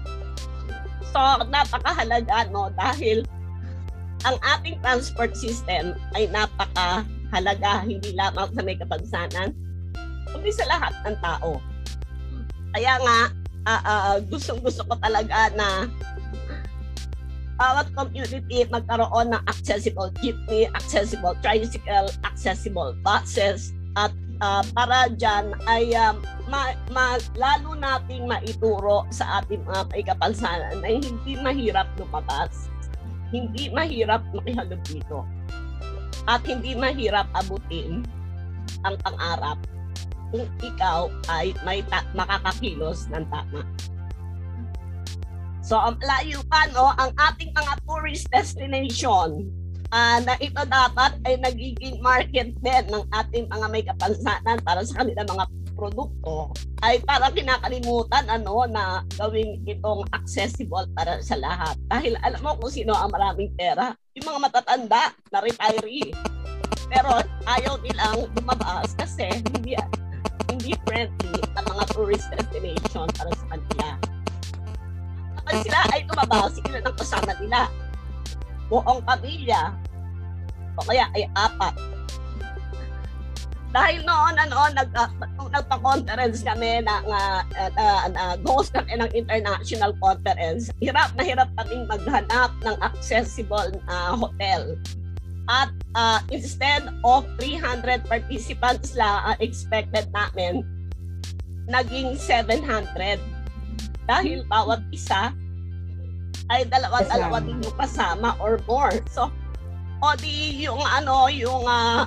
So, 1.14 1.20
napakahalaga 1.47 2.51
no 2.51 2.68
dahil 2.74 3.22
ang 4.24 4.36
ating 4.40 4.80
transport 4.80 5.36
system 5.36 5.95
ay 6.16 6.26
napakahalaga 6.32 7.84
hindi 7.84 8.16
lamang 8.16 8.51
sa 8.57 8.61
may 8.64 8.76
kapansanan 8.76 9.53
kundi 10.32 10.51
sa 10.51 10.66
lahat 10.66 10.92
ng 11.07 11.16
tao. 11.22 11.61
Kaya 12.74 12.99
nga, 12.99 13.18
uh, 13.70 13.82
uh, 13.86 14.16
gustong-gusto 14.26 14.82
ko 14.90 14.95
talaga 14.99 15.53
na 15.55 15.86
bawat 17.55 17.86
community 17.95 18.66
magkaroon 18.66 19.30
ng 19.30 19.42
accessible 19.47 20.11
jeepney, 20.18 20.66
accessible 20.74 21.38
tricycle, 21.38 22.11
accessible 22.26 22.90
buses, 23.07 23.70
at 23.95 24.11
uh, 24.45 24.62
para 24.76 25.09
dyan 25.16 25.57
ay 25.64 25.97
um, 25.97 26.20
ma, 26.53 26.76
ma, 26.92 27.16
lalo 27.40 27.72
nating 27.80 28.28
maituro 28.28 29.09
sa 29.09 29.40
ating 29.40 29.64
mga 29.64 30.12
kapansanan 30.12 30.84
na 30.84 30.88
hindi 31.01 31.40
mahirap 31.40 31.88
lumabas, 31.97 32.68
hindi 33.32 33.72
mahirap 33.72 34.20
makihalog 34.36 34.82
dito, 34.84 35.24
at 36.28 36.45
hindi 36.45 36.76
mahirap 36.76 37.24
abutin 37.32 38.05
ang 38.84 39.01
pangarap 39.01 39.57
kung 40.28 40.45
ikaw 40.61 41.09
ay 41.32 41.57
may 41.64 41.80
ta- 41.88 42.07
makakakilos 42.12 43.09
ng 43.09 43.24
tama. 43.32 43.64
So, 45.64 45.80
ang 45.80 45.97
layo 46.05 46.45
pa, 46.53 46.68
no, 46.76 46.92
ang 47.01 47.16
ating 47.16 47.57
mga 47.57 47.72
tourist 47.88 48.28
destination 48.28 49.49
uh, 49.95 50.18
na 50.26 50.34
ito 50.42 50.59
dapat 50.66 51.14
ay 51.22 51.38
nagiging 51.38 52.03
market 52.03 52.51
din 52.59 52.84
ng 52.90 53.05
ating 53.14 53.47
mga 53.47 53.66
may 53.70 53.86
kapansanan 53.86 54.59
para 54.66 54.82
sa 54.82 55.01
kanilang 55.01 55.30
mga 55.30 55.47
produkto 55.74 56.51
ay 56.86 57.03
parang 57.03 57.34
kinakalimutan 57.34 58.26
ano 58.30 58.66
na 58.70 59.03
gawing 59.18 59.62
itong 59.66 60.07
accessible 60.14 60.86
para 60.95 61.18
sa 61.22 61.38
lahat. 61.38 61.78
Dahil 61.90 62.18
alam 62.22 62.40
mo 62.42 62.59
kung 62.59 62.70
sino 62.70 62.95
ang 62.95 63.11
maraming 63.11 63.51
pera, 63.59 63.95
yung 64.14 64.26
mga 64.30 64.40
matatanda 64.51 65.11
na 65.34 65.38
retiree. 65.42 66.14
Pero 66.86 67.11
ayaw 67.49 67.80
nilang 67.82 68.30
lumabas 68.38 68.95
kasi 68.95 69.26
hindi 69.51 69.74
hindi 70.47 70.78
friendly 70.86 71.42
ang 71.59 71.66
mga 71.66 71.84
tourist 71.90 72.30
destination 72.30 73.11
para 73.18 73.30
sa 73.34 73.47
kanila. 73.51 73.88
Kapag 75.42 75.57
sila 75.66 75.80
ay 75.90 76.01
lumabas, 76.07 76.51
sila 76.55 76.78
ng 76.78 76.97
kasama 76.97 77.32
nila. 77.42 77.61
Buong 78.70 79.01
pamilya, 79.05 79.76
o 80.79 80.85
kaya 80.87 81.07
ay 81.14 81.27
apat. 81.35 81.75
Dahil 83.75 84.07
noon 84.07 84.39
ano 84.39 84.70
nag 84.70 84.91
uh, 84.95 85.11
nagpa-conference 85.51 86.47
kami 86.47 86.87
na 86.87 87.03
uh, 87.03 87.43
uh, 87.75 88.07
uh, 88.07 88.37
host 88.47 88.70
kami 88.70 88.95
ng 89.03 89.11
international 89.11 89.91
conference 89.99 90.70
hirap 90.79 91.11
na 91.18 91.27
hirap 91.27 91.51
kaming 91.59 91.83
maghanap 91.91 92.55
ng 92.62 92.77
accessible 92.87 93.75
uh, 93.91 94.14
hotel. 94.14 94.79
At 95.51 95.75
uh, 95.99 96.22
instead 96.31 96.87
of 97.03 97.27
300 97.43 98.07
participants 98.07 98.95
lang 98.95 99.35
ang 99.35 99.37
expected 99.43 100.07
namin 100.14 100.62
naging 101.66 102.14
700 102.14 103.18
dahil 104.07 104.47
bawat 104.47 104.87
isa 104.95 105.35
ay 106.53 106.62
dalawa-dalawa 106.68 107.41
din 107.41 107.59
yung 107.59 107.75
kasama 107.75 108.37
or 108.39 108.61
more. 108.68 108.93
So 109.09 109.33
o 110.05 110.12
di 110.20 110.61
yung 110.68 110.84
ano 110.84 111.32
yung 111.32 111.64
uh, 111.64 112.05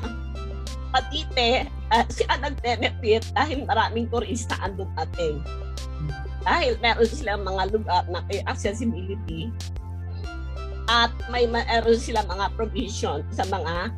Patite, 0.93 1.67
uh, 1.91 2.05
siya 2.07 2.37
nag-benefit 2.39 3.33
dahil 3.35 3.67
maraming 3.67 4.07
turista 4.07 4.55
ang 4.63 4.77
dumating. 4.79 5.43
Dahil 6.47 6.79
meron 6.79 7.09
silang 7.09 7.43
mga 7.43 7.63
lugar 7.75 8.07
na 8.07 8.23
may 8.31 8.39
accessibility 8.47 9.51
at 10.87 11.11
may 11.27 11.43
meron 11.43 11.99
silang 11.99 12.23
mga 12.31 12.55
provision 12.55 13.19
sa 13.35 13.43
mga 13.51 13.91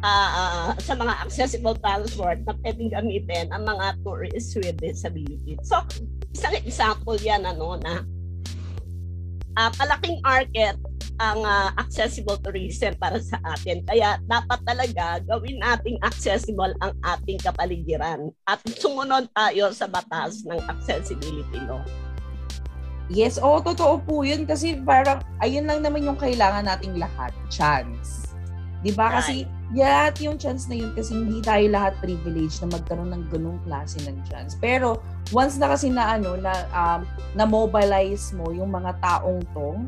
uh, 0.00 0.30
uh, 0.32 0.68
sa 0.80 0.96
mga 0.96 1.20
accessible 1.20 1.76
transport 1.84 2.40
na 2.48 2.56
pwedeng 2.64 2.88
gamitin 2.88 3.52
ang 3.52 3.68
mga 3.68 4.00
tourists 4.00 4.56
with 4.56 4.80
disability. 4.80 5.60
So, 5.60 5.84
isang 6.32 6.56
example 6.64 7.20
yan 7.20 7.44
ano 7.44 7.76
na 7.84 8.08
uh, 9.60 9.70
malaking 9.76 10.24
market 10.24 10.80
ang 11.18 11.42
uh, 11.42 11.74
accessible 11.78 12.38
tourism 12.38 12.94
para 12.98 13.18
sa 13.18 13.42
atin. 13.42 13.82
Kaya 13.82 14.22
dapat 14.26 14.62
talaga 14.62 15.18
gawin 15.26 15.58
nating 15.58 15.98
accessible 16.06 16.72
ang 16.78 16.94
ating 17.02 17.42
kapaligiran 17.42 18.30
at 18.46 18.62
sumunod 18.78 19.26
tayo 19.34 19.74
sa 19.74 19.90
batas 19.90 20.46
ng 20.46 20.58
accessibility 20.70 21.58
law. 21.66 21.82
Yes, 23.08 23.40
oo, 23.40 23.58
totoo 23.64 24.04
po 24.04 24.20
yun 24.22 24.44
kasi 24.44 24.78
parang 24.84 25.24
ayun 25.40 25.64
lang 25.64 25.80
naman 25.80 26.04
yung 26.04 26.20
kailangan 26.20 26.68
nating 26.68 27.00
lahat, 27.00 27.32
chance. 27.48 28.28
'Di 28.84 28.92
ba? 28.94 29.18
Kasi 29.18 29.48
lahat 29.74 30.16
yung 30.22 30.38
chance 30.38 30.64
na 30.70 30.78
yun 30.78 30.94
kasi 30.96 31.12
hindi 31.12 31.42
tayo 31.44 31.66
lahat 31.68 31.98
privileged 32.00 32.62
na 32.64 32.78
magkaroon 32.78 33.10
ng 33.12 33.24
ganung 33.28 33.60
klase 33.66 33.98
ng 34.06 34.16
chance. 34.28 34.54
Pero 34.56 35.02
once 35.34 35.58
na 35.58 35.72
kasi 35.72 35.90
na 35.92 36.16
ano 36.16 36.38
na 36.38 36.52
um, 36.72 37.00
na 37.34 37.44
mobilize 37.44 38.30
mo 38.32 38.48
yung 38.54 38.70
mga 38.70 38.96
taong 39.02 39.42
to, 39.52 39.82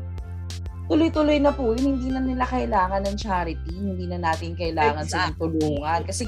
tuloy-tuloy 0.91 1.39
na 1.39 1.55
po 1.55 1.71
yun. 1.71 1.95
Hindi 1.95 2.11
na 2.11 2.19
nila 2.19 2.43
kailangan 2.43 3.07
ng 3.07 3.15
charity. 3.15 3.71
Hindi 3.71 4.11
na 4.11 4.19
natin 4.19 4.59
kailangan 4.59 5.07
exactly. 5.07 5.15
silang 5.15 5.35
tulungan. 5.39 5.99
Kasi 6.03 6.23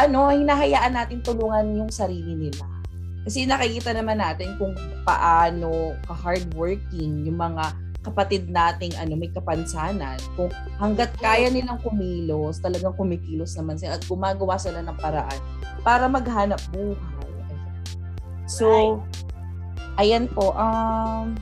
ano, 0.00 0.32
hinahayaan 0.32 0.96
natin 0.96 1.20
tulungan 1.20 1.68
yung 1.76 1.92
sarili 1.92 2.32
nila. 2.32 2.64
Kasi 3.28 3.44
nakikita 3.44 3.92
naman 3.92 4.16
natin 4.16 4.56
kung 4.56 4.72
paano 5.04 5.92
ka-hardworking 6.08 7.28
yung 7.28 7.36
mga 7.36 7.76
kapatid 8.00 8.48
nating 8.48 8.96
ano 8.96 9.12
may 9.12 9.28
kapansanan 9.28 10.16
kung 10.32 10.48
hanggat 10.80 11.12
kaya 11.20 11.52
nilang 11.52 11.76
kumilos 11.84 12.56
talagang 12.64 12.96
kumikilos 12.96 13.52
naman 13.60 13.76
sila 13.76 14.00
at 14.00 14.04
gumagawa 14.08 14.56
sila 14.56 14.80
ng 14.80 14.96
paraan 14.96 15.36
para 15.84 16.08
maghanap 16.08 16.56
buhay 16.72 16.96
so 18.48 18.96
ayan 20.00 20.24
po 20.32 20.56
um 20.56 21.36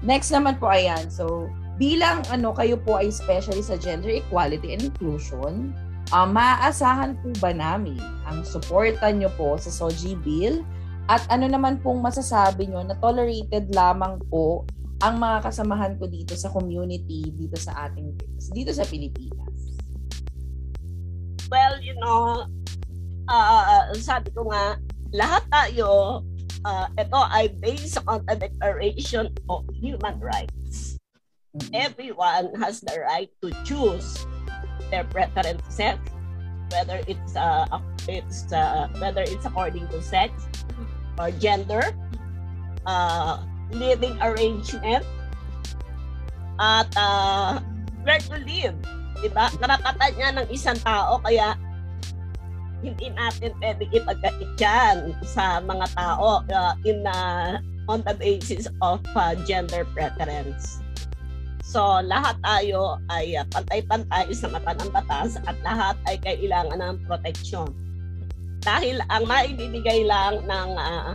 next 0.00 0.32
naman 0.32 0.56
po 0.56 0.72
ayan 0.72 1.04
so 1.12 1.52
bilang 1.80 2.20
ano 2.28 2.52
kayo 2.52 2.76
po 2.76 3.00
ay 3.00 3.08
especially 3.08 3.64
sa 3.64 3.80
gender 3.80 4.12
equality 4.12 4.76
and 4.76 4.84
inclusion, 4.84 5.72
uh, 6.12 6.28
maaasahan 6.28 7.16
po 7.24 7.32
ba 7.40 7.56
namin 7.56 7.96
ang 8.28 8.44
suporta 8.44 9.08
nyo 9.08 9.32
po 9.40 9.56
sa 9.56 9.72
SOGI 9.72 10.12
bill? 10.20 10.60
At 11.08 11.24
ano 11.32 11.48
naman 11.48 11.80
pong 11.80 12.04
masasabi 12.04 12.68
nyo 12.68 12.84
na 12.84 12.94
tolerated 13.00 13.72
lamang 13.72 14.20
po 14.28 14.68
ang 15.00 15.16
mga 15.16 15.48
kasamahan 15.48 15.96
ko 15.96 16.04
dito 16.04 16.36
sa 16.36 16.52
community 16.52 17.32
dito 17.32 17.56
sa 17.56 17.88
ating 17.88 18.12
dito 18.52 18.70
sa 18.76 18.84
Pilipinas? 18.84 19.80
Well, 21.48 21.80
you 21.82 21.96
know, 21.98 22.46
uh, 23.26 23.90
sabi 23.98 24.30
ko 24.36 24.46
nga, 24.52 24.78
lahat 25.10 25.42
tayo, 25.50 26.20
uh, 26.62 26.86
ito 26.94 27.20
ay 27.32 27.50
based 27.58 27.98
on 28.06 28.22
the 28.28 28.36
Declaration 28.38 29.34
of 29.50 29.66
Human 29.74 30.20
Rights 30.22 30.59
everyone 31.74 32.54
has 32.60 32.80
the 32.80 33.02
right 33.02 33.30
to 33.42 33.50
choose 33.64 34.26
their 34.90 35.04
preference 35.04 35.62
sex, 35.68 35.98
whether 36.70 37.02
it's 37.06 37.34
uh, 37.34 37.66
it's 38.06 38.46
uh, 38.52 38.88
whether 38.98 39.22
it's 39.26 39.44
according 39.46 39.86
to 39.88 39.98
sex 40.02 40.30
or 41.18 41.30
gender, 41.42 41.90
uh, 42.86 43.42
living 43.70 44.14
arrangement, 44.22 45.04
at 46.58 46.90
uh, 46.96 47.58
where 48.02 48.18
to 48.18 48.38
live. 48.46 48.76
Diba? 49.20 49.52
Karapatan 49.60 50.10
niya 50.16 50.28
ng 50.40 50.46
isang 50.48 50.78
tao, 50.80 51.20
kaya 51.20 51.52
hindi 52.80 53.12
natin 53.12 53.52
pwede 53.60 53.84
ipagkait 53.92 54.56
yan 54.56 55.12
sa 55.20 55.60
mga 55.60 55.84
tao 55.92 56.40
uh, 56.48 56.72
in 56.88 57.04
uh, 57.04 57.60
on 57.84 58.00
the 58.08 58.16
basis 58.16 58.64
of 58.80 59.04
uh, 59.12 59.36
gender 59.44 59.84
preference. 59.92 60.80
So, 61.70 62.02
lahat 62.02 62.34
tayo 62.42 62.98
ay 63.14 63.38
uh, 63.38 63.46
pantay-pantay 63.54 64.34
sa 64.34 64.50
mata 64.50 64.74
ng 64.74 64.90
batas 64.90 65.38
at 65.46 65.54
lahat 65.62 65.94
ay 66.10 66.18
kailangan 66.18 66.82
ng 66.82 66.98
proteksyon. 67.06 67.70
Dahil 68.58 68.98
ang 69.06 69.22
maibibigay 69.30 70.02
lang 70.02 70.42
ng 70.50 70.70
uh, 70.74 71.14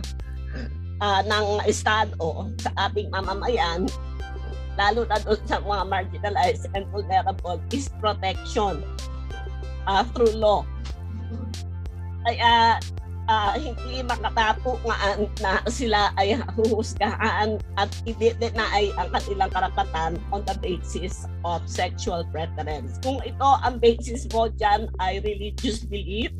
uh, 1.04 1.20
ng 1.28 1.60
Estado 1.68 2.48
sa 2.56 2.88
ating 2.88 3.12
mamamayan, 3.12 3.84
lalo 4.80 5.04
na 5.04 5.20
doon 5.20 5.36
sa 5.44 5.60
mga 5.60 5.84
marginalized 5.92 6.64
and 6.72 6.88
vulnerable, 6.88 7.60
is 7.68 7.92
protection 8.00 8.80
uh, 9.84 10.08
through 10.16 10.40
law. 10.40 10.64
Kaya 12.24 12.80
uh, 12.80 13.05
hindi 13.58 14.06
makatatungan 14.06 15.26
na 15.42 15.58
sila 15.66 16.14
ay 16.14 16.38
huhusgahan 16.54 17.58
at 17.74 17.90
hindi 18.06 18.30
na 18.54 18.66
ay 18.70 18.94
ang 18.94 19.10
kanilang 19.10 19.50
karapatan 19.50 20.12
on 20.30 20.46
the 20.46 20.54
basis 20.62 21.26
of 21.42 21.58
sexual 21.66 22.22
preference. 22.30 23.02
Kung 23.02 23.18
ito 23.26 23.48
ang 23.66 23.82
basis 23.82 24.30
mo 24.30 24.46
dyan 24.54 24.86
ay 25.02 25.18
religious 25.26 25.82
belief, 25.82 26.30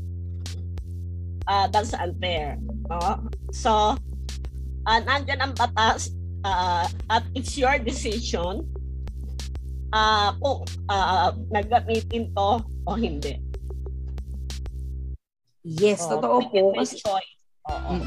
uh, 1.51 1.67
that's 1.71 1.95
unfair. 1.95 2.59
No? 2.87 3.27
So, 3.51 3.99
uh, 4.87 5.01
nandyan 5.03 5.43
ang 5.43 5.53
batas 5.59 6.15
uh, 6.47 6.87
at 7.11 7.23
it's 7.35 7.59
your 7.59 7.79
decision 7.83 8.67
uh, 9.91 10.35
kung 10.39 10.67
uh, 10.91 11.35
naggamitin 11.51 12.31
to 12.35 12.63
o 12.87 12.91
hindi. 12.95 13.43
Yes, 15.67 16.07
oh, 16.07 16.23
totoo 16.23 16.47
po. 16.47 16.63
Kasi, 16.79 17.03
choice. 17.03 17.35
Oo. 17.67 17.99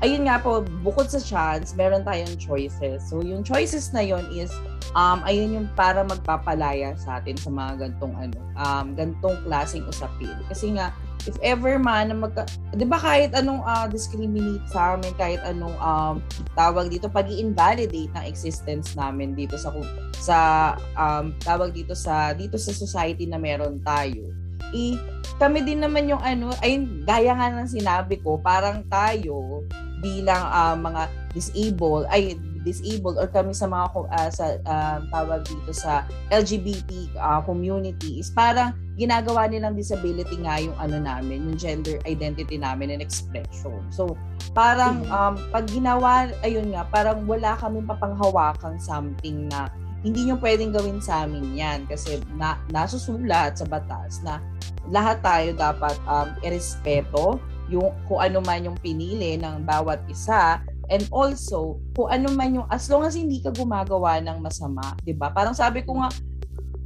Ayun 0.00 0.24
nga 0.24 0.40
po, 0.40 0.64
bukod 0.80 1.12
sa 1.12 1.20
chance, 1.20 1.76
meron 1.76 2.00
tayong 2.08 2.40
choices. 2.40 3.04
So, 3.04 3.20
yung 3.20 3.44
choices 3.44 3.92
na 3.92 4.00
yon 4.00 4.24
is, 4.32 4.48
um, 4.96 5.20
ayun 5.28 5.52
yung 5.52 5.68
para 5.76 6.00
magpapalaya 6.00 6.96
sa 6.96 7.20
atin 7.20 7.36
sa 7.36 7.52
mga 7.52 7.84
gantong 7.84 8.16
ano, 8.16 8.40
um, 8.56 8.96
gantong 8.96 9.36
klaseng 9.44 9.84
usapin. 9.84 10.32
Kasi 10.48 10.72
nga, 10.72 10.96
if 11.24 11.36
ever 11.40 11.80
man 11.80 12.12
na 12.12 12.16
magka, 12.16 12.44
'di 12.76 12.84
ba 12.84 13.00
kahit 13.00 13.32
anong 13.32 13.64
uh, 13.64 13.88
discriminate 13.88 14.60
sa 14.68 14.96
amin, 14.96 15.12
kahit 15.16 15.40
anong 15.44 15.72
um, 15.80 16.20
tawag 16.52 16.92
dito 16.92 17.08
pag 17.08 17.28
invalidate 17.28 18.12
ng 18.12 18.24
existence 18.28 18.92
namin 18.92 19.32
dito 19.32 19.56
sa 19.56 19.72
sa 20.20 20.36
um, 21.00 21.32
tawag 21.40 21.72
dito 21.72 21.96
sa 21.96 22.36
dito 22.36 22.60
sa 22.60 22.76
society 22.76 23.24
na 23.24 23.40
meron 23.40 23.80
tayo 23.80 24.43
eh, 24.72 24.96
kami 25.36 25.66
din 25.66 25.82
naman 25.82 26.06
yung 26.06 26.22
ano, 26.22 26.54
ay 26.62 26.86
gaya 27.02 27.34
nga 27.34 27.50
ng 27.50 27.68
sinabi 27.68 28.22
ko, 28.22 28.38
parang 28.38 28.86
tayo 28.86 29.66
bilang 29.98 30.46
uh, 30.48 30.78
mga 30.78 31.02
disabled, 31.34 32.06
ay 32.08 32.38
disabled 32.64 33.20
or 33.20 33.28
kami 33.28 33.52
sa 33.52 33.68
mga 33.68 33.86
uh, 33.92 34.30
sa 34.32 34.56
uh, 34.64 34.98
tawag 35.12 35.44
dito 35.44 35.70
sa 35.76 36.08
LGBT 36.32 37.12
uh, 37.20 37.40
community 37.44 38.18
is 38.18 38.32
parang 38.32 38.72
ginagawa 38.96 39.44
nilang 39.50 39.76
disability 39.76 40.38
nga 40.40 40.62
yung 40.62 40.74
ano 40.80 40.96
namin, 41.02 41.44
yung 41.44 41.58
gender 41.60 42.00
identity 42.08 42.56
namin 42.56 42.94
and 42.94 43.02
expression. 43.04 43.84
So, 43.92 44.16
parang 44.56 45.04
mm-hmm. 45.04 45.12
um, 45.12 45.34
pag 45.52 45.66
ginawa, 45.68 46.30
ayun 46.40 46.72
nga, 46.72 46.86
parang 46.88 47.26
wala 47.28 47.58
kaming 47.58 47.84
papanghawakang 47.84 48.78
something 48.80 49.50
na 49.50 49.68
hindi 50.04 50.28
nyo 50.28 50.36
pwedeng 50.38 50.76
gawin 50.76 51.00
sa 51.00 51.24
amin 51.24 51.56
yan 51.56 51.88
kasi 51.88 52.20
na, 52.36 52.60
nasusulat 52.68 53.56
sa 53.56 53.64
batas 53.64 54.20
na 54.20 54.38
lahat 54.92 55.24
tayo 55.24 55.56
dapat 55.56 55.96
um, 56.04 56.28
irespeto 56.44 57.40
yung 57.72 57.96
kung 58.04 58.20
ano 58.20 58.44
man 58.44 58.68
yung 58.68 58.76
pinili 58.84 59.40
ng 59.40 59.64
bawat 59.64 60.04
isa 60.12 60.60
and 60.92 61.08
also 61.08 61.80
kung 61.96 62.12
ano 62.12 62.28
man 62.36 62.60
yung 62.60 62.68
as 62.68 62.84
long 62.92 63.08
as 63.08 63.16
hindi 63.16 63.40
ka 63.40 63.48
gumagawa 63.56 64.20
ng 64.20 64.44
masama, 64.44 64.92
'di 65.00 65.16
ba? 65.16 65.32
Parang 65.32 65.56
sabi 65.56 65.80
ko 65.80 65.96
nga 65.96 66.12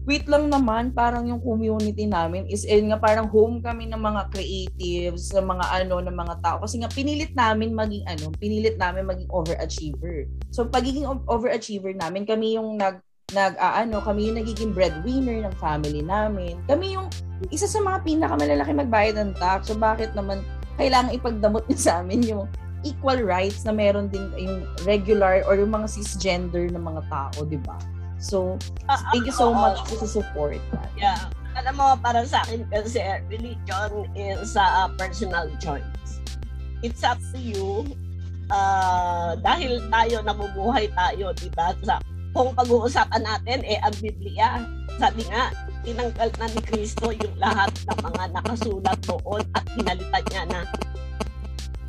wait 0.09 0.25
lang 0.25 0.49
naman, 0.49 0.97
parang 0.97 1.29
yung 1.29 1.45
community 1.45 2.09
namin 2.09 2.49
is 2.49 2.65
in 2.65 2.89
nga 2.89 2.97
parang 2.97 3.29
home 3.29 3.61
kami 3.61 3.85
ng 3.93 4.01
mga 4.01 4.33
creatives, 4.33 5.37
ng 5.37 5.45
mga 5.45 5.85
ano, 5.85 6.01
ng 6.01 6.17
mga 6.17 6.35
tao. 6.41 6.57
Kasi 6.65 6.81
nga 6.81 6.89
pinilit 6.89 7.37
namin 7.37 7.77
maging 7.77 8.09
ano, 8.09 8.33
pinilit 8.41 8.81
namin 8.81 9.05
maging 9.05 9.29
overachiever. 9.29 10.25
So 10.49 10.65
pagiging 10.65 11.05
overachiever 11.29 11.93
namin, 11.93 12.25
kami 12.25 12.57
yung 12.57 12.81
nag 12.81 13.05
nag 13.37 13.61
uh, 13.61 13.77
ano, 13.77 14.01
kami 14.01 14.33
yung 14.33 14.41
nagiging 14.41 14.73
breadwinner 14.73 15.45
ng 15.45 15.55
family 15.61 16.01
namin. 16.01 16.57
Kami 16.65 16.97
yung 16.97 17.13
isa 17.53 17.69
sa 17.69 17.77
mga 17.85 18.01
pinakamalalaki 18.09 18.73
magbayad 18.73 19.21
ng 19.21 19.37
tax. 19.37 19.69
So 19.69 19.77
bakit 19.77 20.17
naman 20.17 20.41
kailangan 20.81 21.13
ipagdamot 21.13 21.61
niya 21.69 21.77
sa 21.77 21.93
amin 22.01 22.25
yung 22.25 22.49
equal 22.89 23.21
rights 23.21 23.69
na 23.69 23.75
meron 23.77 24.09
din 24.09 24.33
yung 24.41 24.65
regular 24.89 25.45
or 25.45 25.61
yung 25.61 25.77
mga 25.77 25.93
cisgender 25.93 26.73
na 26.73 26.81
mga 26.81 27.05
tao, 27.13 27.45
di 27.45 27.61
ba? 27.61 27.77
So, 28.17 28.57
uh, 28.89 29.01
thank 29.13 29.29
you 29.29 29.35
so 29.35 29.53
much 29.53 29.77
for 29.87 30.01
the 30.01 30.09
support. 30.09 30.59
Yeah. 30.97 31.29
Alam 31.59 31.75
mo, 31.79 31.87
para 31.99 32.23
sa 32.25 32.47
akin 32.47 32.65
kasi 32.71 33.03
religion 33.29 34.09
is 34.15 34.55
a 34.55 34.89
personal 34.95 35.51
choice. 35.59 35.85
It's 36.81 37.03
up 37.03 37.19
to 37.35 37.39
you. 37.39 37.83
Uh, 38.49 39.35
dahil 39.43 39.83
tayo 39.91 40.23
nabubuhay 40.23 40.89
tayo, 40.95 41.35
di 41.35 41.51
ba? 41.53 41.75
Sa, 41.83 41.99
kung 42.33 42.53
pag-uusapan 42.53 43.23
natin, 43.25 43.65
eh, 43.65 43.79
ang 43.81 43.95
Biblia, 43.99 44.63
sabi 44.99 45.25
nga, 45.31 45.53
tinanggal 45.87 46.29
na 46.37 46.47
ni 46.53 46.61
Kristo 46.61 47.15
yung 47.15 47.37
lahat 47.41 47.71
ng 47.89 47.99
mga 48.03 48.23
nakasulat 48.35 48.99
doon 49.09 49.43
at 49.57 49.65
pinalitan 49.73 50.25
niya 50.29 50.43
na 50.51 50.61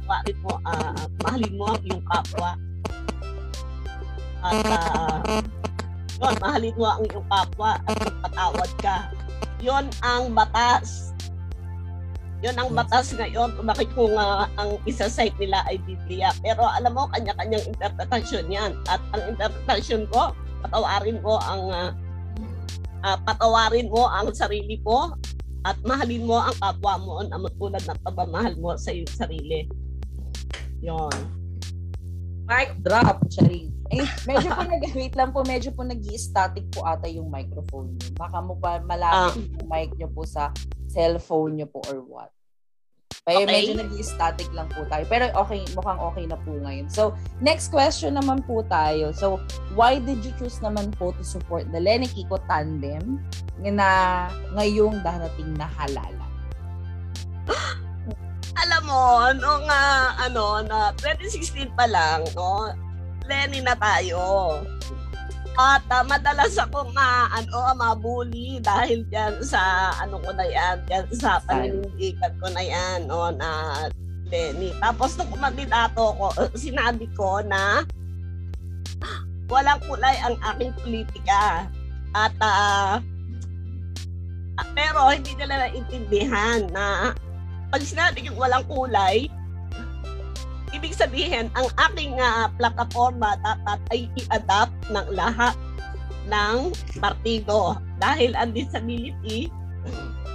bakit 0.10 0.36
mo, 0.42 0.58
uh, 0.66 1.06
mahalin 1.22 1.54
mo 1.54 1.76
ang 1.78 2.04
kapwa. 2.10 2.52
At 4.40 4.66
uh, 4.66 5.18
yun, 6.18 6.36
mahalin 6.42 6.74
mo 6.80 6.86
ang 6.90 7.04
iyong 7.06 7.28
kapwa 7.30 7.72
at 7.86 7.96
magpatawad 8.00 8.72
ka. 8.82 8.98
Yon 9.62 9.86
ang 10.02 10.34
batas. 10.34 11.09
Yon 12.40 12.56
ang 12.56 12.72
batas 12.72 13.12
ngayon. 13.12 13.52
Bakit 13.60 13.92
kung 14.00 14.16
uh, 14.16 14.48
ang 14.56 14.80
isa-site 14.88 15.36
nila 15.40 15.60
ay 15.68 15.76
Biblia. 15.84 16.32
Pero 16.40 16.64
alam 16.64 16.96
mo, 16.96 17.12
kanya-kanyang 17.12 17.68
interpretasyon 17.68 18.48
yan. 18.48 18.72
At 18.88 19.04
ang 19.12 19.36
interpretasyon 19.36 20.08
ko, 20.08 20.32
patawarin 20.64 21.20
mo 21.20 21.36
ang 21.44 21.64
uh, 21.68 21.92
uh, 23.04 23.18
patawarin 23.28 23.92
mo 23.92 24.08
ang 24.08 24.32
sarili 24.32 24.80
mo 24.84 25.16
at 25.68 25.76
mahalin 25.84 26.24
mo 26.24 26.40
ang 26.40 26.56
kapwa 26.64 26.96
mo 27.04 27.20
na 27.28 27.36
matulad 27.36 27.84
ng 27.84 28.00
pagmamahal 28.08 28.56
mo 28.60 28.76
sa 28.80 28.96
iyong 28.96 29.12
sarili. 29.12 29.68
Yon. 30.80 31.12
Mic 32.48 32.80
drop, 32.82 33.20
Charing. 33.28 33.79
Eh, 33.90 34.06
medyo 34.30 34.54
po 34.54 34.62
nag 34.62 34.84
wait 34.94 35.16
lang 35.18 35.30
po, 35.34 35.42
medyo 35.42 35.74
po 35.74 35.82
nag-static 35.82 36.66
po 36.70 36.86
ata 36.86 37.10
yung 37.10 37.34
microphone 37.34 37.98
niyo. 37.98 38.14
Baka 38.14 38.38
mo 38.38 38.54
pa 38.62 38.78
malapit 38.86 39.50
uh, 39.50 39.54
yung 39.58 39.66
mic 39.66 39.90
niyo 39.98 40.10
po 40.14 40.22
sa 40.30 40.54
cellphone 40.94 41.58
niyo 41.58 41.68
po 41.70 41.82
or 41.90 41.98
what. 42.06 42.30
Kaya 43.26 43.46
okay. 43.46 43.50
medyo 43.50 43.74
nag-static 43.82 44.50
lang 44.54 44.70
po 44.70 44.86
tayo. 44.90 45.06
Pero 45.10 45.34
okay, 45.38 45.66
mukhang 45.74 46.02
okay 46.02 46.26
na 46.30 46.38
po 46.38 46.54
ngayon. 46.54 46.86
So, 46.90 47.18
next 47.42 47.74
question 47.74 48.18
naman 48.18 48.46
po 48.46 48.62
tayo. 48.70 49.10
So, 49.14 49.42
why 49.74 49.98
did 49.98 50.22
you 50.22 50.34
choose 50.38 50.62
naman 50.62 50.94
po 50.94 51.14
to 51.18 51.26
support 51.26 51.66
the 51.74 51.82
Lenny 51.82 52.10
Kiko 52.10 52.38
tandem 52.46 53.22
na 53.58 54.30
ngayong 54.54 55.02
darating 55.02 55.54
na 55.58 55.66
halala? 55.66 56.26
Alam 58.66 58.82
mo, 58.86 59.04
nung 59.38 59.66
uh, 59.66 60.10
ano, 60.18 60.62
na 60.66 60.94
2016 60.98 61.74
pa 61.74 61.86
lang, 61.90 62.26
no, 62.34 62.74
Lenny 63.30 63.62
na 63.62 63.78
tayo. 63.78 64.58
At 65.60 65.86
uh, 65.92 66.04
madalas 66.08 66.56
ako 66.58 66.90
ma 66.96 67.30
ano 67.36 67.76
mabuli 67.76 68.64
dahil 68.64 69.04
diyan 69.12 69.44
sa 69.44 69.94
ano 70.02 70.18
ko 70.24 70.34
na 70.34 70.48
yan, 70.48 70.82
diyan 70.88 71.06
sa 71.14 71.38
paninindigan 71.46 72.34
ko 72.42 72.48
na 72.50 72.64
yan 72.64 73.06
no 73.06 73.30
na 73.30 73.86
Lenny. 74.34 74.74
Tapos 74.82 75.14
nung 75.20 75.30
kumandidato 75.30 76.16
ko, 76.18 76.34
sinabi 76.58 77.06
ko 77.14 77.44
na 77.46 77.86
walang 79.52 79.82
kulay 79.86 80.18
ang 80.26 80.36
aking 80.56 80.74
politika. 80.82 81.70
At 82.18 82.34
uh, 82.42 82.98
pero 84.74 85.12
hindi 85.12 85.38
nila 85.38 85.70
naintindihan 85.70 86.68
na 86.72 87.14
pag 87.70 87.84
sinabi 87.86 88.26
yung 88.26 88.40
walang 88.40 88.66
kulay, 88.66 89.30
Ibig 90.70 90.94
sabihin, 90.94 91.50
ang 91.58 91.68
aking 91.90 92.22
uh, 92.22 92.50
plataforma 92.62 93.38
dapat 93.42 93.80
ay 93.90 94.06
i-adapt 94.22 94.76
ng 94.94 95.08
lahat 95.18 95.58
ng 96.30 96.70
partido 97.02 97.74
dahil 97.98 98.38
ang 98.38 98.54
disability 98.54 99.50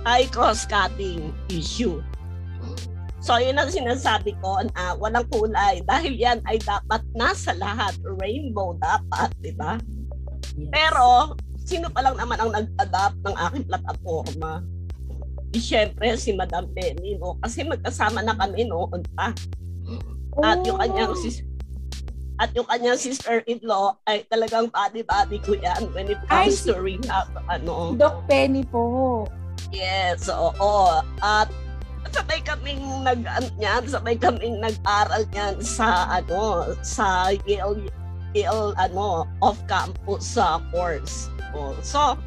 ay 0.04 0.26
cross-cutting 0.34 1.30
issue. 1.48 2.02
So, 3.24 3.40
yun 3.40 3.56
ang 3.56 3.72
sinasabi 3.72 4.36
ko 4.44 4.60
na 4.74 4.92
uh, 4.92 4.94
walang 5.00 5.24
kulay 5.32 5.80
dahil 5.88 6.12
yan 6.12 6.44
ay 6.44 6.60
dapat 6.60 7.00
nasa 7.16 7.56
lahat. 7.56 7.96
Rainbow 8.20 8.76
dapat, 8.76 9.32
di 9.40 9.56
ba? 9.56 9.80
Yes. 10.60 10.68
Pero, 10.68 11.32
sino 11.64 11.88
pa 11.88 12.04
lang 12.04 12.20
naman 12.20 12.36
ang 12.36 12.52
nag-adapt 12.52 13.16
ng 13.24 13.36
aking 13.48 13.64
plataforma? 13.64 14.60
Di 15.48 15.56
syempre 15.56 16.20
si 16.20 16.36
Madam 16.36 16.68
Penny, 16.76 17.16
no? 17.16 17.40
Kasi 17.40 17.64
magkasama 17.64 18.20
na 18.20 18.36
kami 18.36 18.68
noon 18.68 19.00
pa. 19.16 19.32
At 20.42 20.64
yung 20.66 20.78
kanyang 20.80 21.14
oh. 21.14 21.20
sis 21.20 21.44
at 22.34 22.50
yung 22.58 22.66
kanyang 22.66 22.98
sister-in-law 22.98 23.94
ay 24.10 24.26
talagang 24.26 24.66
body-body 24.66 25.38
ko 25.46 25.54
yan 25.54 25.86
when 25.94 26.10
it 26.10 26.18
comes 26.26 26.66
ay, 26.66 26.66
to 26.66 26.74
rehab. 26.82 27.30
Ano. 27.46 27.94
Doc 27.94 28.26
Penny 28.26 28.66
po. 28.66 29.22
Yes, 29.70 30.26
oo. 30.26 30.98
At 31.22 31.46
sabay 32.14 32.46
kaming 32.46 33.02
nag 33.02 33.26
ano, 33.26 33.50
yan, 33.58 33.82
sabay 33.90 34.14
kaming 34.14 34.62
nag-aral 34.62 35.26
niyan 35.34 35.58
sa 35.58 36.06
ano 36.06 36.70
sa 36.86 37.34
Yale 37.42 37.90
Yale 38.34 38.70
ano 38.78 39.26
off 39.42 39.58
campus 39.66 40.38
sa 40.38 40.62
course. 40.70 41.30
Oh, 41.54 41.74
so 41.82 42.18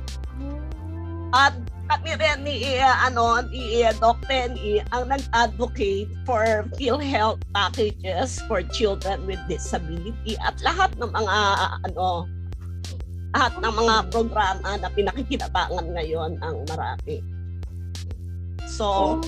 at 1.35 1.55
kami 1.87 2.11
rin 2.19 2.43
ni 2.43 2.77
uh, 2.83 2.97
ano 3.07 3.39
ni 3.47 3.83
uh, 3.83 3.95
Doc 4.03 4.19
Penny 4.27 4.83
ang 4.91 5.07
nag-advocate 5.07 6.11
for 6.27 6.67
PhilHealth 6.75 7.39
packages 7.55 8.43
for 8.45 8.59
children 8.75 9.23
with 9.23 9.39
disability 9.47 10.35
at 10.43 10.59
lahat 10.61 10.91
ng 10.99 11.11
mga 11.11 11.35
uh, 11.55 11.79
ano 11.87 12.27
lahat 13.35 13.53
ng 13.59 13.73
mga 13.75 13.95
programa 14.11 14.69
na 14.79 14.89
pinakikinabangan 14.91 15.87
ngayon 15.93 16.31
ang 16.41 16.63
marami. 16.67 17.21
So, 18.67 19.19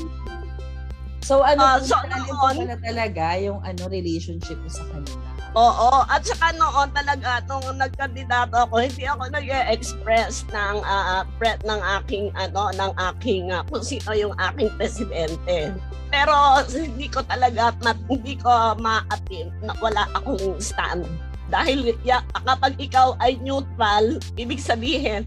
so 1.24 1.46
ano 1.46 1.64
uh, 1.64 1.80
so, 1.80 1.96
noon, 2.04 2.68
talaga 2.84 3.40
yung 3.40 3.64
ano 3.64 3.88
relationship 3.88 4.60
mo 4.60 4.70
sa 4.72 4.84
kanila? 4.92 5.39
Oo, 5.58 6.06
at 6.06 6.22
saka 6.22 6.54
noon 6.54 6.94
talaga 6.94 7.42
nung 7.50 7.66
nagkandidato 7.82 8.70
ako, 8.70 8.86
hindi 8.86 9.10
ako 9.10 9.34
nag-express 9.34 10.46
ng 10.54 10.78
uh, 10.86 11.26
threat 11.42 11.58
ng 11.66 11.82
aking 12.02 12.30
ano 12.38 12.70
ng 12.78 12.92
aking 13.14 13.50
uh, 13.50 13.66
kung 13.66 13.82
sino 13.82 14.14
yung 14.14 14.36
aking 14.38 14.70
presidente. 14.78 15.74
Pero 16.14 16.34
hindi 16.70 17.10
ko 17.10 17.26
talaga 17.26 17.74
hindi 18.06 18.38
ko 18.38 18.78
ma-attempt 18.78 19.58
na 19.66 19.74
wala 19.82 20.06
akong 20.14 20.62
stand. 20.62 21.10
Dahil 21.50 21.98
ya, 22.06 22.22
kapag 22.46 22.78
ikaw 22.78 23.18
ay 23.18 23.42
neutral, 23.42 24.22
ibig 24.38 24.62
sabihin 24.62 25.26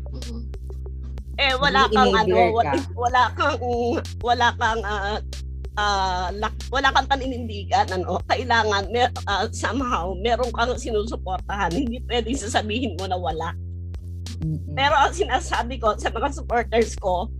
eh 1.40 1.56
wala 1.56 1.88
kang 1.88 2.12
ano, 2.12 2.52
wala, 2.52 2.72
wala 2.92 3.22
kang 3.34 3.58
wala 4.20 4.48
kang 4.60 4.82
uh, 4.84 5.18
uh, 5.76 6.28
wala 6.72 6.88
kang 6.92 7.08
paninindigan, 7.08 7.88
ano, 7.92 8.20
kailangan 8.28 8.88
mer, 8.92 9.08
uh, 9.28 9.48
somehow 9.52 10.12
meron 10.18 10.52
kang 10.52 10.72
sinusuportahan. 10.76 11.72
Hindi 11.72 12.00
pwedeng 12.08 12.38
sasabihin 12.38 12.96
mo 12.98 13.08
na 13.08 13.16
wala. 13.16 13.56
Pero 14.74 14.94
ang 14.98 15.14
sinasabi 15.14 15.78
ko 15.78 15.94
sa 15.96 16.10
mga 16.10 16.28
supporters 16.34 16.98
ko, 16.98 17.30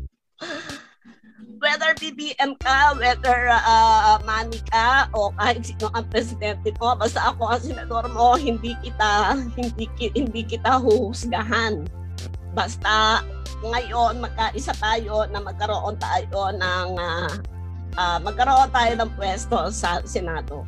whether 1.62 1.94
BBM 1.98 2.58
ka, 2.58 2.94
whether 2.98 3.50
uh, 3.50 4.18
Manny 4.26 4.58
ka, 4.70 5.06
o 5.14 5.30
kahit 5.38 5.62
sino 5.62 5.90
ang 5.94 6.06
presidente 6.10 6.74
ko, 6.78 6.98
basta 6.98 7.30
ako 7.30 7.54
ang 7.54 7.62
senador 7.62 8.06
mo, 8.10 8.34
hindi 8.34 8.74
kita, 8.82 9.38
hindi, 9.54 9.86
hindi 10.14 10.42
kita 10.42 10.82
huhusgahan. 10.82 11.86
Basta 12.52 13.22
ngayon 13.62 14.18
magkaisa 14.18 14.74
tayo 14.82 15.22
na 15.30 15.38
magkaroon 15.38 15.94
tayo 16.02 16.50
ng 16.50 16.88
uh, 16.98 17.30
uh, 17.96 18.18
magkaroon 18.20 18.70
tayo 18.72 18.92
ng 18.98 19.10
pwesto 19.16 19.56
sa 19.72 20.00
Senado. 20.04 20.64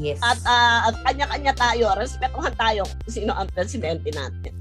Yes. 0.00 0.18
At, 0.24 0.40
uh, 0.48 0.88
at 0.88 0.96
kanya-kanya 1.04 1.52
tayo, 1.54 1.92
respetuhan 1.94 2.54
tayo 2.56 2.82
kung 3.04 3.12
sino 3.12 3.32
ang 3.36 3.48
presidente 3.52 4.08
natin. 4.10 4.54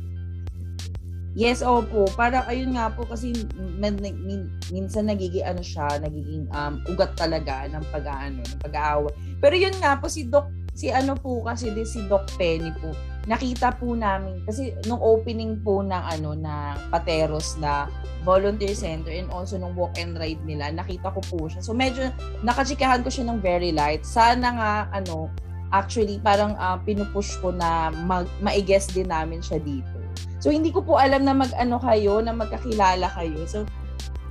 Yes, 1.31 1.63
opo. 1.63 2.11
Para 2.11 2.43
ayun 2.51 2.75
nga 2.75 2.91
po 2.91 3.07
kasi 3.07 3.31
min, 3.55 3.95
min, 4.03 4.51
minsan 4.67 5.07
nagiging 5.07 5.47
ano 5.47 5.63
siya, 5.63 5.87
nagiging 6.03 6.43
um, 6.51 6.83
ugat 6.91 7.15
talaga 7.15 7.71
ng 7.71 7.83
pag-aano, 7.87 8.43
ng 8.43 8.59
pag-aaway. 8.59 9.15
Pero 9.39 9.55
yun 9.55 9.71
nga 9.79 9.95
po 9.95 10.11
si 10.11 10.27
Doc 10.27 10.51
si 10.71 10.87
ano 10.89 11.19
po 11.19 11.43
kasi 11.43 11.71
di 11.75 11.83
si 11.83 12.07
Doc 12.07 12.31
Penny 12.39 12.71
po, 12.79 12.95
nakita 13.27 13.75
po 13.75 13.93
namin 13.93 14.41
kasi 14.47 14.73
nung 14.87 15.03
opening 15.03 15.59
po 15.61 15.83
ng 15.83 15.91
ano 15.91 16.33
na 16.33 16.79
Pateros 16.89 17.59
na 17.59 17.91
volunteer 18.23 18.73
center 18.73 19.11
and 19.11 19.29
also 19.29 19.57
nung 19.57 19.75
walk 19.75 19.93
and 19.99 20.15
ride 20.17 20.41
nila, 20.47 20.71
nakita 20.71 21.11
ko 21.11 21.21
po 21.27 21.49
siya. 21.51 21.61
So 21.61 21.75
medyo 21.75 22.09
nakachikahan 22.41 23.03
ko 23.03 23.09
siya 23.11 23.29
ng 23.29 23.39
very 23.43 23.75
light. 23.75 24.07
Sana 24.07 24.47
nga 24.55 24.71
ano 24.95 25.29
actually 25.71 26.19
parang 26.19 26.55
uh, 26.59 26.79
pinupush 26.83 27.39
ko 27.39 27.51
na 27.51 27.91
mag, 28.05 28.27
ma-guess 28.43 28.91
din 28.91 29.11
namin 29.11 29.39
siya 29.43 29.59
dito. 29.59 29.97
So 30.41 30.49
hindi 30.49 30.73
ko 30.73 30.81
po 30.81 30.97
alam 30.97 31.23
na 31.23 31.37
mag-ano 31.37 31.77
kayo, 31.77 32.19
na 32.19 32.33
magkakilala 32.33 33.07
kayo. 33.13 33.45
So 33.45 33.63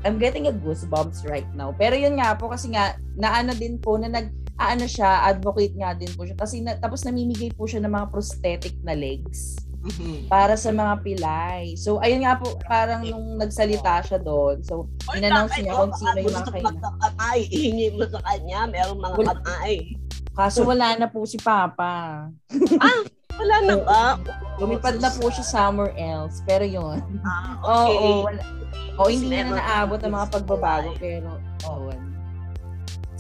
I'm 0.01 0.17
getting 0.17 0.49
a 0.49 0.55
goosebumps 0.55 1.29
right 1.29 1.47
now. 1.53 1.77
Pero 1.77 1.93
yun 1.93 2.17
nga 2.17 2.33
po 2.33 2.49
kasi 2.49 2.73
nga 2.73 2.97
naano 3.21 3.53
din 3.53 3.77
po 3.77 4.01
na 4.01 4.09
nag 4.09 4.33
aano 4.61 4.85
siya, 4.85 5.25
advocate 5.25 5.73
nga 5.73 5.97
din 5.97 6.13
po 6.13 6.29
siya 6.29 6.37
kasi 6.37 6.61
na, 6.61 6.77
tapos 6.77 7.01
namimigay 7.09 7.49
po 7.57 7.65
siya 7.65 7.81
ng 7.81 7.93
mga 7.97 8.07
prosthetic 8.13 8.77
na 8.85 8.93
legs 8.93 9.57
mm-hmm. 9.81 10.29
para 10.29 10.53
sa 10.55 10.69
mga 10.69 11.01
pilay. 11.01 11.73
So 11.81 11.97
ayun 12.05 12.29
nga 12.29 12.37
po 12.37 12.61
parang 12.69 13.01
nung 13.09 13.41
nagsalita 13.41 14.05
siya 14.05 14.21
doon. 14.21 14.61
So 14.61 14.85
inannounce 15.17 15.57
niya 15.57 15.81
kung 15.81 15.97
sino 15.97 16.19
yung 16.21 16.37
mga 16.37 16.53
kailangan. 16.53 16.93
Kamay, 17.01 17.41
ihingi 17.49 17.89
mo 17.97 18.05
sa 18.05 18.21
kanya, 18.29 18.61
merong 18.69 19.01
mga 19.01 19.17
kamay. 19.33 19.75
Kaso 20.37 20.63
wala 20.63 20.95
na 21.01 21.09
po 21.09 21.25
si 21.25 21.41
Papa. 21.41 22.29
ah, 22.85 23.01
wala 23.41 23.57
na 23.65 23.75
ba? 23.81 24.05
Lumipad 24.61 25.01
na 25.01 25.11
po 25.11 25.33
siya 25.33 25.45
somewhere 25.45 25.97
else. 25.97 26.45
Pero 26.45 26.63
yun. 26.69 27.01
Ah, 27.25 27.57
okay. 27.65 27.97
Oo, 27.97 28.05
oh, 28.05 28.21
wala. 28.29 28.43
O, 29.01 29.09
hindi 29.09 29.33
na 29.33 29.57
naabot 29.57 29.97
ang 30.05 30.13
mga 30.13 30.29
pagbabago, 30.29 30.93
pero, 31.01 31.41
oh, 31.65 31.89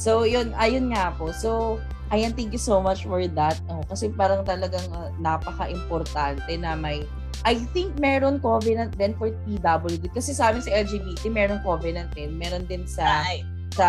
So, 0.00 0.24
yun, 0.24 0.56
ayun 0.56 0.96
nga 0.96 1.12
po. 1.12 1.28
So, 1.28 1.76
ayan, 2.08 2.32
thank 2.32 2.56
you 2.56 2.62
so 2.62 2.80
much 2.80 3.04
for 3.04 3.20
that. 3.36 3.60
Oh, 3.68 3.84
kasi 3.84 4.08
parang 4.08 4.48
talagang 4.48 4.88
uh, 4.96 5.12
napaka-importante 5.20 6.48
na 6.56 6.72
may 6.72 7.04
I 7.44 7.56
think 7.72 7.96
meron 7.96 8.36
covenant 8.40 9.00
din 9.00 9.16
for 9.16 9.32
PWD 9.48 10.12
kasi 10.12 10.36
sa 10.36 10.52
amin 10.52 10.60
sa 10.60 10.76
LGBT 10.76 11.28
meron 11.32 11.60
covenant 11.64 12.12
din. 12.12 12.36
Meron 12.36 12.68
din 12.68 12.84
sa 12.84 13.24
right. 13.24 13.44
sa 13.72 13.88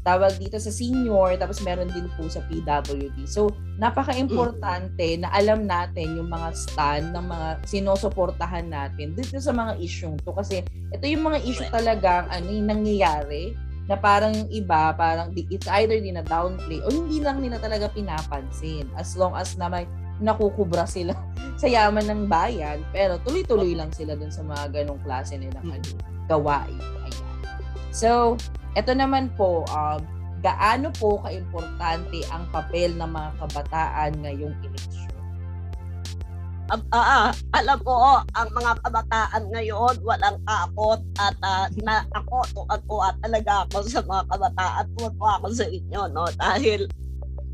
tawag 0.00 0.32
dito 0.40 0.56
sa 0.56 0.72
senior, 0.72 1.36
tapos 1.36 1.60
meron 1.60 1.90
din 1.92 2.08
po 2.16 2.24
sa 2.30 2.40
PWD. 2.48 3.28
So, 3.28 3.52
napaka-importante 3.76 5.20
na 5.20 5.28
alam 5.28 5.68
natin 5.68 6.16
yung 6.16 6.32
mga 6.32 6.56
stand 6.56 7.12
ng 7.12 7.26
mga 7.28 7.48
sinusuportahan 7.68 8.72
natin 8.72 9.12
dito 9.12 9.36
sa 9.36 9.52
mga 9.52 9.76
issue 9.76 10.16
to. 10.24 10.32
Kasi 10.32 10.64
ito 10.64 11.04
yung 11.04 11.28
mga 11.28 11.38
issue 11.44 11.68
talagang 11.68 12.32
ano, 12.32 12.48
yung 12.48 12.68
nangyayari 12.72 13.52
na 13.90 13.98
parang 13.98 14.30
yung 14.30 14.50
iba, 14.54 14.94
parang 14.94 15.34
it's 15.34 15.66
either 15.82 15.98
din 15.98 16.14
na 16.14 16.22
downplay 16.22 16.78
o 16.86 16.94
hindi 16.94 17.18
lang 17.18 17.42
nila 17.42 17.58
talaga 17.58 17.90
pinapansin. 17.90 18.86
As 18.94 19.18
long 19.18 19.34
as 19.34 19.58
na 19.58 19.66
may 19.66 19.90
nakukubra 20.22 20.86
sila 20.86 21.10
sa 21.60 21.66
yaman 21.66 22.06
ng 22.06 22.22
bayan, 22.30 22.86
pero 22.94 23.18
tuloy-tuloy 23.26 23.74
lang 23.74 23.90
sila 23.90 24.14
dun 24.14 24.30
sa 24.30 24.46
mga 24.46 24.70
ganong 24.70 25.02
klase 25.02 25.34
nilang 25.34 25.74
ano, 25.74 25.90
gawain. 26.30 26.78
Ayan. 27.02 27.34
So, 27.90 28.38
ito 28.78 28.94
naman 28.94 29.34
po, 29.34 29.66
uh, 29.74 29.98
gaano 30.40 30.94
po 30.94 31.18
kaimportante 31.26 32.22
ang 32.30 32.46
papel 32.54 32.94
ng 32.94 33.10
mga 33.10 33.30
kabataan 33.42 34.12
ngayong 34.22 34.54
eleksyon? 34.62 34.99
Uh, 36.70 36.78
uh, 36.94 37.34
alam 37.50 37.82
mo, 37.82 38.22
ang 38.38 38.48
mga 38.54 38.78
kabataan 38.86 39.42
ngayon, 39.50 39.94
walang 40.06 40.38
takot 40.46 41.02
at 41.18 41.34
uh, 41.42 41.66
na 41.82 42.06
ako, 42.14 42.46
tuwa 42.86 43.10
talaga 43.18 43.66
ako 43.66 43.82
sa 43.90 43.98
mga 44.06 44.22
kabataan, 44.30 44.86
tuwa 44.94 45.30
ako 45.42 45.46
sa 45.50 45.66
inyo, 45.66 46.02
no? 46.14 46.30
Dahil 46.38 46.86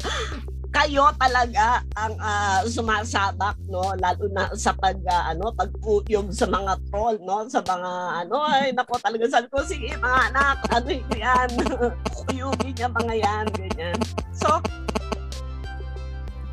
kayo 0.76 1.08
talaga 1.16 1.80
ang 1.96 2.12
uh, 2.20 2.60
sumasabak 2.68 3.56
no? 3.72 3.96
Lalo 3.96 4.28
na 4.28 4.52
sa 4.52 4.76
pag 4.76 5.00
uh, 5.08 5.32
ano 5.32 5.48
pagpuyog 5.56 6.28
sa 6.36 6.44
mga 6.44 6.76
troll 6.92 7.16
no? 7.24 7.48
Sa 7.48 7.64
mga 7.64 7.90
ano 8.28 8.44
ay 8.44 8.76
nako 8.76 9.00
talaga 9.00 9.24
sabi 9.24 9.48
ko 9.48 9.64
sige 9.64 9.96
mga 9.96 10.20
anak 10.28 10.60
ano 10.68 10.88
yan? 11.16 11.48
Puyugin 12.28 12.76
niya 12.76 12.92
mga 12.92 13.14
yan 13.16 13.46
ganyan. 13.56 13.98
So 14.36 14.60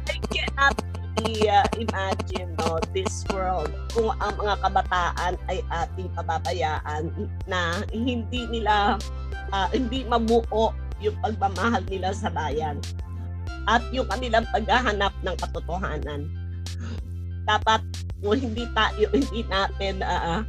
I 0.08 0.16
cannot 0.32 1.03
uh, 1.22 1.68
imagine 1.78 2.50
no 2.58 2.82
this 2.96 3.26
world 3.30 3.70
kung 3.94 4.10
ang 4.18 4.34
mga 4.38 4.56
kabataan 4.66 5.34
ay 5.50 5.60
ating 5.70 6.10
pababayaan 6.18 7.04
na 7.46 7.86
hindi 7.94 8.46
nila 8.50 8.98
uh, 9.54 9.68
hindi 9.70 10.06
mabuo 10.06 10.74
yung 11.04 11.18
pagmamahal 11.20 11.84
nila 11.92 12.16
sa 12.16 12.32
bayan 12.32 12.80
at 13.68 13.84
yung 13.96 14.08
kanilang 14.12 14.44
paghahanap 14.52 15.14
ng 15.24 15.36
katotohanan. 15.40 16.28
Dapat 17.48 17.82
kung 18.24 18.40
hindi 18.40 18.68
tayo, 18.72 19.08
hindi 19.12 19.42
natin 19.48 20.04
uh, 20.04 20.44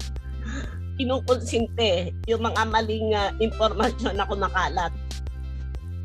kinukonsinte 0.98 2.14
yung 2.30 2.42
mga 2.42 2.62
maling 2.70 3.14
uh, 3.14 3.30
impormasyon 3.42 4.14
na 4.18 4.26
kumakalat. 4.26 4.94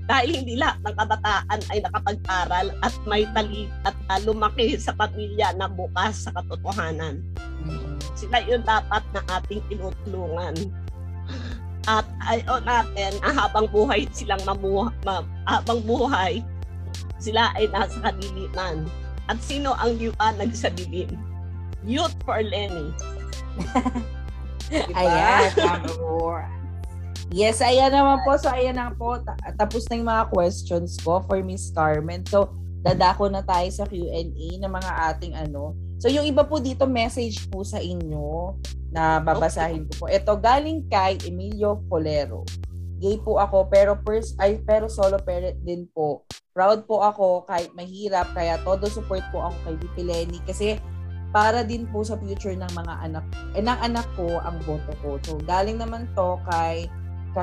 Dahil 0.09 0.41
hindi 0.41 0.57
lahat 0.57 0.81
ng 0.81 0.95
kabataan 0.97 1.59
ay 1.69 1.85
nakapag-aral 1.85 2.67
at 2.81 2.93
may 3.05 3.29
tali 3.29 3.69
at 3.85 3.93
uh, 4.09 4.17
lumaki 4.25 4.73
sa 4.81 4.89
pamilya 4.97 5.53
na 5.53 5.69
bukas 5.69 6.25
sa 6.25 6.33
katotohanan. 6.33 7.21
Sila 8.17 8.41
yun 8.41 8.65
dapat 8.65 9.05
na 9.13 9.21
ating 9.37 9.61
tinutulungan. 9.69 10.57
At 11.85 12.09
ayaw 12.25 12.57
natin, 12.65 13.21
habang 13.21 13.69
buhay 13.69 14.09
silang 14.09 14.41
mamuha, 14.49 14.89
ma, 15.05 15.21
habang 15.45 15.85
buhay, 15.85 16.41
sila 17.21 17.53
ay 17.53 17.69
nasa 17.69 18.01
kadiliman. 18.01 18.89
At 19.29 19.37
sino 19.45 19.77
ang 19.77 19.93
liwanag 20.01 20.57
sa 20.57 20.73
dilim? 20.73 21.13
Youth 21.85 22.17
for 22.25 22.41
Lenny. 22.41 22.89
diba? 24.73 24.97
Ayan, 24.97 25.53
Yes, 27.29 27.61
ayan 27.61 27.93
naman 27.93 28.25
po. 28.25 28.33
So, 28.41 28.49
ayan 28.49 28.77
na 28.77 28.89
po. 28.89 29.21
Tapos 29.57 29.85
na 29.87 30.01
yung 30.01 30.09
mga 30.09 30.25
questions 30.33 30.97
ko 31.01 31.21
for 31.29 31.39
Miss 31.45 31.69
Carmen. 31.69 32.25
So, 32.25 32.49
dadako 32.81 33.29
na 33.29 33.45
tayo 33.45 33.69
sa 33.69 33.85
Q&A 33.85 34.49
ng 34.57 34.71
mga 34.71 34.91
ating 35.13 35.33
ano. 35.37 35.77
So, 36.01 36.09
yung 36.09 36.25
iba 36.25 36.41
po 36.41 36.57
dito, 36.57 36.89
message 36.89 37.45
po 37.53 37.61
sa 37.61 37.77
inyo 37.77 38.57
na 38.89 39.21
babasahin 39.21 39.85
ko 39.93 39.93
po. 40.01 40.05
Ito, 40.09 40.41
galing 40.41 40.89
kay 40.89 41.21
Emilio 41.27 41.85
Polero 41.85 42.47
gay 42.99 43.15
po 43.23 43.39
ako 43.39 43.71
pero 43.71 43.95
first 44.03 44.35
ay 44.37 44.59
pero 44.67 44.91
solo 44.91 45.17
parent 45.23 45.55
din 45.63 45.87
po. 45.95 46.27
Proud 46.51 46.83
po 46.83 46.99
ako 46.99 47.47
kahit 47.47 47.71
mahirap 47.71 48.27
kaya 48.35 48.59
todo 48.67 48.91
support 48.91 49.23
po 49.31 49.47
ako 49.47 49.55
kay 49.63 49.75
VP 49.79 49.95
Lenny 50.03 50.39
kasi 50.43 50.75
para 51.31 51.63
din 51.63 51.87
po 51.87 52.03
sa 52.03 52.19
future 52.19 52.57
ng 52.57 52.73
mga 52.75 52.93
anak 53.07 53.25
eh, 53.55 53.63
ng 53.63 53.79
anak 53.79 54.03
ko 54.19 54.27
ang 54.43 54.59
boto 54.67 54.91
ko. 54.99 55.15
So 55.23 55.39
galing 55.47 55.79
naman 55.79 56.11
to 56.13 56.35
kay 56.51 56.91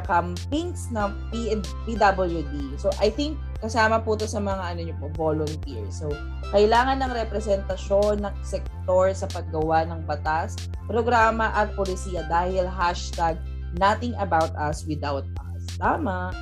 kakampings 0.01 0.92
na 0.92 1.12
P- 1.32 1.57
PWD. 1.88 2.76
So 2.76 2.92
I 3.01 3.09
think 3.09 3.40
kasama 3.64 4.05
po 4.05 4.14
to 4.20 4.28
sa 4.28 4.38
mga 4.42 4.62
ano 4.76 4.80
niyo 4.84 4.97
po 5.01 5.09
volunteer. 5.16 5.84
So 5.88 6.12
kailangan 6.53 7.01
ng 7.03 7.12
representasyon 7.26 8.22
ng 8.22 8.34
sektor 8.44 9.11
sa 9.16 9.26
paggawa 9.26 9.88
ng 9.88 10.05
batas, 10.05 10.55
programa 10.86 11.51
at 11.57 11.72
polisiya 11.74 12.28
dahil 12.28 12.68
hashtag 12.68 13.40
nothing 13.80 14.14
about 14.22 14.55
us 14.55 14.86
without 14.86 15.26
us. 15.53 15.62
Tama. 15.76 16.32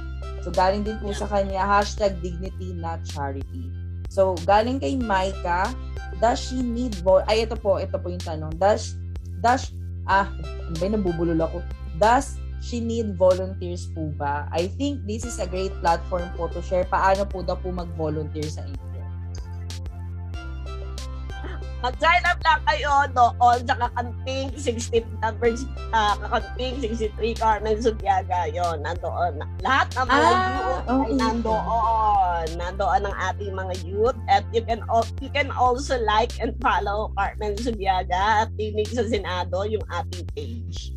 So, 0.44 0.52
galing 0.52 0.84
din 0.84 1.00
po 1.00 1.10
sa 1.16 1.24
kanya, 1.24 1.64
hashtag 1.64 2.20
dignity, 2.20 2.76
not 2.76 3.00
charity. 3.08 3.72
So, 4.12 4.36
galing 4.44 4.76
kay 4.76 5.00
Micah, 5.00 5.72
does 6.20 6.38
she 6.38 6.60
need 6.60 6.94
vo- 7.00 7.24
Ay, 7.24 7.48
ito 7.48 7.56
po, 7.56 7.80
ito 7.80 7.96
po 7.96 8.12
yung 8.12 8.20
tanong. 8.20 8.52
Does, 8.60 9.00
does, 9.40 9.72
ah, 10.04 10.28
ano 10.68 10.76
ba 10.76 10.86
nabubulol 10.92 11.40
ako? 11.40 11.58
Does 11.96 12.36
she 12.64 12.80
need 12.80 13.12
volunteers 13.20 13.92
po 13.92 14.08
ba? 14.16 14.48
I 14.48 14.72
think 14.80 15.04
this 15.04 15.28
is 15.28 15.36
a 15.36 15.44
great 15.44 15.76
platform 15.84 16.32
po 16.32 16.48
to 16.48 16.64
share 16.64 16.88
paano 16.88 17.28
po 17.28 17.44
daw 17.44 17.60
po 17.60 17.68
mag-volunteer 17.68 18.48
sa 18.48 18.64
inyo. 18.64 18.84
Mag-sign 21.84 22.24
up 22.24 22.40
lang 22.40 22.64
kayo 22.64 22.92
doon 23.12 23.60
sa 23.68 23.76
kakanting 23.76 24.48
60 24.56 25.04
numbers, 25.20 25.68
uh, 25.92 26.16
kakanting 26.16 26.80
63 26.80 27.36
Carmen 27.36 27.76
Subiaga. 27.76 28.48
Yun, 28.48 28.80
nandoon. 28.80 29.44
Lahat 29.60 29.92
ng 29.92 30.08
mga 30.08 30.30
ah, 30.32 30.48
youth 30.48 30.86
okay. 30.88 30.96
ay 30.96 31.12
nandoon. 31.20 32.46
Nandoon 32.56 33.02
ang 33.04 33.16
ating 33.28 33.52
mga 33.52 33.74
youth. 33.84 34.16
At 34.32 34.48
you 34.56 34.64
can, 34.64 34.80
you 35.20 35.28
can 35.28 35.52
also 35.52 36.00
like 36.08 36.32
and 36.40 36.56
follow 36.64 37.12
Carmen 37.20 37.52
Subiaga 37.60 38.48
at 38.48 38.56
Tinig 38.56 38.88
sa 38.88 39.04
Senado, 39.04 39.68
yung 39.68 39.84
ating 39.92 40.24
page. 40.32 40.96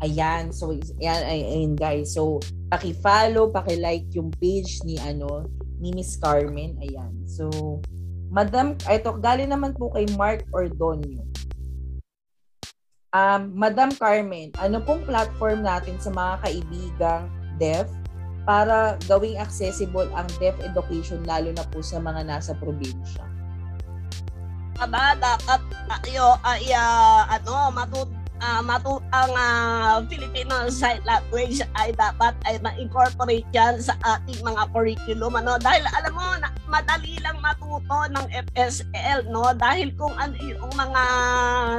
Ayan, 0.00 0.48
so 0.48 0.72
ayan, 0.72 1.22
ayan 1.28 1.72
guys. 1.76 2.16
So 2.16 2.40
paki-follow, 2.72 3.52
paki-like 3.52 4.08
yung 4.16 4.32
page 4.40 4.80
ni 4.88 4.96
ano 4.96 5.44
ni 5.76 5.92
Miss 5.92 6.16
Carmen. 6.16 6.80
Ayan. 6.80 7.12
So 7.28 7.48
Madam, 8.30 8.78
ito, 8.86 9.10
galing 9.18 9.50
naman 9.50 9.74
po 9.74 9.90
kay 9.90 10.06
Mark 10.14 10.46
Ordonio. 10.54 11.26
Um, 13.10 13.50
Madam 13.58 13.90
Carmen, 13.90 14.54
ano 14.54 14.78
pong 14.78 15.02
platform 15.02 15.66
natin 15.66 15.98
sa 15.98 16.14
mga 16.14 16.46
kaibigang 16.46 17.26
deaf 17.58 17.90
para 18.46 18.94
gawing 19.10 19.34
accessible 19.34 20.06
ang 20.14 20.30
deaf 20.38 20.54
education 20.62 21.18
lalo 21.26 21.50
na 21.50 21.66
po 21.74 21.82
sa 21.82 21.98
mga 21.98 22.22
nasa 22.22 22.54
probinsya? 22.54 23.26
Aba, 24.78 25.18
dapat 25.18 25.60
tayo 25.90 26.38
ay 26.46 26.70
uh, 26.70 27.26
ano, 27.34 27.74
matut 27.74 28.08
uh, 28.40 28.60
matut 28.64 29.04
ang 29.12 29.32
uh, 29.32 30.02
Filipino 30.08 30.68
Sign 30.72 31.00
Language 31.04 31.62
ay 31.76 31.92
dapat 31.94 32.34
ay 32.48 32.58
ma-incorporate 32.64 33.46
yan 33.52 33.78
sa 33.80 33.94
ating 34.04 34.40
mga 34.42 34.68
curriculum 34.72 35.36
ano 35.36 35.60
dahil 35.60 35.84
alam 35.94 36.12
mo 36.12 36.26
na, 36.40 36.48
madali 36.68 37.20
lang 37.20 37.38
matuto 37.38 38.08
ng 38.10 38.26
FSL 38.52 39.28
no 39.30 39.52
dahil 39.56 39.92
kung 39.94 40.12
ano 40.16 40.34
yung 40.40 40.72
mga 40.74 41.02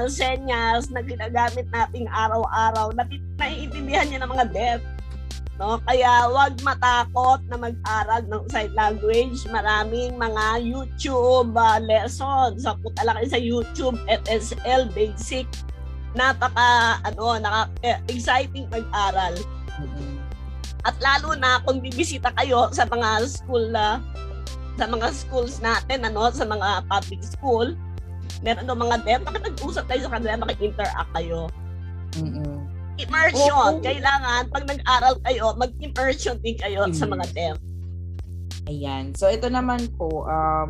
senyas 0.07 0.89
na 0.93 1.01
ginagamit 1.03 1.67
nating 1.73 2.07
araw-araw 2.09 2.93
na 2.95 3.03
naiintindihan 3.41 4.07
niya 4.07 4.19
ng 4.23 4.31
mga 4.31 4.47
deaf 4.53 4.81
No? 5.61 5.77
Kaya 5.85 6.25
wag 6.33 6.57
matakot 6.65 7.45
na 7.45 7.53
mag-aral 7.53 8.25
ng 8.25 8.49
sign 8.49 8.73
language. 8.73 9.45
Maraming 9.45 10.17
mga 10.17 10.57
YouTube 10.57 11.53
uh, 11.53 11.77
lessons. 11.85 12.65
Punta 12.65 13.05
lang 13.05 13.21
sa 13.29 13.37
YouTube, 13.37 13.93
FSL 14.09 14.89
Basic. 14.97 15.45
Napaka 16.11 16.99
ano, 17.07 17.39
naka, 17.39 17.71
eh, 17.85 17.97
exciting 18.11 18.67
mag-aral. 18.67 19.35
At 20.81 20.97
lalo 20.97 21.37
na 21.37 21.61
kung 21.63 21.79
bibisita 21.79 22.33
kayo 22.35 22.73
sa 22.73 22.89
mga 22.89 23.29
school 23.29 23.69
uh, 23.71 24.01
sa 24.75 24.85
mga 24.89 25.07
schools 25.13 25.61
natin, 25.61 26.03
ano, 26.07 26.31
sa 26.33 26.47
mga 26.47 26.89
public 26.89 27.21
school, 27.21 27.77
meron 28.41 28.65
ng 28.65 28.81
mga 28.81 28.95
deaf, 29.05 29.21
makipag-usap 29.23 29.85
kayo 29.85 30.09
sa 30.09 30.11
kanila, 30.17 30.41
makik-interact 30.41 31.11
kayo. 31.13 31.47
Mm-mm 32.17 32.71
immersion. 32.99 33.71
Oh, 33.79 33.81
Kailangan, 33.81 34.51
pag 34.53 34.63
nag-aral 34.69 35.15
kayo, 35.25 35.55
mag-immersion 35.57 36.37
din 36.41 36.55
kayo 36.57 36.85
mm. 36.85 36.95
sa 36.95 37.05
mga 37.09 37.23
STEM. 37.33 37.55
Ayan. 38.69 39.05
So, 39.17 39.27
ito 39.27 39.49
naman 39.49 39.89
po, 39.97 40.29
um, 40.29 40.69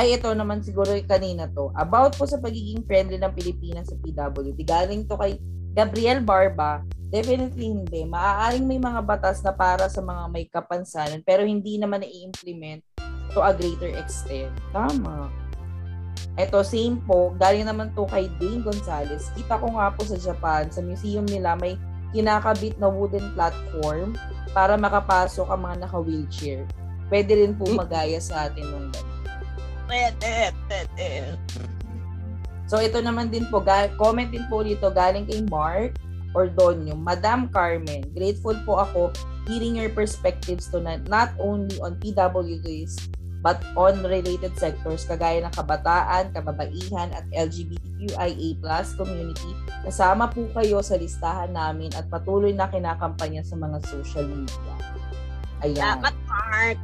ay 0.00 0.16
ito 0.16 0.32
naman 0.32 0.64
siguro 0.64 0.96
kanina 1.04 1.48
to. 1.52 1.68
About 1.76 2.16
po 2.16 2.24
sa 2.24 2.40
pagiging 2.40 2.80
friendly 2.88 3.20
ng 3.20 3.32
Pilipinas 3.36 3.92
sa 3.92 3.96
PWD. 4.00 4.56
Galing 4.64 5.04
to 5.04 5.20
kay 5.20 5.36
Gabriel 5.76 6.24
Barba. 6.24 6.80
Definitely 7.12 7.68
hindi. 7.68 8.08
Maaaring 8.08 8.64
may 8.64 8.80
mga 8.80 9.04
batas 9.04 9.44
na 9.44 9.52
para 9.52 9.92
sa 9.92 10.00
mga 10.00 10.24
may 10.32 10.48
kapansanan 10.48 11.20
pero 11.20 11.44
hindi 11.44 11.76
naman 11.76 12.00
na-implement 12.00 12.80
to 13.36 13.44
a 13.44 13.52
greater 13.52 13.92
extent. 14.00 14.52
Tama. 14.72 15.28
Ito, 16.40 16.64
same 16.64 16.96
po, 17.04 17.36
galing 17.36 17.68
naman 17.68 17.92
to 17.92 18.08
kay 18.08 18.32
Dane 18.40 18.64
Gonzalez. 18.64 19.28
Kita 19.36 19.60
ko 19.60 19.76
nga 19.76 19.92
po 19.92 20.08
sa 20.08 20.16
Japan, 20.16 20.72
sa 20.72 20.80
museum 20.80 21.28
nila, 21.28 21.52
may 21.60 21.76
kinakabit 22.16 22.80
na 22.80 22.88
wooden 22.88 23.36
platform 23.36 24.16
para 24.56 24.80
makapasok 24.80 25.48
ang 25.52 25.60
mga 25.68 25.76
naka-wheelchair. 25.84 26.64
Pwede 27.12 27.36
rin 27.36 27.52
po 27.52 27.68
magaya 27.76 28.16
sa 28.16 28.48
atin 28.48 28.64
nung 28.64 28.88
pwede. 28.88 29.12
So 32.72 32.80
ito 32.80 33.04
naman 33.04 33.28
din 33.28 33.44
po, 33.52 33.60
comment 34.00 34.30
din 34.32 34.48
po 34.48 34.64
dito 34.64 34.88
galing 34.88 35.28
kay 35.28 35.44
Mark 35.52 36.00
Ordonio. 36.32 36.96
Madam 36.96 37.52
Carmen, 37.52 38.00
grateful 38.16 38.56
po 38.64 38.80
ako 38.80 39.12
hearing 39.44 39.76
your 39.76 39.92
perspectives 39.92 40.72
tonight, 40.72 41.04
not 41.04 41.36
only 41.36 41.76
on 41.84 42.00
PWDs 42.00 42.96
but 43.42 43.58
on 43.74 44.00
related 44.06 44.54
sectors 44.54 45.02
kagaya 45.02 45.42
ng 45.42 45.52
kabataan, 45.52 46.30
kababaihan 46.30 47.10
at 47.10 47.26
LGBTQIA 47.34 48.54
plus 48.62 48.94
community. 48.94 49.52
Kasama 49.82 50.30
po 50.30 50.46
kayo 50.54 50.78
sa 50.78 50.94
listahan 50.94 51.50
namin 51.50 51.90
at 51.98 52.06
patuloy 52.06 52.54
na 52.54 52.70
kinakampanya 52.70 53.42
sa 53.42 53.58
mga 53.58 53.82
social 53.84 54.30
media. 54.30 54.74
Ayan. 55.66 55.98
Dapat, 55.98 56.14
Mark. 56.30 56.78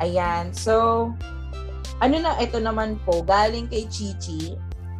Ayan. 0.00 0.56
So, 0.56 1.12
ano 1.98 2.16
na, 2.22 2.38
ito 2.38 2.62
naman 2.62 2.98
po, 3.02 3.26
galing 3.26 3.66
kay 3.66 3.90
Chichi. 3.90 4.54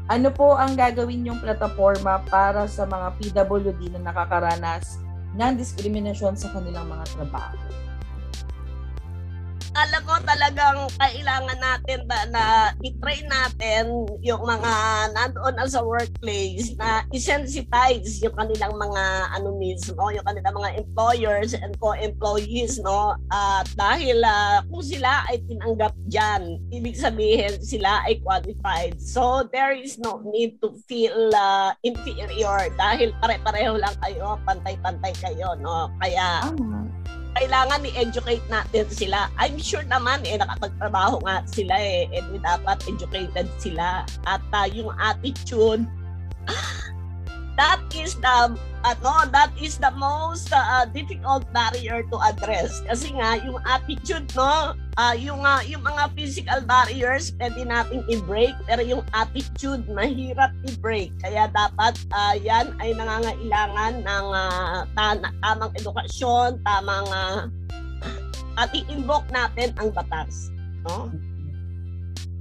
Ano 0.08 0.32
po 0.32 0.56
ang 0.56 0.74
gagawin 0.74 1.28
yung 1.28 1.38
plataforma 1.38 2.24
para 2.26 2.64
sa 2.66 2.88
mga 2.88 3.14
PWD 3.20 3.92
na 3.94 4.10
nakakaranas 4.10 4.98
ng 5.36 5.52
diskriminasyon 5.54 6.34
sa 6.34 6.48
kanilang 6.50 6.88
mga 6.88 7.04
trabaho? 7.14 7.87
Alam 9.76 10.02
mo 10.08 10.16
talagang 10.24 10.88
kailangan 10.96 11.58
natin 11.60 12.00
ba 12.08 12.20
na 12.32 12.44
i-train 12.80 13.26
natin 13.28 14.08
yung 14.24 14.42
mga 14.44 14.72
nandoon 15.12 15.54
na 15.56 15.68
sa 15.68 15.84
workplace 15.84 16.72
na 16.80 17.04
i-sensitize 17.12 18.20
yung 18.24 18.34
kanilang 18.36 18.74
mga 18.76 19.04
ano 19.36 19.54
mismo, 19.56 20.08
yung 20.12 20.24
kanilang 20.24 20.56
mga 20.56 20.70
employers 20.80 21.52
and 21.52 21.76
co-employees, 21.82 22.80
no? 22.80 23.16
At 23.32 23.68
uh, 23.68 23.76
dahil 23.76 24.24
uh, 24.24 24.64
kung 24.68 24.84
sila 24.84 25.24
ay 25.28 25.40
tinanggap 25.46 25.94
diyan, 26.08 26.72
ibig 26.72 26.96
sabihin 26.96 27.60
sila 27.60 28.04
ay 28.08 28.20
qualified. 28.24 28.96
So 29.00 29.46
there 29.48 29.76
is 29.76 30.00
no 30.00 30.24
need 30.24 30.60
to 30.64 30.74
feel 30.88 31.32
uh, 31.34 31.72
inferior 31.84 32.72
dahil 32.76 33.12
pare-pareho 33.20 33.76
lang 33.76 33.94
kayo, 34.02 34.40
pantay-pantay 34.44 35.14
kayo, 35.20 35.54
no? 35.60 35.92
Kaya 36.00 36.48
uh-huh 36.48 36.97
kailangan 37.38 37.86
i-educate 37.86 38.42
natin 38.50 38.86
sila. 38.90 39.30
I'm 39.38 39.62
sure 39.62 39.86
naman 39.86 40.26
eh 40.26 40.34
nakapagtrabaho 40.42 41.22
nga 41.22 41.46
sila 41.46 41.78
eh. 41.78 42.10
And 42.10 42.42
dapat 42.42 42.82
educated 42.90 43.46
sila. 43.62 44.02
At 44.26 44.42
uh, 44.50 44.66
yung 44.66 44.90
attitude 44.98 45.86
that 47.58 47.82
is 47.90 48.14
the 48.22 48.54
ano 48.86 49.26
that 49.34 49.50
is 49.58 49.76
the 49.82 49.90
most 49.98 50.54
uh, 50.54 50.86
difficult 50.94 51.42
barrier 51.50 52.06
to 52.06 52.16
address. 52.22 52.78
Kasi 52.86 53.10
nga 53.18 53.42
yung 53.42 53.58
attitude 53.66 54.30
no 54.38 54.78
uh, 54.94 55.14
yung 55.18 55.42
uh, 55.42 55.58
yung 55.66 55.82
mga 55.82 56.14
physical 56.14 56.62
barriers 56.62 57.34
pwede 57.42 57.66
nating 57.66 58.06
i-break 58.06 58.54
pero 58.70 58.80
yung 58.86 59.02
attitude 59.10 59.82
mahirap 59.90 60.54
i-break. 60.70 61.10
Kaya 61.18 61.50
dapat 61.50 61.98
uh, 62.14 62.38
yan 62.38 62.78
ay 62.78 62.94
nangangailangan 62.94 64.06
ng 64.06 64.26
uh, 64.30 64.86
tamang 64.94 65.74
edukasyon 65.74 66.62
tamang 66.62 67.06
uh, 67.10 67.50
at 68.54 68.70
i-invoke 68.70 69.26
natin 69.34 69.74
ang 69.82 69.90
batas 69.90 70.54
no? 70.86 71.10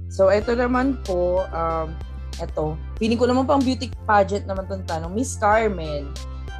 So 0.06 0.30
ito 0.30 0.54
naman 0.54 1.02
po 1.02 1.42
um 1.50 1.98
eto, 2.38 2.78
feeling 2.98 3.16
ko 3.18 3.30
naman 3.30 3.46
pang 3.46 3.62
beauty 3.62 3.88
pageant 4.04 4.44
naman 4.44 4.66
tong 4.66 4.82
tanong. 4.84 5.14
Miss 5.14 5.38
Carmen, 5.38 6.10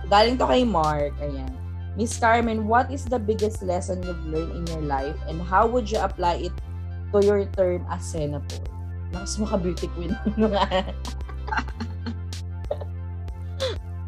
galing 0.06 0.38
to 0.38 0.46
kay 0.46 0.62
Mark, 0.62 1.12
ayan. 1.18 1.50
Miss 1.98 2.14
Carmen, 2.14 2.70
what 2.70 2.86
is 2.94 3.04
the 3.04 3.18
biggest 3.18 3.58
lesson 3.60 3.98
you've 4.06 4.22
learned 4.22 4.54
in 4.54 4.64
your 4.70 4.86
life 4.86 5.18
and 5.26 5.42
how 5.42 5.66
would 5.66 5.90
you 5.90 5.98
apply 5.98 6.46
it 6.46 6.54
to 7.10 7.18
your 7.18 7.42
term 7.58 7.82
as 7.90 8.06
senator? 8.06 8.62
Nakas 9.10 9.34
mo 9.42 9.50
ka 9.50 9.58
beauty 9.58 9.90
queen. 9.98 10.14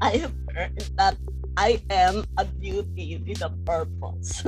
I 0.01 0.16
have 0.22 0.33
learned 0.55 0.87
that 0.97 1.18
I 1.59 1.83
am 1.91 2.24
a 2.39 2.47
beauty 2.47 3.20
with 3.26 3.43
a 3.43 3.51
purpose. 3.66 4.41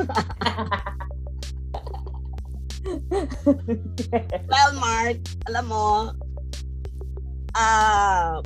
well, 4.46 4.72
Mark, 4.78 5.18
alam 5.50 5.66
mo, 5.66 6.14
uh, 7.54 8.42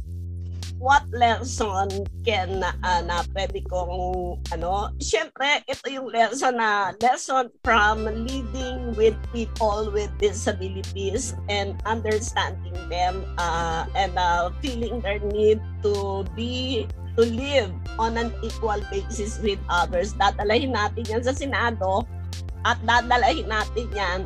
what 0.79 1.03
lesson 1.11 1.89
can 2.21 2.61
uh, 2.61 3.01
na 3.09 3.25
pwede 3.33 3.65
kong 3.73 4.37
ano 4.53 4.93
syempre 5.01 5.65
ito 5.65 5.89
yung 5.89 6.13
lesson 6.13 6.61
na 6.61 6.93
lesson 7.01 7.49
from 7.65 8.05
leading 8.29 8.93
with 8.93 9.17
people 9.33 9.89
with 9.89 10.13
disabilities 10.21 11.33
and 11.49 11.81
understanding 11.89 12.77
them 12.93 13.25
uh, 13.41 13.89
and 13.97 14.13
uh, 14.21 14.53
feeling 14.61 15.01
their 15.01 15.21
need 15.33 15.59
to 15.81 16.23
be 16.37 16.85
to 17.17 17.25
live 17.25 17.73
on 17.97 18.21
an 18.21 18.29
equal 18.45 18.77
basis 18.93 19.41
with 19.41 19.57
others. 19.73 20.13
Dadalahin 20.21 20.77
natin 20.77 21.09
yan 21.09 21.25
sa 21.25 21.33
Senado 21.33 22.05
at 22.69 22.77
dadalahin 22.85 23.49
natin 23.49 23.89
yan 23.97 24.21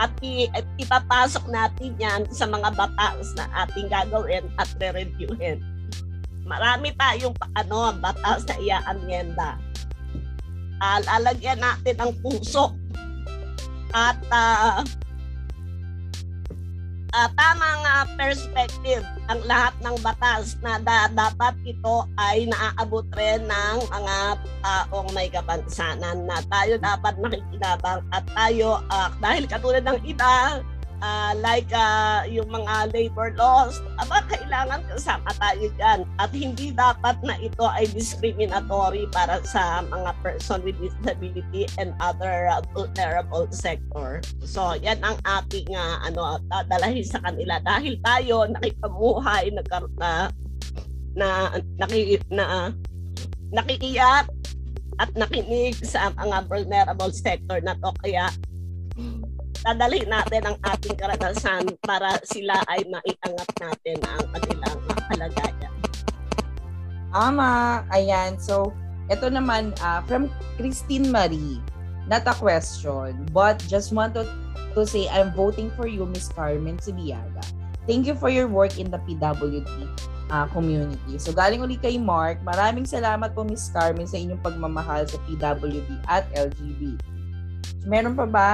at, 0.00 0.12
i- 0.24 0.48
at 0.56 0.64
ipapasok 0.78 1.44
natin 1.48 1.92
yan 2.00 2.22
sa 2.32 2.48
mga 2.48 2.72
batas 2.72 3.32
na 3.36 3.48
ating 3.66 3.88
gagawin 3.92 4.44
at 4.56 4.68
re-reviewin. 4.80 5.60
Marami 6.42 6.92
tayong 6.96 7.36
ano, 7.54 7.92
batas 7.96 8.44
na 8.48 8.56
ia-amyenda. 8.58 9.56
Uh, 10.82 10.98
lalagyan 11.06 11.62
natin 11.62 11.94
ang 12.02 12.12
puso 12.18 12.74
at 13.94 14.18
uh, 14.34 14.82
uh, 17.12 17.28
tamang 17.36 17.82
uh, 17.84 18.06
perspective. 18.16 19.04
Ang 19.28 19.40
lahat 19.46 19.76
ng 19.84 19.96
batas 20.00 20.56
na 20.64 20.80
da- 20.82 21.12
dapat 21.12 21.54
ito 21.64 22.08
ay 22.18 22.48
naaabot 22.48 23.06
rin 23.14 23.44
ng 23.46 23.78
mga 23.88 24.16
taong 24.64 25.08
may 25.12 25.28
kapansanan 25.28 26.24
na 26.26 26.40
tayo 26.48 26.76
dapat 26.80 27.14
nakikinabang 27.20 28.00
at 28.10 28.24
tayo 28.34 28.80
uh, 28.90 29.08
dahil 29.20 29.44
katulad 29.46 29.84
ng 29.84 29.98
iba 30.04 30.60
uh, 31.02 31.34
like 31.42 31.68
uh, 31.74 32.24
yung 32.30 32.48
mga 32.48 32.94
labor 32.94 33.34
laws, 33.34 33.82
aba 33.98 34.22
kailangan 34.30 34.80
kasama 34.86 35.28
tayo 35.36 35.66
dyan. 35.76 36.06
At 36.22 36.30
hindi 36.32 36.70
dapat 36.70 37.18
na 37.26 37.34
ito 37.42 37.66
ay 37.66 37.90
discriminatory 37.90 39.10
para 39.10 39.42
sa 39.42 39.82
mga 39.84 40.14
person 40.22 40.62
with 40.62 40.78
disability 40.78 41.66
and 41.76 41.92
other 41.98 42.48
uh, 42.48 42.62
vulnerable 42.72 43.50
sector. 43.50 44.22
So, 44.46 44.78
yan 44.78 45.02
ang 45.02 45.18
ating 45.26 45.74
uh, 45.74 46.06
ano, 46.06 46.38
dadalahin 46.48 47.04
sa 47.04 47.20
kanila. 47.20 47.58
Dahil 47.60 47.98
tayo 48.00 48.46
nakipamuhay, 48.48 49.50
nagkaroon 49.52 49.98
na 49.98 50.30
na 51.12 51.52
naki, 51.76 52.16
na 52.32 52.72
nakikiyak 53.52 54.32
at 54.96 55.10
nakinig 55.12 55.76
sa 55.84 56.08
mga 56.16 56.48
vulnerable 56.48 57.12
sector 57.12 57.60
na 57.60 57.76
to 57.76 57.92
kaya 58.00 58.32
dadalhin 59.62 60.10
natin 60.10 60.42
ang 60.42 60.56
ating 60.74 60.98
karanasan 60.98 61.62
para 61.86 62.18
sila 62.26 62.58
ay 62.66 62.82
maiangat 62.90 63.50
natin 63.62 63.98
ang 64.02 64.22
kanilang 64.34 64.78
kalagayan. 65.10 65.74
Tama. 67.14 67.84
Ayan. 67.94 68.40
So, 68.42 68.74
ito 69.06 69.30
naman 69.30 69.76
uh, 69.84 70.02
from 70.08 70.32
Christine 70.58 71.12
Marie. 71.12 71.62
Not 72.10 72.26
a 72.26 72.34
question, 72.34 73.30
but 73.30 73.62
just 73.70 73.94
want 73.94 74.18
to, 74.18 74.26
to 74.74 74.82
say 74.82 75.06
I'm 75.06 75.30
voting 75.30 75.70
for 75.78 75.86
you, 75.86 76.02
Miss 76.10 76.26
Carmen 76.26 76.82
Sibiaga. 76.82 77.46
Thank 77.86 78.10
you 78.10 78.18
for 78.18 78.26
your 78.26 78.50
work 78.50 78.78
in 78.78 78.90
the 78.90 78.98
PWD 79.06 79.70
uh, 80.32 80.46
community. 80.50 81.18
So 81.22 81.30
galing 81.30 81.62
uli 81.62 81.78
kay 81.78 81.98
Mark, 81.98 82.42
maraming 82.42 82.90
salamat 82.90 83.36
po 83.38 83.46
Miss 83.46 83.70
Carmen 83.70 84.08
sa 84.10 84.18
inyong 84.18 84.42
pagmamahal 84.42 85.06
sa 85.06 85.18
PWD 85.30 85.90
at 86.10 86.26
LGB. 86.34 86.98
Meron 87.86 88.18
pa 88.18 88.26
ba? 88.26 88.50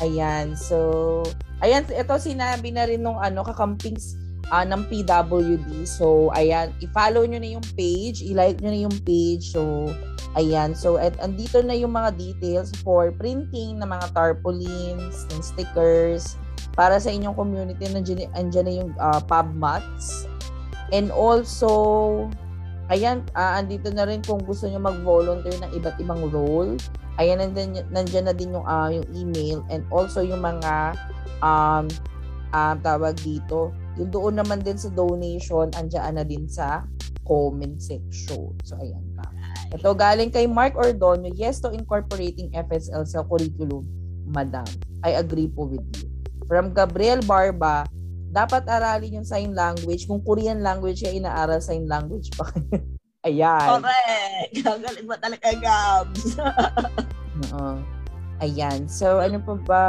Ayan. 0.00 0.56
So, 0.56 1.22
ayan, 1.60 1.84
ito 1.88 2.14
sinabi 2.16 2.72
na 2.72 2.88
rin 2.88 3.04
nung 3.04 3.20
ano, 3.20 3.44
kakamping 3.44 4.00
uh, 4.48 4.64
ng 4.64 4.88
PWD. 4.88 5.84
So, 5.86 6.32
ayan, 6.34 6.74
i-follow 6.80 7.24
nyo 7.24 7.38
na 7.38 7.50
yung 7.56 7.66
page, 7.76 8.24
i-like 8.24 8.58
nyo 8.60 8.70
na 8.72 8.80
yung 8.88 8.96
page. 9.04 9.52
So, 9.52 9.92
ayan. 10.34 10.72
So, 10.72 10.96
at 10.96 11.16
andito 11.20 11.60
na 11.60 11.76
yung 11.76 11.92
mga 11.92 12.16
details 12.16 12.72
for 12.80 13.12
printing 13.14 13.78
ng 13.78 13.88
mga 13.88 14.12
tarpaulins, 14.16 15.28
ng 15.30 15.40
stickers, 15.40 16.40
para 16.74 16.96
sa 16.96 17.10
inyong 17.12 17.36
community, 17.36 17.84
nandiyan, 17.90 18.30
andyan 18.32 18.64
na 18.66 18.74
yung 18.74 18.90
uh, 18.98 19.20
pub 19.20 19.52
mats. 19.52 20.26
And 20.90 21.14
also, 21.14 22.26
ayan, 22.90 23.22
uh, 23.38 23.56
andito 23.56 23.88
na 23.94 24.04
rin 24.04 24.20
kung 24.20 24.42
gusto 24.42 24.66
nyo 24.66 24.82
mag-volunteer 24.82 25.54
ng 25.62 25.72
iba't 25.78 25.96
ibang 26.02 26.26
role. 26.34 26.74
Ayan, 27.22 27.38
nandiyan, 27.38 27.86
nandiyan 27.94 28.26
na 28.26 28.34
din 28.34 28.54
yung, 28.54 28.66
uh, 28.66 28.90
yung 28.90 29.06
email 29.14 29.58
and 29.70 29.86
also 29.94 30.20
yung 30.20 30.42
mga 30.42 30.98
um, 31.40 31.86
uh, 32.50 32.74
tawag 32.82 33.14
dito. 33.22 33.70
Yung 33.96 34.10
doon 34.10 34.42
naman 34.42 34.60
din 34.60 34.76
sa 34.76 34.90
donation, 34.90 35.70
andyan 35.78 36.18
na 36.18 36.26
din 36.26 36.50
sa 36.50 36.82
comment 37.22 37.78
section. 37.78 38.50
So, 38.66 38.74
ayan 38.82 39.06
pa. 39.14 39.26
Ito 39.70 39.94
galing 39.94 40.34
kay 40.34 40.50
Mark 40.50 40.74
Ordonio, 40.74 41.30
yes 41.30 41.62
to 41.62 41.70
incorporating 41.70 42.50
FSL 42.50 43.06
sa 43.06 43.22
curriculum, 43.22 43.86
madam. 44.26 44.66
I 45.06 45.14
agree 45.14 45.46
po 45.46 45.70
with 45.70 45.86
you. 45.94 46.10
From 46.50 46.74
Gabriel 46.74 47.22
Barba, 47.22 47.86
dapat 48.30 48.62
aralin 48.70 49.20
yung 49.20 49.28
sign 49.28 49.52
language. 49.52 50.06
Kung 50.06 50.22
Korean 50.22 50.62
language 50.62 51.02
yung 51.02 51.26
inaaral, 51.26 51.58
sign 51.58 51.84
language 51.90 52.30
pa 52.38 52.46
kayo. 52.48 52.78
Ayan. 53.28 53.68
Correct. 53.68 54.50
Gagaling 54.64 55.06
mo 55.06 55.14
talaga, 55.20 55.48
Gabs. 55.60 56.40
Oo. 57.52 57.76
Ayan. 58.40 58.88
So, 58.88 59.20
ano 59.20 59.36
pa 59.44 59.54
ba? 59.60 59.82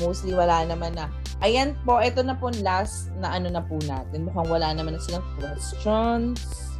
Mostly 0.00 0.32
wala 0.32 0.64
naman 0.64 0.96
na. 0.96 1.12
Ayan 1.44 1.76
po, 1.84 2.00
ito 2.00 2.24
na 2.24 2.32
po 2.32 2.48
last 2.64 3.12
na 3.20 3.36
ano 3.36 3.52
na 3.52 3.60
po 3.60 3.76
natin. 3.84 4.24
Mukhang 4.24 4.48
wala 4.48 4.72
naman 4.72 4.96
na 4.96 5.04
silang 5.04 5.26
questions. 5.36 6.71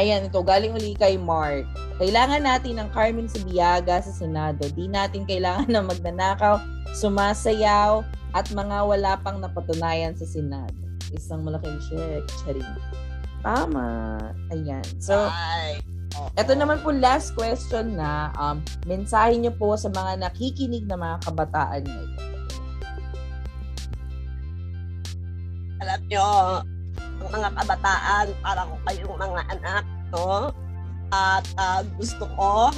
Ayan, 0.00 0.32
ito, 0.32 0.40
galing 0.40 0.72
uli 0.72 0.96
kay 0.96 1.20
Mark. 1.20 1.68
Kailangan 2.00 2.40
natin 2.40 2.80
ng 2.80 2.88
Carmen 2.88 3.28
Sabiaga 3.28 4.00
sa 4.00 4.08
Senado. 4.08 4.64
Di 4.72 4.88
natin 4.88 5.28
kailangan 5.28 5.68
na 5.68 5.84
magnanakaw, 5.84 6.56
sumasayaw, 6.96 8.00
at 8.32 8.48
mga 8.48 8.80
wala 8.80 9.20
pang 9.20 9.44
napatunayan 9.44 10.16
sa 10.16 10.24
Senado. 10.24 10.72
Isang 11.12 11.44
malaking 11.44 11.76
check. 11.84 12.24
Charing. 12.40 12.64
Tama. 13.44 14.16
Ayan. 14.48 14.80
So, 14.96 15.28
Ay. 15.28 15.84
Ito 16.40 16.56
naman 16.56 16.80
po 16.80 16.96
last 16.96 17.36
question 17.36 18.00
na 18.00 18.32
um, 18.40 18.64
mensahe 18.88 19.36
niyo 19.36 19.52
po 19.52 19.76
sa 19.76 19.92
mga 19.92 20.24
nakikinig 20.24 20.88
na 20.88 20.96
mga 20.96 21.28
kabataan 21.28 21.84
ngayon. 21.84 22.20
Alam 25.84 26.00
niyo, 26.08 26.24
ang 26.24 26.79
mga 27.28 27.50
kabataan, 27.52 28.26
parang 28.40 28.70
kayong 28.88 29.16
mga 29.20 29.42
anak, 29.52 29.84
no? 30.14 30.54
At 31.10 31.44
uh, 31.58 31.82
gusto 31.98 32.24
ko 32.38 32.70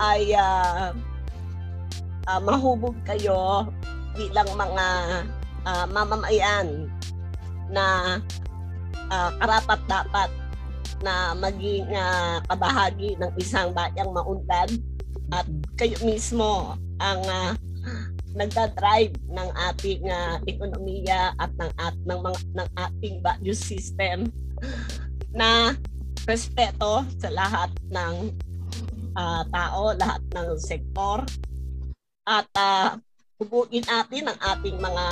ay 0.00 0.32
uh, 0.34 0.94
uh, 2.30 2.40
mahubog 2.40 2.96
kayo 3.04 3.68
bilang 4.14 4.48
mga 4.54 4.86
uh, 5.66 5.86
mamamayan 5.90 6.86
na 7.68 8.18
uh, 9.10 9.30
karapat 9.42 9.80
dapat 9.90 10.30
na 11.02 11.34
maging 11.36 11.90
uh, 11.92 12.40
kabahagi 12.48 13.18
ng 13.18 13.32
isang 13.36 13.74
bayang 13.74 14.14
maunlad 14.14 14.70
at 15.34 15.46
kayo 15.76 15.98
mismo 16.06 16.78
ang 17.02 17.20
uh, 17.26 17.52
nagda-drive 18.34 19.14
ng 19.30 19.48
ating 19.72 20.02
uh, 20.10 20.36
ekonomiya 20.50 21.34
at 21.38 21.50
ng 21.54 21.72
at 21.78 21.94
ng 22.02 22.18
mga 22.18 22.40
ng 22.58 22.68
ating 22.76 23.14
value 23.22 23.56
system 23.56 24.26
na 25.30 25.74
respeto 26.26 27.06
sa 27.18 27.28
lahat 27.30 27.70
ng 27.90 28.34
uh, 29.14 29.42
tao, 29.54 29.94
lahat 29.94 30.22
ng 30.34 30.58
sektor 30.58 31.22
at 32.26 32.48
uh, 32.58 32.98
hubugin 33.38 33.84
natin 33.86 34.30
ang 34.30 34.38
ating 34.56 34.78
mga 34.78 35.04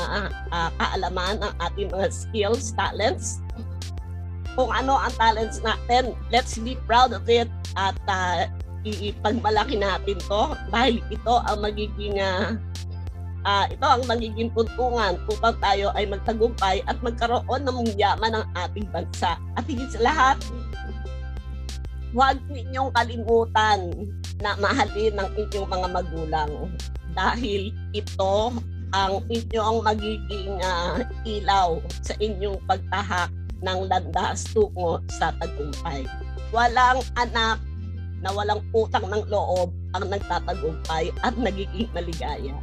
uh, 0.50 0.70
kaalaman, 0.78 1.36
ang 1.42 1.54
ating 1.62 1.90
mga 1.90 2.08
skills, 2.10 2.74
talents 2.74 3.42
kung 4.52 4.68
ano 4.68 5.00
ang 5.00 5.12
talents 5.16 5.60
natin. 5.64 6.12
Let's 6.28 6.56
be 6.60 6.76
proud 6.84 7.16
of 7.16 7.24
it 7.28 7.48
at 7.76 7.96
uh, 8.08 8.48
ipagmalaki 8.84 9.78
natin 9.78 10.18
to 10.26 10.42
dahil 10.74 11.00
ito 11.08 11.34
ang 11.48 11.58
magiging 11.62 12.18
uh, 12.18 12.58
uh, 13.47 13.66
ito 13.70 13.86
ang 13.86 14.03
magiging 14.07 14.51
tuntungan 14.55 15.18
upang 15.30 15.57
tayo 15.59 15.90
ay 15.95 16.07
magtagumpay 16.07 16.82
at 16.86 16.99
magkaroon 17.03 17.62
ng 17.62 17.95
yaman 17.99 18.34
ng 18.34 18.47
ating 18.57 18.86
bansa. 18.90 19.38
At 19.59 19.64
higit 19.66 19.90
sa 19.95 20.01
lahat, 20.03 20.38
huwag 22.12 22.38
ninyong 22.51 22.90
kalimutan 22.93 23.80
na 24.43 24.59
mahalin 24.59 25.14
ng 25.16 25.28
inyong 25.38 25.68
mga 25.70 25.88
magulang 25.90 26.53
dahil 27.12 27.70
ito 27.95 28.34
ang 28.93 29.24
inyong 29.32 29.78
magiging 29.80 30.61
uh, 30.61 31.01
ilaw 31.24 31.80
sa 32.05 32.12
inyong 32.20 32.61
pagtahak 32.68 33.32
ng 33.62 33.78
landas 33.88 34.45
tungo 34.53 35.01
sa 35.09 35.32
tagumpay. 35.40 36.05
Walang 36.53 37.01
anak 37.16 37.62
na 38.20 38.30
walang 38.30 38.61
utang 38.76 39.09
ng 39.09 39.24
loob 39.32 39.72
ang 39.97 40.05
nagtatagumpay 40.12 41.11
at 41.24 41.34
nagiging 41.40 41.88
maligaya. 41.97 42.55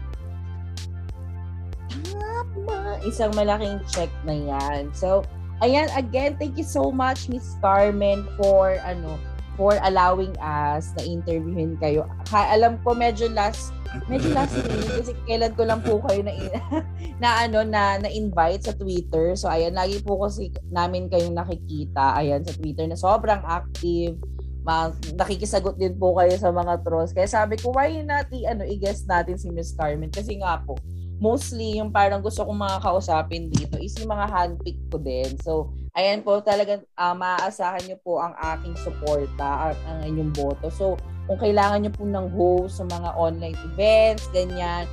Tama. 1.89 3.01
Isang 3.03 3.33
malaking 3.33 3.81
check 3.89 4.11
na 4.23 4.33
yan. 4.33 4.93
So, 4.93 5.25
ayan, 5.59 5.89
again, 5.93 6.37
thank 6.37 6.55
you 6.55 6.67
so 6.67 6.89
much, 6.93 7.27
Miss 7.27 7.57
Carmen, 7.59 8.25
for, 8.37 8.77
ano, 8.85 9.17
for 9.59 9.75
allowing 9.83 10.31
us 10.39 10.95
na 10.95 11.03
interviewin 11.03 11.75
kayo. 11.83 12.07
Ha, 12.31 12.55
alam 12.55 12.79
ko 12.79 12.95
medyo 12.95 13.27
last 13.35 13.75
medyo 14.07 14.31
last 14.31 14.55
minute 14.55 14.87
kasi 15.03 15.11
kailan 15.27 15.51
ko 15.57 15.67
lang 15.67 15.83
po 15.83 15.99
kayo 16.07 16.23
na, 16.23 16.31
na 17.21 17.29
ano 17.43 17.67
na 17.67 17.99
na-invite 17.99 18.71
sa 18.71 18.73
Twitter. 18.77 19.35
So 19.35 19.51
ayan, 19.51 19.75
lagi 19.75 19.99
po 19.99 20.15
kasi 20.23 20.55
namin 20.71 21.11
kayong 21.11 21.35
nakikita 21.35 22.15
ayan 22.15 22.39
sa 22.47 22.55
Twitter 22.55 22.87
na 22.87 22.95
sobrang 22.95 23.43
active. 23.43 24.15
Ma- 24.63 24.95
nakikisagot 25.19 25.75
din 25.75 25.99
po 25.99 26.15
kayo 26.15 26.31
sa 26.39 26.55
mga 26.55 26.79
trolls. 26.87 27.11
Kaya 27.11 27.27
sabi 27.27 27.59
ko, 27.59 27.75
why 27.75 27.91
not 27.99 28.31
i- 28.31 28.47
ano, 28.47 28.63
i-guest 28.63 29.11
natin 29.11 29.35
si 29.35 29.51
Miss 29.51 29.75
Carmen? 29.75 30.07
Kasi 30.07 30.39
nga 30.39 30.63
po, 30.63 30.79
mostly 31.19 31.77
yung 31.77 31.91
parang 31.91 32.23
gusto 32.23 32.47
kong 32.47 32.59
mga 32.59 32.79
kausapin 32.79 33.51
dito 33.51 33.75
is 33.77 33.95
yung 33.99 34.11
mga 34.11 34.27
handpick 34.31 34.79
ko 34.87 34.97
din. 34.97 35.35
So, 35.43 35.71
ayan 35.93 36.23
po 36.23 36.39
talagang 36.39 36.87
uh, 36.95 37.15
maaasahan 37.15 37.83
niyo 37.85 37.99
po 37.99 38.23
ang 38.23 38.33
aking 38.39 38.75
suporta 38.79 39.71
at 39.71 39.77
ang 39.87 40.07
inyong 40.07 40.31
boto. 40.31 40.71
So, 40.71 40.95
kung 41.29 41.37
kailangan 41.37 41.85
nyo 41.85 41.91
po 41.93 42.03
ng 42.09 42.27
host 42.33 42.81
sa 42.81 42.85
mga 42.89 43.09
online 43.13 43.59
events, 43.75 44.25
ganyan, 44.33 44.89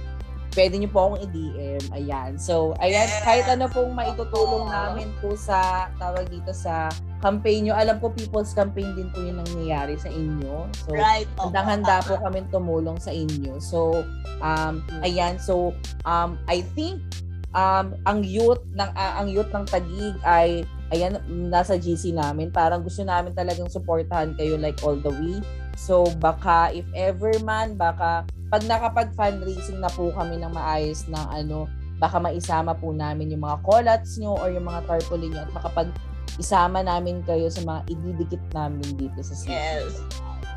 pwede 0.56 0.80
nyo 0.80 0.88
po 0.88 0.98
akong 1.04 1.20
i-DM. 1.28 1.82
Ayan. 1.92 2.30
So, 2.40 2.72
ayan, 2.80 3.06
kahit 3.22 3.44
ano 3.46 3.68
pong 3.68 3.92
maitutulong 3.92 4.72
namin 4.72 5.12
po 5.20 5.36
sa, 5.36 5.92
tawag 6.00 6.26
dito 6.32 6.50
sa 6.56 6.88
campaign 7.20 7.68
nyo. 7.68 7.74
Alam 7.76 8.00
ko 8.00 8.08
people's 8.16 8.56
campaign 8.56 8.96
din 8.96 9.12
po 9.12 9.20
yung 9.20 9.44
nangyayari 9.44 10.00
sa 10.00 10.08
inyo. 10.08 10.66
So, 10.88 10.96
right. 10.96 11.28
handang-handa 11.36 12.00
po 12.08 12.16
kami 12.16 12.48
tumulong 12.48 12.96
sa 12.96 13.12
inyo. 13.12 13.60
So, 13.60 14.02
um, 14.40 14.80
hmm. 14.80 15.04
ayan. 15.04 15.36
So, 15.36 15.76
um, 16.08 16.40
I 16.48 16.64
think 16.72 17.04
um, 17.52 17.96
ang 18.08 18.24
youth 18.24 18.64
ng 18.76 18.90
uh, 18.96 19.12
ang 19.20 19.28
youth 19.32 19.48
ng 19.52 19.64
Tagig 19.68 20.16
ay 20.24 20.64
ayan 20.92 21.18
nasa 21.28 21.80
GC 21.80 22.12
namin. 22.16 22.52
Parang 22.52 22.84
gusto 22.84 23.02
namin 23.02 23.32
talagang 23.32 23.72
suportahan 23.72 24.36
kayo 24.36 24.60
like 24.60 24.80
all 24.84 24.96
the 24.96 25.10
way. 25.10 25.40
So 25.76 26.08
baka 26.20 26.72
if 26.72 26.86
ever 26.96 27.36
man 27.44 27.76
baka 27.76 28.24
pag 28.46 28.62
nakapag 28.64 29.10
fundraising 29.18 29.82
na 29.82 29.90
po 29.90 30.14
kami 30.14 30.38
ng 30.38 30.52
maayos 30.54 31.06
ng 31.10 31.26
ano 31.34 31.66
baka 31.96 32.20
maisama 32.20 32.76
po 32.76 32.92
namin 32.92 33.32
yung 33.32 33.42
mga 33.42 33.58
collats 33.64 34.20
nyo 34.20 34.36
or 34.36 34.52
yung 34.52 34.68
mga 34.68 34.84
tarpaulin 34.84 35.32
nyo 35.32 35.42
at 35.42 35.52
makapag 35.56 35.88
isama 36.36 36.84
namin 36.84 37.24
kayo 37.24 37.48
sa 37.48 37.64
mga 37.64 37.80
ididikit 37.88 38.44
namin 38.52 38.84
dito 39.00 39.20
sa 39.24 39.32
city. 39.32 39.56
Yes. 39.56 40.04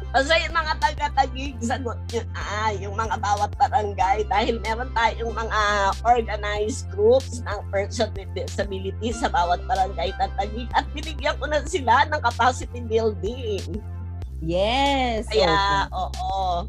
Kasi 0.10 0.34
yung 0.41 0.57
mga 0.57 0.74
taga-tagig, 0.82 1.53
sagot 1.61 1.99
nyo 2.10 2.22
ah, 2.34 2.74
yung 2.82 2.98
mga 2.98 3.16
bawat 3.22 3.52
barangay 3.61 4.26
dahil 4.26 4.57
meron 4.66 4.90
tayong 4.98 5.32
mga 5.38 5.61
organized 6.02 6.90
groups 6.90 7.45
ng 7.45 7.60
person 7.70 8.10
with 8.18 8.28
disability 8.34 9.14
sa 9.14 9.30
bawat 9.30 9.61
barangay 9.70 10.10
na 10.18 10.28
tagig 10.34 10.66
at 10.74 10.84
binigyan 10.98 11.38
ko 11.38 11.45
na 11.45 11.61
sila 11.61 12.10
ng 12.10 12.22
capacity 12.26 12.82
building. 12.90 13.78
Yes. 14.41 15.30
Kaya, 15.30 15.86
okay. 15.88 15.94
oo. 15.94 16.66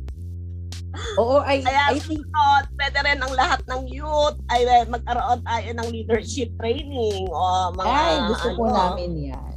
Oo, 1.18 1.38
I, 1.46 1.62
Kaya, 1.62 1.94
I 1.94 1.98
think... 2.02 2.26
Uh, 2.34 2.60
pwede 2.74 2.98
rin 3.06 3.18
ang 3.22 3.32
lahat 3.34 3.62
ng 3.70 3.86
youth 3.86 4.38
ay 4.50 4.66
eh, 4.66 4.84
magkaroon 4.90 5.40
tayo 5.46 5.68
ng 5.78 5.88
leadership 5.90 6.50
training 6.58 7.30
o 7.30 7.70
mga 7.74 7.86
Ay, 7.86 8.16
gusto 8.26 8.48
ano, 8.50 8.56
po 8.58 8.64
namin 8.70 9.10
yan. 9.30 9.54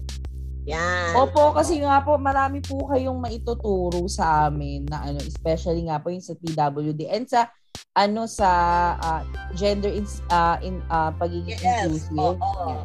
Yan. 0.63 1.11
Opo, 1.19 1.51
kasi 1.51 1.83
nga 1.83 1.99
po, 1.99 2.15
marami 2.15 2.63
po 2.63 2.87
kayong 2.87 3.19
maituturo 3.19 4.07
sa 4.07 4.47
amin 4.47 4.87
na 4.87 5.03
ano, 5.03 5.19
especially 5.19 5.83
nga 5.91 5.99
po 5.99 6.07
yung 6.07 6.23
sa 6.23 6.37
PWD 6.39 7.01
and 7.11 7.27
sa 7.27 7.51
ano 7.93 8.25
sa 8.25 8.49
uh, 8.97 9.21
gender 9.53 9.91
in, 9.91 10.05
uh, 10.33 10.57
in 10.63 10.79
uh, 10.87 11.11
pagiging 11.19 11.59
yes. 11.59 11.85
inclusive. 11.85 12.39
Oo. 12.39 12.79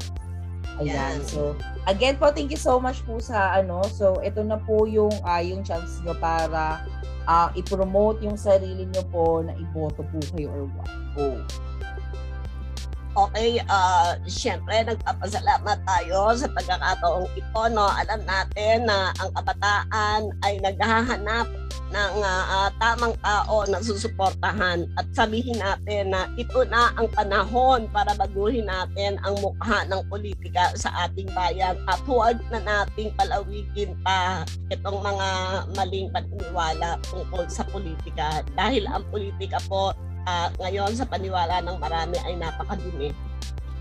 Ayan. 0.79 0.95
Yan. 0.95 1.17
So, 1.27 1.59
again 1.91 2.19
po, 2.19 2.31
thank 2.31 2.51
you 2.55 2.61
so 2.61 2.79
much 2.79 3.03
po 3.03 3.19
sa 3.19 3.59
ano. 3.59 3.83
So, 3.91 4.19
ito 4.23 4.43
na 4.43 4.59
po 4.63 4.87
yung 4.87 5.15
uh, 5.27 5.43
yung 5.43 5.63
chance 5.67 5.99
nyo 6.03 6.15
para 6.19 6.83
uh, 7.29 7.53
i-promote 7.55 8.25
yung 8.25 8.41
sarili 8.41 8.89
nyo 8.89 9.05
po 9.13 9.25
na 9.45 9.53
iboto 9.55 10.01
po 10.09 10.19
kayo 10.33 10.49
or 10.49 10.65
what. 10.73 10.91
Oh. 11.21 11.39
Okay, 13.19 13.59
uh, 13.67 14.15
syempre 14.31 14.87
nagpapasalamat 14.87 15.83
tayo 15.83 16.39
sa 16.39 16.47
pagkakataong 16.55 17.27
ito. 17.35 17.63
No? 17.75 17.91
Alam 17.91 18.23
natin 18.23 18.87
na 18.87 19.11
ang 19.19 19.35
kabataan 19.35 20.31
ay 20.47 20.63
naghahanap 20.63 21.51
ng 21.89 22.15
uh, 22.23 22.71
tamang 22.79 23.17
tao 23.19 23.65
na 23.67 23.83
susuportahan 23.83 24.87
at 25.01 25.07
sabihin 25.17 25.59
natin 25.59 26.15
na 26.15 26.31
ito 26.39 26.63
na 26.69 26.95
ang 26.95 27.09
panahon 27.11 27.91
para 27.91 28.15
baguhin 28.15 28.71
natin 28.71 29.19
ang 29.27 29.35
mukha 29.43 29.83
ng 29.89 30.05
politika 30.07 30.71
sa 30.79 31.09
ating 31.09 31.27
bayan 31.33 31.75
at 31.89 31.99
huwag 32.05 32.39
na 32.53 32.61
nating 32.63 33.11
palawigin 33.17 33.97
pa 34.05 34.47
itong 34.69 35.01
mga 35.01 35.29
maling 35.75 36.13
paniniwala 36.13 37.01
tungkol 37.09 37.43
sa 37.49 37.65
politika 37.73 38.45
dahil 38.53 38.85
ang 38.87 39.03
politika 39.09 39.57
po 39.67 39.97
uh, 40.29 40.49
ngayon 40.61 40.93
sa 40.93 41.09
paniwala 41.09 41.65
ng 41.65 41.81
marami 41.81 42.17
ay 42.29 42.37
napakadumi. 42.37 43.17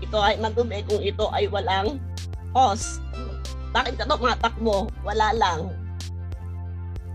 Ito 0.00 0.16
ay 0.16 0.40
madumi 0.40 0.80
kung 0.88 1.02
ito 1.04 1.28
ay 1.34 1.50
walang 1.52 2.00
cause. 2.56 3.04
Bakit 3.76 4.00
ka 4.00 4.08
tumatakbo? 4.08 4.88
Wala 5.04 5.36
lang. 5.36 5.68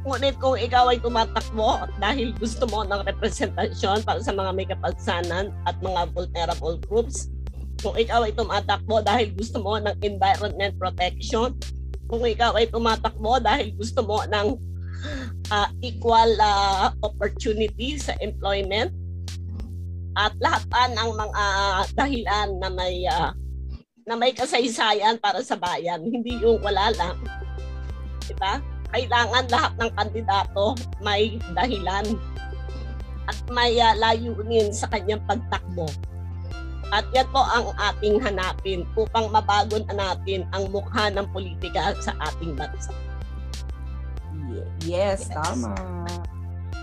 Ngunit 0.04 0.36
kung 0.38 0.60
ikaw 0.60 0.92
ay 0.92 1.00
tumatakbo 1.00 1.88
dahil 1.98 2.36
gusto 2.36 2.68
mo 2.68 2.84
ng 2.84 3.08
representasyon 3.08 4.04
para 4.04 4.20
sa 4.20 4.36
mga 4.36 4.52
may 4.52 4.68
kapagsanan 4.68 5.56
at 5.64 5.80
mga 5.80 6.12
vulnerable 6.12 6.76
groups, 6.92 7.32
kung 7.80 7.96
ikaw 7.96 8.28
ay 8.28 8.36
tumatakbo 8.36 9.00
dahil 9.00 9.32
gusto 9.32 9.64
mo 9.64 9.80
ng 9.80 9.96
environment 10.04 10.76
protection, 10.76 11.56
kung 12.12 12.22
ikaw 12.28 12.52
ay 12.60 12.68
tumatakbo 12.68 13.40
dahil 13.40 13.72
gusto 13.80 14.04
mo 14.04 14.20
ng 14.28 14.60
uh, 15.50 15.70
equal 15.80 16.36
uh, 16.36 16.92
opportunity 17.00 17.96
sa 17.96 18.12
employment, 18.20 18.92
at 20.14 20.34
lahat 20.38 20.64
pa 20.70 20.86
ng 20.90 21.10
mga 21.18 21.44
dahilan 21.98 22.50
na 22.62 22.70
may 22.70 23.06
uh, 23.10 23.34
na 24.04 24.20
may 24.20 24.36
kasaysayan 24.36 25.16
para 25.18 25.40
sa 25.40 25.56
bayan, 25.56 26.04
hindi 26.04 26.36
yung 26.44 26.60
wala 26.60 26.92
lang. 26.94 27.16
Diba? 28.28 28.60
Kailangan 28.94 29.48
lahat 29.50 29.74
ng 29.80 29.92
kandidato 29.96 30.76
may 31.00 31.40
dahilan 31.56 32.06
at 33.26 33.38
may 33.50 33.80
uh, 33.80 33.96
layunin 33.96 34.76
sa 34.76 34.92
kanyang 34.92 35.24
pagtakbo. 35.24 35.88
At 36.94 37.10
yan 37.10 37.26
po 37.34 37.42
ang 37.42 37.74
ating 37.74 38.22
hanapin 38.22 38.86
upang 38.94 39.34
mabago 39.34 39.82
na 39.90 39.98
natin 39.98 40.46
ang 40.54 40.70
mukha 40.70 41.10
ng 41.10 41.26
politika 41.34 41.98
sa 41.98 42.14
ating 42.22 42.54
bansa. 42.54 42.94
Yes, 44.86 45.26
yes. 45.26 45.34
tama. 45.34 45.74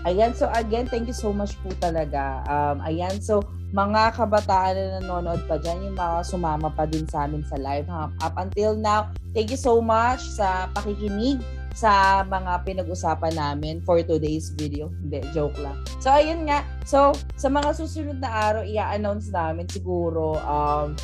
Ayan, 0.01 0.33
so 0.33 0.49
again, 0.57 0.89
thank 0.89 1.05
you 1.05 1.13
so 1.13 1.29
much 1.29 1.53
po 1.61 1.69
talaga. 1.77 2.41
Um, 2.49 2.81
ayan, 2.81 3.21
so 3.21 3.45
mga 3.69 4.17
kabataan 4.17 4.73
na 4.73 4.85
nanonood 4.99 5.45
pa 5.45 5.61
dyan, 5.61 5.85
yung 5.85 5.97
mga 5.97 6.25
sumama 6.25 6.73
pa 6.73 6.89
din 6.89 7.05
sa 7.05 7.29
amin 7.29 7.45
sa 7.45 7.55
live. 7.61 7.85
Um, 7.85 8.09
up 8.19 8.33
until 8.41 8.73
now, 8.73 9.13
thank 9.37 9.53
you 9.53 9.61
so 9.61 9.77
much 9.77 10.25
sa 10.25 10.67
pakikinig 10.73 11.39
sa 11.71 12.25
mga 12.27 12.67
pinag-usapan 12.67 13.37
namin 13.37 13.79
for 13.85 14.01
today's 14.03 14.51
video. 14.57 14.91
Hindi, 15.05 15.23
joke 15.31 15.55
lang. 15.63 15.79
So, 16.03 16.11
ayun 16.11 16.49
nga. 16.49 16.67
So, 16.83 17.15
sa 17.39 17.47
mga 17.47 17.71
susunod 17.77 18.19
na 18.19 18.27
araw, 18.27 18.63
i-announce 18.67 19.31
namin 19.31 19.71
siguro 19.71 20.35
um, 20.43 20.97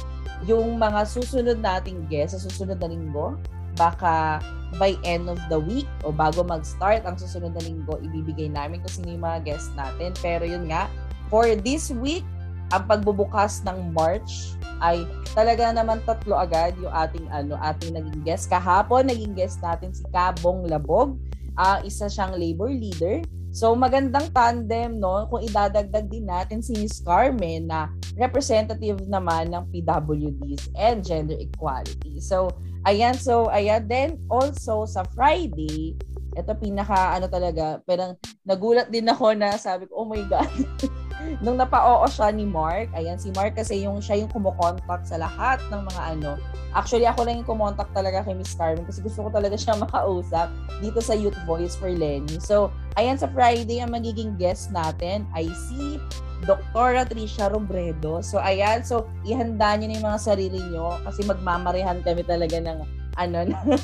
yung 0.49 0.75
mga 0.75 1.07
susunod 1.07 1.61
nating 1.63 2.05
guests 2.11 2.35
sa 2.35 2.49
susunod 2.49 2.81
na 2.81 2.89
linggo 2.91 3.39
baka 3.77 4.41
by 4.75 4.99
end 5.07 5.31
of 5.31 5.39
the 5.47 5.55
week 5.55 5.87
o 6.03 6.11
bago 6.11 6.43
mag-start 6.43 7.07
ang 7.07 7.15
susunod 7.15 7.55
na 7.55 7.63
linggo, 7.63 7.95
ibibigay 8.03 8.51
namin 8.51 8.83
kung 8.83 8.91
sino 8.91 9.15
yung 9.15 9.23
mga 9.23 9.39
guests 9.47 9.71
natin. 9.79 10.11
Pero 10.19 10.43
yun 10.43 10.67
nga, 10.67 10.91
for 11.31 11.47
this 11.63 11.87
week, 11.95 12.27
ang 12.75 12.83
pagbubukas 12.83 13.63
ng 13.63 13.95
March 13.95 14.59
ay 14.83 15.07
talaga 15.31 15.71
naman 15.71 16.03
tatlo 16.03 16.35
agad 16.35 16.75
yung 16.83 16.91
ating 16.91 17.25
ano 17.31 17.55
ating 17.63 17.95
naging 17.95 18.21
guest. 18.27 18.51
Kahapon 18.51 19.07
naging 19.07 19.31
guest 19.31 19.63
natin 19.63 19.95
si 19.95 20.03
Kabong 20.11 20.67
Labog 20.67 21.15
uh, 21.57 21.79
isa 21.83 22.07
siyang 22.07 22.37
labor 22.37 22.69
leader. 22.69 23.25
So 23.55 23.73
magandang 23.73 24.29
tandem 24.35 25.01
no 25.01 25.25
kung 25.33 25.41
idadagdag 25.41 26.05
din 26.11 26.29
natin 26.29 26.61
si 26.61 26.77
Miss 26.77 27.01
Carmen 27.01 27.65
na 27.65 27.89
representative 28.13 29.01
naman 29.09 29.49
ng 29.49 29.63
PWDs 29.73 30.69
and 30.77 31.01
gender 31.01 31.39
equality. 31.41 32.21
So 32.21 32.53
Ayan, 32.87 33.19
so, 33.19 33.51
ayan. 33.51 33.83
Then, 33.83 34.15
also, 34.31 34.87
sa 34.87 35.03
Friday, 35.11 35.99
ito 36.39 36.51
pinaka, 36.55 37.19
ano 37.19 37.27
talaga, 37.27 37.83
parang 37.83 38.15
nagulat 38.47 38.87
din 38.87 39.11
ako 39.11 39.35
na 39.35 39.59
sabi 39.59 39.91
ko, 39.91 40.05
oh 40.05 40.07
my 40.07 40.23
God. 40.31 40.47
Nung 41.43 41.59
napa-oo 41.59 42.07
siya 42.07 42.31
ni 42.31 42.47
Mark, 42.47 42.87
ayan, 42.95 43.19
si 43.19 43.27
Mark 43.35 43.59
kasi 43.59 43.83
yung, 43.83 43.99
siya 43.99 44.23
yung 44.23 44.31
kumokontak 44.31 45.03
sa 45.03 45.19
lahat 45.19 45.59
ng 45.67 45.83
mga 45.83 46.01
ano. 46.15 46.39
Actually, 46.71 47.03
ako 47.03 47.27
lang 47.27 47.43
yung 47.43 47.49
kumontak 47.49 47.91
talaga 47.91 48.23
kay 48.23 48.31
Miss 48.31 48.55
Carmen 48.55 48.87
kasi 48.87 49.03
gusto 49.03 49.27
ko 49.27 49.29
talaga 49.35 49.59
siya 49.59 49.75
makausap 49.83 50.47
dito 50.79 51.03
sa 51.03 51.11
Youth 51.11 51.35
Voice 51.43 51.75
for 51.75 51.91
Lenny. 51.91 52.39
So, 52.39 52.71
ayan, 52.95 53.19
sa 53.19 53.27
Friday, 53.27 53.83
ang 53.83 53.91
magiging 53.91 54.39
guest 54.39 54.71
natin 54.71 55.27
ay 55.35 55.51
si 55.51 55.99
Dr. 56.45 57.07
Tricia 57.09 57.49
Robredo. 57.49 58.21
So, 58.21 58.37
ayan. 58.37 58.85
So, 58.85 59.09
ihanda 59.25 59.73
niyo 59.77 59.89
na 59.89 59.95
yung 59.97 60.07
mga 60.13 60.21
sarili 60.21 60.59
niyo 60.59 60.99
kasi 61.07 61.25
magmamarihan 61.25 62.03
kami 62.05 62.21
talaga 62.27 62.61
ng, 62.61 62.79
ano, 63.17 63.37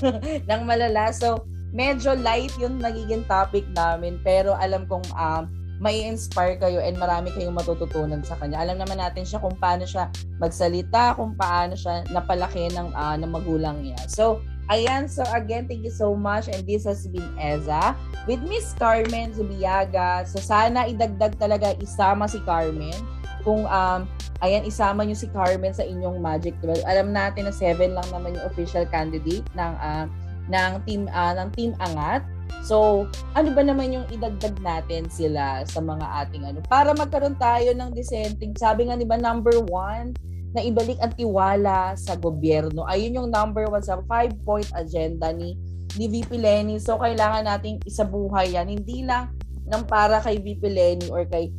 ng 0.49 0.61
malala. 0.67 1.09
So, 1.09 1.47
medyo 1.73 2.13
light 2.13 2.53
yung 2.61 2.77
nagiging 2.77 3.25
topic 3.25 3.65
namin. 3.73 4.21
Pero 4.21 4.53
alam 4.53 4.85
kong 4.85 5.07
um, 5.17 5.49
may 5.81 6.05
inspire 6.05 6.55
kayo 6.55 6.79
and 6.79 6.95
marami 6.95 7.33
kayong 7.33 7.57
matututunan 7.57 8.21
sa 8.23 8.37
kanya. 8.39 8.63
Alam 8.63 8.79
naman 8.79 9.01
natin 9.01 9.25
siya 9.25 9.41
kung 9.41 9.57
paano 9.57 9.83
siya 9.83 10.07
magsalita, 10.39 11.17
kung 11.17 11.35
paano 11.35 11.75
siya 11.75 12.07
napalaki 12.13 12.71
ng, 12.71 12.93
uh, 12.93 13.17
ng 13.19 13.31
magulang 13.33 13.81
niya. 13.83 13.99
So, 14.07 14.39
Ayan, 14.73 15.05
so 15.05 15.21
again, 15.37 15.69
thank 15.69 15.85
you 15.85 15.93
so 15.93 16.17
much. 16.17 16.49
And 16.49 16.65
this 16.65 16.89
has 16.89 17.05
been 17.05 17.29
Eza 17.37 17.93
with 18.25 18.41
Miss 18.41 18.73
Carmen 18.73 19.29
Zubiaga. 19.29 20.25
So 20.25 20.41
sana 20.41 20.89
idagdag 20.89 21.37
talaga 21.37 21.77
isama 21.77 22.25
si 22.25 22.41
Carmen. 22.41 22.97
Kung 23.45 23.69
um, 23.69 24.09
ayan, 24.41 24.65
isama 24.65 25.05
nyo 25.05 25.13
si 25.13 25.29
Carmen 25.29 25.77
sa 25.77 25.85
inyong 25.85 26.17
Magic 26.17 26.57
12. 26.65 26.89
Alam 26.89 27.13
natin 27.13 27.45
na 27.45 27.53
7 27.53 27.93
lang 27.93 28.07
naman 28.09 28.33
yung 28.33 28.49
official 28.49 28.89
candidate 28.89 29.45
ng 29.53 29.73
uh, 29.77 30.09
ng 30.49 30.71
team 30.89 31.05
uh, 31.13 31.37
ng 31.37 31.53
team 31.53 31.77
Angat. 31.77 32.25
So, 32.65 33.05
ano 33.37 33.53
ba 33.53 33.61
naman 33.61 33.93
yung 33.93 34.09
idagdag 34.09 34.57
natin 34.57 35.05
sila 35.05 35.61
sa 35.69 35.85
mga 35.85 36.05
ating 36.25 36.49
ano 36.49 36.65
para 36.65 36.97
magkaroon 36.97 37.37
tayo 37.37 37.77
ng 37.77 37.93
dissenting. 37.93 38.57
Sabi 38.57 38.89
nga 38.89 38.97
'di 38.97 39.05
ba 39.05 39.21
number 39.21 39.61
one 39.69 40.17
na 40.53 40.61
ibalik 40.61 41.01
ang 41.01 41.13
tiwala 41.17 41.97
sa 41.97 42.13
gobyerno. 42.13 42.85
Ayun 42.85 43.17
yung 43.17 43.29
number 43.33 43.65
one 43.65 43.81
sa 43.81 43.99
five-point 44.05 44.69
agenda 44.77 45.33
ni, 45.33 45.57
ni 45.97 46.05
VP 46.05 46.37
Lenny. 46.37 46.77
So, 46.77 47.01
kailangan 47.01 47.49
nating 47.49 47.81
isabuhay 47.83 48.53
yan. 48.53 48.69
Hindi 48.69 49.05
lang 49.05 49.33
ng 49.65 49.83
para 49.89 50.21
kay 50.21 50.37
VP 50.37 50.61
Lenny 50.69 51.07
or 51.09 51.25
kay 51.25 51.49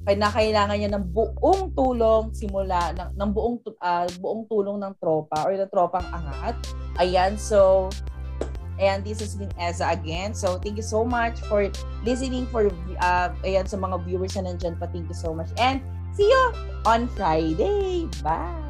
kaya 0.00 0.32
kailangan 0.32 0.76
niya 0.80 0.90
ng 0.96 1.06
buong 1.12 1.76
tulong 1.76 2.32
simula 2.32 2.90
ng, 2.96 3.20
ng 3.20 3.30
buong 3.36 3.60
uh, 3.84 4.08
buong 4.18 4.48
tulong 4.48 4.80
ng 4.80 4.96
tropa 4.96 5.44
or 5.44 5.52
ng 5.54 5.70
tropang 5.70 6.02
angat. 6.08 6.56
Ayan, 6.98 7.36
so 7.36 7.92
And 8.80 9.04
this 9.04 9.20
is 9.20 9.36
been 9.36 9.52
Eza 9.60 9.92
again. 9.92 10.32
So 10.32 10.56
thank 10.56 10.80
you 10.80 10.86
so 10.86 11.04
much 11.04 11.36
for 11.52 11.68
listening 12.00 12.48
for 12.48 12.72
uh, 13.04 13.28
ayan 13.44 13.68
sa 13.68 13.76
mga 13.76 14.08
viewers 14.08 14.32
na 14.40 14.48
nandiyan 14.48 14.80
pa. 14.80 14.88
Thank 14.88 15.12
you 15.12 15.18
so 15.18 15.36
much. 15.36 15.52
And 15.60 15.84
See 16.20 16.28
you 16.28 16.52
on 16.84 17.08
Friday. 17.16 18.04
Bye! 18.20 18.60